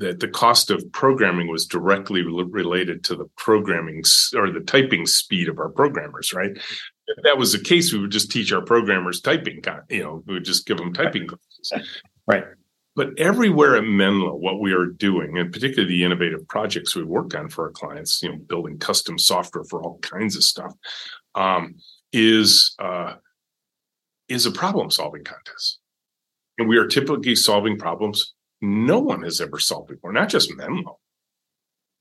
that 0.00 0.18
the 0.20 0.28
cost 0.28 0.70
of 0.70 0.90
programming 0.92 1.48
was 1.48 1.66
directly 1.66 2.22
related 2.22 3.04
to 3.04 3.14
the 3.14 3.26
programming 3.36 4.02
or 4.34 4.50
the 4.50 4.60
typing 4.60 5.06
speed 5.06 5.46
of 5.46 5.58
our 5.58 5.68
programmers, 5.68 6.32
right? 6.32 6.52
If 6.52 7.22
that 7.24 7.36
was 7.36 7.52
the 7.52 7.58
case, 7.58 7.92
we 7.92 8.00
would 8.00 8.10
just 8.10 8.30
teach 8.30 8.50
our 8.50 8.62
programmers 8.62 9.20
typing, 9.20 9.62
you 9.90 10.02
know, 10.02 10.22
we 10.26 10.34
would 10.34 10.44
just 10.44 10.66
give 10.66 10.78
them 10.78 10.94
typing 10.94 11.26
classes. 11.26 11.96
Right. 12.26 12.44
But 12.96 13.18
everywhere 13.18 13.76
at 13.76 13.84
Menlo, 13.84 14.34
what 14.34 14.58
we 14.58 14.72
are 14.72 14.86
doing, 14.86 15.36
and 15.36 15.52
particularly 15.52 15.88
the 15.88 16.02
innovative 16.02 16.48
projects 16.48 16.96
we 16.96 17.04
work 17.04 17.34
on 17.34 17.50
for 17.50 17.66
our 17.66 17.70
clients, 17.70 18.22
you 18.22 18.30
know, 18.30 18.38
building 18.38 18.78
custom 18.78 19.18
software 19.18 19.64
for 19.64 19.82
all 19.82 19.98
kinds 19.98 20.34
of 20.34 20.42
stuff, 20.42 20.74
um, 21.34 21.76
is 22.12 22.74
uh, 22.78 23.14
is 24.28 24.46
a 24.46 24.50
problem 24.50 24.90
solving 24.90 25.24
contest. 25.24 25.78
And 26.58 26.68
we 26.68 26.78
are 26.78 26.86
typically 26.86 27.36
solving 27.36 27.78
problems 27.78 28.34
no 28.60 28.98
one 28.98 29.22
has 29.22 29.40
ever 29.40 29.58
solved 29.58 29.88
before, 29.88 30.12
not 30.12 30.28
just 30.28 30.54
Menlo. 30.54 30.98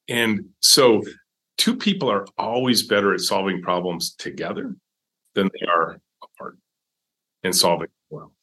And 0.07 0.49
so 0.59 1.03
two 1.57 1.75
people 1.75 2.09
are 2.09 2.25
always 2.37 2.87
better 2.87 3.13
at 3.13 3.19
solving 3.19 3.61
problems 3.61 4.13
together 4.15 4.75
than 5.35 5.49
they 5.53 5.67
are 5.67 5.99
apart 6.23 6.57
and 7.43 7.55
solving 7.55 7.89
well. 8.09 8.33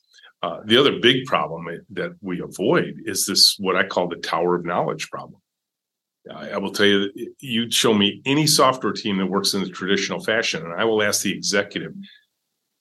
Uh, 0.43 0.61
the 0.65 0.77
other 0.77 1.01
big 1.01 1.27
problem 1.27 1.67
that 1.91 2.13
we 2.21 2.41
avoid 2.41 3.03
is 3.05 3.27
this 3.27 3.57
what 3.59 3.75
I 3.75 3.87
call 3.87 4.09
the 4.09 4.17
tower 4.17 4.55
of 4.55 4.65
knowledge 4.65 5.11
problem. 5.11 5.41
I, 6.35 6.59
will 6.59 6.73
tell 6.73 6.87
you, 6.87 7.11
you'd 7.41 7.73
show 7.73 7.95
me 7.95 8.21
any 8.25 8.47
software 8.47 8.93
team 8.93 9.19
that 9.19 9.27
works 9.27 9.55
in 9.55 9.63
the 9.63 9.69
traditional 9.69 10.23
fashion, 10.23 10.65
and 10.65 10.75
I 10.75 10.85
will 10.85 11.03
ask 11.03 11.23
the 11.23 11.33
executive, 11.33 11.95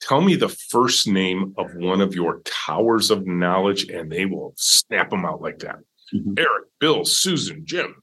tell 0.06 0.20
me 0.20 0.36
the 0.36 0.48
first 0.48 1.08
name 1.08 1.54
of 1.58 1.74
one 1.74 2.00
of 2.00 2.14
your 2.14 2.40
towers 2.44 3.10
of 3.10 3.26
knowledge 3.26 3.88
and 3.88 4.10
they 4.10 4.26
will 4.26 4.52
snap 4.56 5.10
them 5.10 5.24
out 5.24 5.40
like 5.40 5.58
that 5.58 5.76
mm-hmm. 6.14 6.34
eric 6.38 6.64
bill 6.80 7.04
susan 7.04 7.62
jim 7.64 7.94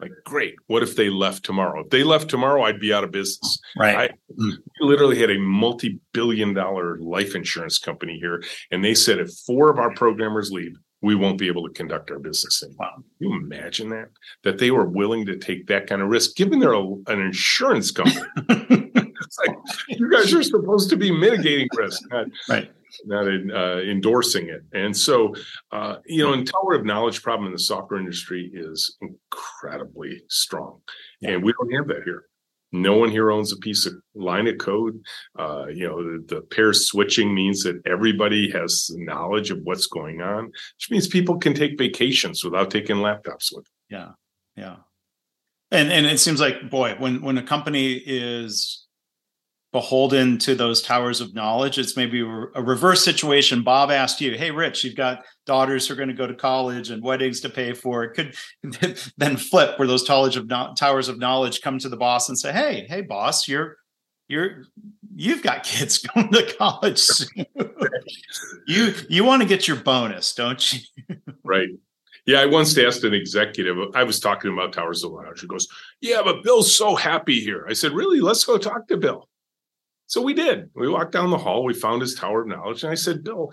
like 0.00 0.10
great 0.24 0.54
what 0.66 0.82
if 0.82 0.96
they 0.96 1.10
left 1.10 1.44
tomorrow 1.44 1.82
if 1.82 1.90
they 1.90 2.02
left 2.02 2.28
tomorrow 2.28 2.62
i'd 2.62 2.80
be 2.80 2.92
out 2.92 3.04
of 3.04 3.10
business 3.10 3.58
right 3.78 4.10
i 4.10 4.42
literally 4.80 5.18
had 5.18 5.30
a 5.30 5.38
multi-billion 5.38 6.52
dollar 6.52 6.98
life 6.98 7.34
insurance 7.34 7.78
company 7.78 8.18
here 8.18 8.42
and 8.70 8.84
they 8.84 8.94
said 8.94 9.18
if 9.18 9.30
four 9.46 9.70
of 9.70 9.78
our 9.78 9.94
programmers 9.94 10.50
leave 10.50 10.74
we 11.04 11.14
won't 11.14 11.36
be 11.36 11.48
able 11.48 11.68
to 11.68 11.74
conduct 11.74 12.10
our 12.10 12.18
business 12.18 12.62
anymore. 12.62 12.86
Wow. 12.88 12.94
Can 12.96 13.04
you 13.18 13.34
imagine 13.34 13.90
that? 13.90 14.08
That 14.42 14.56
they 14.56 14.70
were 14.70 14.86
willing 14.86 15.26
to 15.26 15.36
take 15.36 15.66
that 15.66 15.86
kind 15.86 16.00
of 16.00 16.08
risk, 16.08 16.34
given 16.34 16.60
they're 16.60 16.72
a, 16.72 16.82
an 17.08 17.20
insurance 17.20 17.90
company. 17.90 18.24
it's 19.36 19.48
like 19.88 19.98
you 19.98 20.10
guys 20.10 20.32
are 20.34 20.42
supposed 20.42 20.90
to 20.90 20.96
be 20.96 21.10
mitigating 21.10 21.68
risk, 21.76 22.02
not, 22.10 22.26
right. 22.48 22.70
not 23.06 23.26
in, 23.26 23.50
uh, 23.50 23.78
endorsing 23.78 24.48
it. 24.48 24.62
And 24.72 24.96
so, 24.96 25.34
uh, 25.72 25.96
you 26.06 26.22
know, 26.22 26.32
in 26.32 26.44
tower 26.44 26.74
of 26.74 26.84
knowledge 26.84 27.22
problem 27.22 27.46
in 27.46 27.52
the 27.52 27.58
software 27.58 28.00
industry 28.00 28.50
is 28.52 28.96
incredibly 29.00 30.22
strong, 30.28 30.80
yeah. 31.20 31.30
and 31.30 31.42
we 31.42 31.52
don't 31.52 31.72
have 31.72 31.88
that 31.88 32.02
here. 32.04 32.24
No 32.72 32.96
one 32.96 33.08
here 33.08 33.30
owns 33.30 33.52
a 33.52 33.56
piece 33.56 33.86
of 33.86 33.94
line 34.16 34.48
of 34.48 34.58
code. 34.58 35.00
Uh, 35.38 35.66
you 35.66 35.86
know, 35.86 36.02
the, 36.02 36.24
the, 36.26 36.40
pair 36.40 36.72
switching 36.72 37.32
means 37.32 37.62
that 37.62 37.80
everybody 37.86 38.50
has 38.50 38.90
knowledge 38.96 39.52
of 39.52 39.60
what's 39.62 39.86
going 39.86 40.20
on, 40.20 40.46
which 40.46 40.90
means 40.90 41.06
people 41.06 41.38
can 41.38 41.54
take 41.54 41.78
vacations 41.78 42.42
without 42.42 42.72
taking 42.72 42.96
laptops 42.96 43.52
with. 43.52 43.64
Them. 43.64 43.74
Yeah, 43.90 44.08
yeah, 44.56 44.76
and 45.70 45.92
and 45.92 46.06
it 46.06 46.18
seems 46.18 46.40
like 46.40 46.68
boy, 46.68 46.96
when 46.98 47.22
when 47.22 47.38
a 47.38 47.42
company 47.42 47.92
is 47.94 48.83
beholden 49.74 50.38
to 50.38 50.54
those 50.54 50.80
towers 50.80 51.20
of 51.20 51.34
knowledge. 51.34 51.80
It's 51.80 51.96
maybe 51.96 52.20
a 52.20 52.62
reverse 52.62 53.04
situation. 53.04 53.64
Bob 53.64 53.90
asked 53.90 54.20
you, 54.20 54.38
"Hey, 54.38 54.52
Rich, 54.52 54.84
you've 54.84 54.94
got 54.94 55.24
daughters 55.46 55.88
who 55.88 55.94
are 55.94 55.96
going 55.96 56.10
to 56.10 56.14
go 56.14 56.28
to 56.28 56.34
college 56.34 56.90
and 56.90 57.02
weddings 57.02 57.40
to 57.40 57.50
pay 57.50 57.72
for." 57.72 58.04
It 58.04 58.14
could 58.14 58.36
then 59.18 59.36
flip 59.36 59.76
where 59.76 59.88
those 59.88 60.04
towers 60.04 60.36
of 60.36 60.46
no- 60.46 60.72
towers 60.78 61.08
of 61.08 61.18
knowledge 61.18 61.60
come 61.60 61.80
to 61.80 61.88
the 61.88 61.96
boss 61.96 62.28
and 62.28 62.38
say, 62.38 62.52
"Hey, 62.52 62.86
hey, 62.88 63.00
boss, 63.00 63.48
you're 63.48 63.76
you're 64.28 64.62
you've 65.12 65.42
got 65.42 65.64
kids 65.64 65.98
going 66.14 66.30
to 66.30 66.54
college 66.54 67.08
you 68.68 68.94
you 69.08 69.24
want 69.24 69.42
to 69.42 69.48
get 69.48 69.66
your 69.66 69.78
bonus, 69.78 70.34
don't 70.36 70.72
you?" 70.72 70.78
right. 71.42 71.70
Yeah, 72.26 72.40
I 72.40 72.46
once 72.46 72.78
asked 72.78 73.04
an 73.04 73.12
executive, 73.12 73.76
I 73.94 74.02
was 74.02 74.18
talking 74.18 74.50
about 74.50 74.72
Towers 74.72 75.04
of 75.04 75.12
Knowledge. 75.12 75.42
He 75.42 75.46
goes, 75.46 75.68
Yeah, 76.00 76.22
but 76.24 76.42
Bill's 76.42 76.74
so 76.74 76.94
happy 76.94 77.38
here. 77.38 77.66
I 77.68 77.74
said, 77.74 77.92
Really? 77.92 78.20
Let's 78.20 78.44
go 78.44 78.56
talk 78.56 78.88
to 78.88 78.96
Bill. 78.96 79.28
So 80.14 80.22
we 80.22 80.32
did. 80.32 80.70
We 80.76 80.88
walked 80.88 81.10
down 81.10 81.30
the 81.30 81.38
hall. 81.38 81.64
We 81.64 81.74
found 81.74 82.00
his 82.00 82.14
tower 82.14 82.42
of 82.42 82.46
knowledge. 82.46 82.84
And 82.84 82.92
I 82.92 82.94
said, 82.94 83.24
Bill, 83.24 83.52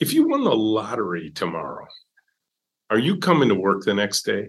if 0.00 0.12
you 0.12 0.26
won 0.26 0.42
the 0.42 0.50
lottery 0.50 1.30
tomorrow, 1.30 1.86
are 2.90 2.98
you 2.98 3.18
coming 3.18 3.48
to 3.48 3.54
work 3.54 3.84
the 3.84 3.94
next 3.94 4.22
day? 4.22 4.48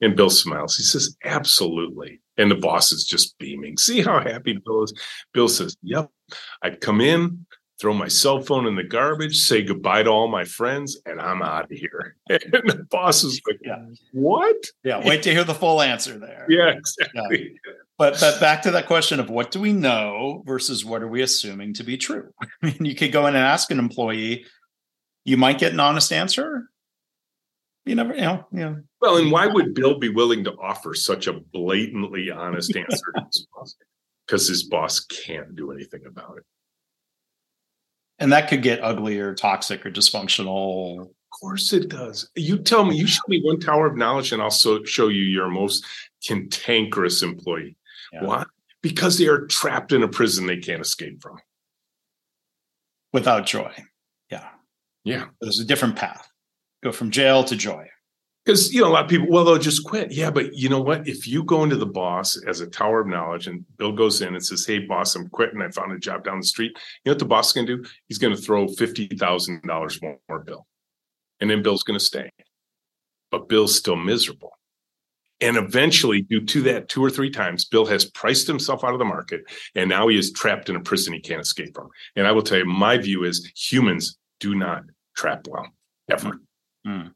And 0.00 0.16
Bill 0.16 0.30
smiles. 0.30 0.78
He 0.78 0.82
says, 0.82 1.18
Absolutely. 1.22 2.22
And 2.38 2.50
the 2.50 2.54
boss 2.54 2.92
is 2.92 3.04
just 3.04 3.36
beaming. 3.36 3.76
See 3.76 4.00
how 4.00 4.20
happy 4.20 4.58
Bill 4.64 4.84
is? 4.84 4.94
Bill 5.34 5.48
says, 5.48 5.76
Yep. 5.82 6.08
I'd 6.62 6.80
come 6.80 7.02
in, 7.02 7.44
throw 7.80 7.94
my 7.94 8.08
cell 8.08 8.42
phone 8.42 8.66
in 8.66 8.74
the 8.76 8.84
garbage, 8.84 9.36
say 9.38 9.62
goodbye 9.62 10.02
to 10.02 10.10
all 10.10 10.28
my 10.28 10.44
friends, 10.44 10.98
and 11.06 11.20
I'm 11.20 11.42
out 11.42 11.64
of 11.64 11.70
here. 11.70 12.16
And 12.28 12.40
the 12.52 12.86
boss 12.90 13.24
is 13.24 13.40
like, 13.46 13.58
yeah. 13.64 13.82
What? 14.12 14.56
Yeah. 14.84 15.06
Wait 15.06 15.22
to 15.22 15.32
hear 15.32 15.44
the 15.44 15.54
full 15.54 15.80
answer 15.80 16.18
there. 16.18 16.46
Yeah, 16.48 16.68
exactly. 16.68 17.54
Yeah. 17.66 17.72
But 17.98 18.18
but 18.20 18.40
back 18.40 18.62
to 18.62 18.70
that 18.72 18.86
question 18.86 19.20
of 19.20 19.28
what 19.28 19.50
do 19.50 19.60
we 19.60 19.72
know 19.72 20.42
versus 20.46 20.84
what 20.84 21.02
are 21.02 21.08
we 21.08 21.22
assuming 21.22 21.74
to 21.74 21.84
be 21.84 21.96
true? 21.96 22.32
I 22.62 22.66
mean, 22.66 22.84
you 22.84 22.94
could 22.94 23.12
go 23.12 23.26
in 23.26 23.34
and 23.34 23.44
ask 23.44 23.70
an 23.70 23.78
employee, 23.78 24.46
you 25.24 25.36
might 25.36 25.58
get 25.58 25.72
an 25.72 25.80
honest 25.80 26.12
answer. 26.12 26.70
You 27.84 27.94
never, 27.94 28.14
you 28.14 28.20
know, 28.20 28.46
you 28.52 28.60
know. 28.60 28.82
Well, 29.00 29.16
and 29.16 29.32
why 29.32 29.46
would 29.46 29.74
Bill 29.74 29.98
be 29.98 30.10
willing 30.10 30.44
to 30.44 30.52
offer 30.52 30.94
such 30.94 31.26
a 31.26 31.32
blatantly 31.32 32.30
honest 32.30 32.76
answer 32.76 33.12
to 33.16 33.24
his 33.26 33.46
boss? 33.54 33.76
Because 34.26 34.46
his 34.46 34.64
boss 34.64 35.00
can't 35.00 35.56
do 35.56 35.72
anything 35.72 36.02
about 36.06 36.36
it. 36.38 36.44
And 38.20 38.30
that 38.32 38.48
could 38.48 38.62
get 38.62 38.84
ugly 38.84 39.18
or 39.18 39.34
toxic 39.34 39.84
or 39.84 39.90
dysfunctional. 39.90 41.00
Of 41.00 41.08
course 41.40 41.72
it 41.72 41.88
does. 41.88 42.28
You 42.36 42.58
tell 42.58 42.84
me, 42.84 42.96
you 42.96 43.06
show 43.06 43.22
me 43.28 43.40
one 43.42 43.58
tower 43.58 43.86
of 43.86 43.96
knowledge, 43.96 44.32
and 44.32 44.42
I'll 44.42 44.50
so 44.50 44.84
show 44.84 45.08
you 45.08 45.22
your 45.22 45.48
most 45.48 45.84
cantankerous 46.24 47.22
employee. 47.22 47.76
Yeah. 48.12 48.24
Why? 48.24 48.44
Because 48.82 49.16
they 49.16 49.26
are 49.26 49.46
trapped 49.46 49.92
in 49.92 50.02
a 50.02 50.08
prison 50.08 50.46
they 50.46 50.58
can't 50.58 50.82
escape 50.82 51.22
from. 51.22 51.38
Without 53.12 53.46
joy. 53.46 53.72
Yeah. 54.30 54.48
Yeah. 55.04 55.26
There's 55.40 55.60
a 55.60 55.64
different 55.64 55.96
path. 55.96 56.28
Go 56.82 56.92
from 56.92 57.10
jail 57.10 57.42
to 57.44 57.56
joy. 57.56 57.88
Because 58.44 58.72
you 58.72 58.80
know, 58.80 58.88
a 58.88 58.90
lot 58.90 59.04
of 59.04 59.10
people, 59.10 59.28
well, 59.28 59.44
they'll 59.44 59.58
just 59.58 59.84
quit. 59.84 60.12
Yeah, 60.12 60.30
but 60.30 60.54
you 60.54 60.68
know 60.68 60.80
what? 60.80 61.06
If 61.06 61.28
you 61.28 61.44
go 61.44 61.62
into 61.62 61.76
the 61.76 61.86
boss 61.86 62.40
as 62.48 62.60
a 62.60 62.66
tower 62.66 63.00
of 63.00 63.06
knowledge 63.06 63.46
and 63.46 63.64
Bill 63.76 63.92
goes 63.92 64.22
in 64.22 64.34
and 64.34 64.44
says, 64.44 64.64
Hey 64.66 64.78
boss, 64.78 65.14
I'm 65.14 65.28
quitting. 65.28 65.60
I 65.60 65.70
found 65.70 65.92
a 65.92 65.98
job 65.98 66.24
down 66.24 66.40
the 66.40 66.46
street. 66.46 66.72
You 67.04 67.10
know 67.10 67.12
what 67.12 67.18
the 67.18 67.26
boss 67.26 67.48
is 67.48 67.52
gonna 67.52 67.66
do? 67.66 67.84
He's 68.08 68.18
gonna 68.18 68.36
throw 68.36 68.66
fifty 68.68 69.06
thousand 69.08 69.62
dollars 69.62 70.00
more 70.00 70.18
Bill. 70.44 70.66
And 71.40 71.50
then 71.50 71.62
Bill's 71.62 71.82
gonna 71.82 72.00
stay. 72.00 72.30
But 73.30 73.48
Bill's 73.48 73.76
still 73.76 73.96
miserable 73.96 74.52
and 75.40 75.56
eventually, 75.56 76.20
due 76.20 76.44
to 76.44 76.62
that 76.62 76.88
two 76.88 77.02
or 77.02 77.08
three 77.10 77.30
times, 77.30 77.64
Bill 77.64 77.86
has 77.86 78.04
priced 78.04 78.46
himself 78.46 78.84
out 78.84 78.92
of 78.92 78.98
the 78.98 79.04
market 79.06 79.42
and 79.74 79.88
now 79.88 80.08
he 80.08 80.18
is 80.18 80.32
trapped 80.32 80.68
in 80.68 80.76
a 80.76 80.80
prison 80.80 81.14
he 81.14 81.20
can't 81.20 81.40
escape 81.40 81.74
from. 81.74 81.88
And 82.14 82.26
I 82.26 82.32
will 82.32 82.42
tell 82.42 82.58
you, 82.58 82.66
my 82.66 82.98
view 82.98 83.24
is 83.24 83.50
humans 83.56 84.18
do 84.38 84.54
not 84.54 84.82
trap 85.16 85.46
well, 85.48 85.66
ever. 86.10 86.40
Mm. 86.86 87.04
Wow. 87.04 87.10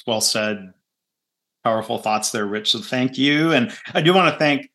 It's 0.00 0.06
well 0.06 0.22
said. 0.22 0.72
powerful 1.62 1.98
thoughts 1.98 2.30
there, 2.30 2.46
Rich. 2.46 2.70
So 2.70 2.78
thank 2.78 3.18
you. 3.18 3.52
And 3.52 3.70
I 3.92 4.00
do 4.00 4.14
want 4.14 4.32
to 4.32 4.38
thank, 4.38 4.70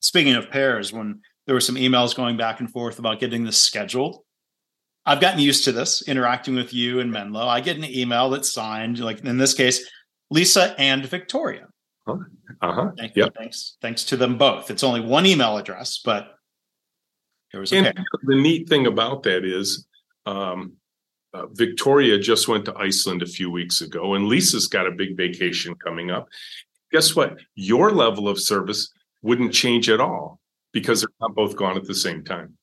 speaking 0.00 0.34
of 0.34 0.50
pairs, 0.50 0.92
when 0.92 1.20
there 1.46 1.54
were 1.54 1.60
some 1.60 1.76
emails 1.76 2.14
going 2.14 2.36
back 2.36 2.60
and 2.60 2.70
forth 2.70 2.98
about 2.98 3.18
getting 3.18 3.44
this 3.44 3.56
scheduled. 3.56 4.22
I've 5.06 5.22
gotten 5.22 5.40
used 5.40 5.64
to 5.64 5.72
this 5.72 6.06
interacting 6.06 6.54
with 6.54 6.74
you 6.74 7.00
and 7.00 7.10
Menlo. 7.10 7.46
I 7.46 7.62
get 7.62 7.78
an 7.78 7.84
email 7.84 8.28
that's 8.28 8.52
signed, 8.52 8.98
like 8.98 9.24
in 9.24 9.38
this 9.38 9.54
case, 9.54 9.88
Lisa 10.30 10.74
and 10.78 11.06
Victoria. 11.06 11.66
Uh-huh. 12.06 12.90
Thank 12.98 13.16
yep. 13.16 13.34
Thanks. 13.34 13.78
Thanks 13.80 14.04
to 14.04 14.18
them 14.18 14.36
both. 14.36 14.70
It's 14.70 14.84
only 14.84 15.00
one 15.00 15.24
email 15.24 15.56
address, 15.56 16.02
but 16.04 16.34
there 17.52 17.60
was 17.60 17.72
a 17.72 17.76
and 17.76 18.06
the 18.24 18.36
neat 18.36 18.68
thing 18.68 18.86
about 18.86 19.22
that 19.22 19.46
is 19.46 19.86
um, 20.26 20.74
uh, 21.34 21.46
Victoria 21.52 22.18
just 22.18 22.48
went 22.48 22.64
to 22.64 22.76
Iceland 22.76 23.22
a 23.22 23.26
few 23.26 23.50
weeks 23.50 23.80
ago, 23.80 24.14
and 24.14 24.26
Lisa's 24.26 24.66
got 24.66 24.86
a 24.86 24.92
big 24.92 25.16
vacation 25.16 25.74
coming 25.74 26.10
up. 26.10 26.28
Guess 26.92 27.14
what? 27.14 27.38
Your 27.54 27.92
level 27.92 28.28
of 28.28 28.40
service 28.40 28.90
wouldn't 29.22 29.52
change 29.52 29.90
at 29.90 30.00
all 30.00 30.40
because 30.72 31.00
they're 31.00 31.08
not 31.20 31.34
both 31.34 31.56
gone 31.56 31.76
at 31.76 31.84
the 31.84 31.94
same 31.94 32.24
time. 32.24 32.56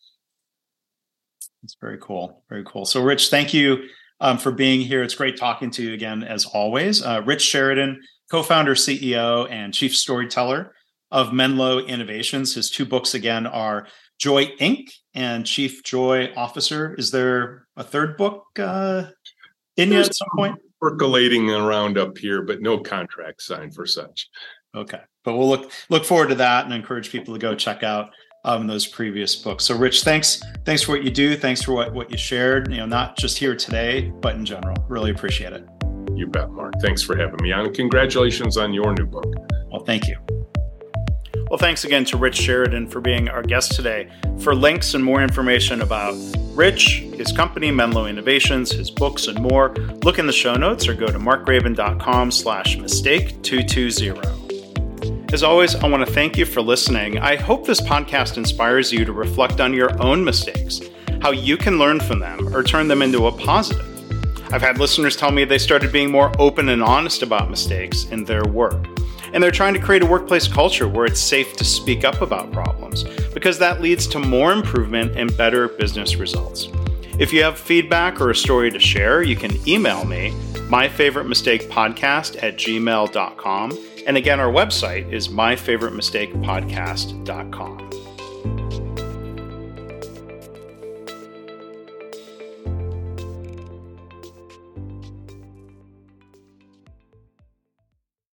That's 1.62 1.78
very 1.80 1.98
cool. 2.00 2.44
Very 2.50 2.64
cool. 2.66 2.86
So, 2.86 3.02
Rich, 3.04 3.30
thank 3.30 3.54
you 3.54 3.88
um, 4.20 4.38
for 4.38 4.52
being 4.52 4.82
here. 4.82 5.04
It's 5.04 5.16
great 5.16 5.38
talking 5.38 5.72
to 5.72 5.84
you 5.84 5.94
again, 5.94 6.24
as 6.24 6.46
always. 6.46 7.04
Uh, 7.04 7.22
Rich 7.26 7.42
Sheridan, 7.42 8.02
co 8.30 8.44
founder, 8.44 8.76
CEO, 8.76 9.50
and 9.50 9.74
chief 9.74 9.96
storyteller 9.96 10.75
of 11.12 11.34
Menlo 11.34 11.80
Innovations. 11.80 12.56
His 12.56 12.70
two 12.70 12.86
books, 12.86 13.14
again, 13.14 13.46
are 13.46 13.88
Joy 14.18 14.48
Inc. 14.58 14.92
and 15.14 15.46
Chief 15.46 15.84
Joy 15.84 16.32
Officer. 16.36 16.96
Is 16.96 17.12
there 17.12 17.68
a 17.76 17.84
third 17.84 18.18
book 18.18 18.46
uh, 18.60 19.06
in 19.78 19.92
you 19.92 20.00
at 20.00 20.16
some 20.16 20.28
point? 20.36 20.60
Percolating 20.82 21.50
around 21.50 21.98
up 21.98 22.18
here, 22.18 22.42
but 22.42 22.62
no 22.62 22.78
contract 22.78 23.42
signed 23.42 23.74
for 23.74 23.86
such. 23.86 24.30
Okay, 24.76 25.00
but 25.24 25.38
we'll 25.38 25.48
look 25.50 25.72
look 25.90 26.06
forward 26.06 26.30
to 26.30 26.36
that 26.36 26.66
and 26.66 26.74
encourage 26.74 27.10
people 27.10 27.34
to 27.34 27.40
go 27.40 27.56
check 27.56 27.82
out 27.82 28.10
um, 28.44 28.68
those 28.68 28.86
previous 28.86 29.36
books. 29.36 29.64
So, 29.66 29.76
Rich, 29.76 30.04
thanks 30.04 30.42
thanks 30.66 30.84
for 30.84 30.92
what 30.92 31.04
you 31.04 31.10
do. 31.10 31.36
Thanks 31.36 31.62
for 31.62 31.74
what 31.74 31.94
what 31.94 32.12
you 32.12 32.18
shared. 32.18 32.70
You 32.72 32.78
know, 32.78 32.86
not 32.86 33.18
just 33.18 33.38
here 33.38 33.56
today, 33.56 34.12
but 34.22 34.36
in 34.36 34.46
general. 34.46 34.76
Really 34.88 35.12
appreciate 35.12 35.54
it. 35.54 35.66
You 36.14 36.28
bet, 36.28 36.52
Mark. 36.52 36.74
Thanks 36.82 37.02
for 37.02 37.18
having 37.18 37.38
me 37.42 37.52
on. 37.52 37.74
Congratulations 37.74 38.58
on 38.58 38.74
your 38.74 38.94
new 38.94 39.06
book. 39.06 39.34
Well, 39.72 39.84
thank 39.84 40.08
you. 40.08 40.35
Well, 41.50 41.60
thanks 41.60 41.84
again 41.86 42.06
to 42.06 42.18
Rich 42.18 42.38
Sheridan 42.38 42.88
for 42.88 43.00
being 43.00 43.30
our 43.30 43.44
guest 43.44 43.74
today. 43.74 44.10
For 44.40 44.56
links 44.56 44.96
and 44.96 45.04
more 45.04 45.22
information 45.22 45.82
about 45.82 46.16
Rich, 46.56 47.02
his 47.16 47.32
company, 47.32 47.70
Menlo 47.70 48.08
Innovations, 48.08 48.72
his 48.72 48.90
books, 48.90 49.28
and 49.28 49.40
more, 49.40 49.70
look 50.04 50.18
in 50.18 50.26
the 50.26 50.34
show 50.34 50.56
notes 50.56 50.88
or 50.88 50.96
go 50.96 51.06
to 51.06 51.20
markgraban.com 51.20 52.32
slash 52.32 52.78
mistake 52.78 53.44
220. 53.44 55.34
As 55.34 55.44
always, 55.44 55.76
I 55.76 55.88
want 55.88 56.04
to 56.06 56.12
thank 56.12 56.36
you 56.36 56.46
for 56.46 56.62
listening. 56.62 57.20
I 57.20 57.36
hope 57.36 57.68
this 57.68 57.82
podcast 57.82 58.38
inspires 58.38 58.92
you 58.92 59.06
to 59.06 59.14
reflect 59.14 59.62
on 59.62 59.74
your 59.74 60.02
own 60.02 60.24
mistakes, 60.24 60.82
how 61.22 61.30
you 61.32 61.58
can 61.58 61.78
learn 61.78 62.00
from 62.00 62.20
them 62.20 62.56
or 62.56 62.64
turn 62.64 62.88
them 62.88 63.04
into 63.04 63.28
a 63.28 63.32
positive. 63.32 63.86
I've 64.52 64.62
had 64.62 64.80
listeners 64.80 65.16
tell 65.16 65.32
me 65.32 65.46
they 65.46 65.58
started 65.58 65.92
being 65.92 66.10
more 66.10 66.32
open 66.40 66.70
and 66.70 66.82
honest 66.82 67.22
about 67.22 67.52
mistakes 67.52 68.06
in 68.06 68.24
their 68.24 68.44
work. 68.46 68.95
And 69.34 69.44
they're 69.44 69.52
trying 69.52 69.74
to 69.74 69.80
create 69.80 70.04
a 70.04 70.06
workplace 70.06 70.48
culture 70.48 70.88
where 70.88 71.06
it's 71.06 71.20
safe 71.20 71.56
to 71.58 71.66
speak 71.66 72.04
up 72.04 72.22
about 72.22 72.52
problems 72.52 73.04
because 73.34 73.60
that 73.60 73.82
leads 73.82 74.08
to 74.08 74.20
more 74.20 74.52
improvement 74.52 75.16
and 75.16 75.36
better 75.38 75.68
business 75.68 76.16
results. 76.16 76.70
If 77.18 77.32
you 77.32 77.44
have 77.44 77.58
feedback 77.58 78.20
or 78.20 78.30
a 78.30 78.36
story 78.36 78.70
to 78.72 78.80
share, 78.80 79.24
you 79.24 79.36
can 79.36 79.58
email 79.68 80.06
me, 80.06 80.32
myfavoritemistakepodcast 80.70 82.44
at 82.44 82.58
gmail.com. 82.58 83.80
And 84.06 84.18
again, 84.18 84.40
our 84.40 84.52
website 84.52 85.12
is 85.12 85.30
myfavoritemistakepodcast.com. 85.30 88.05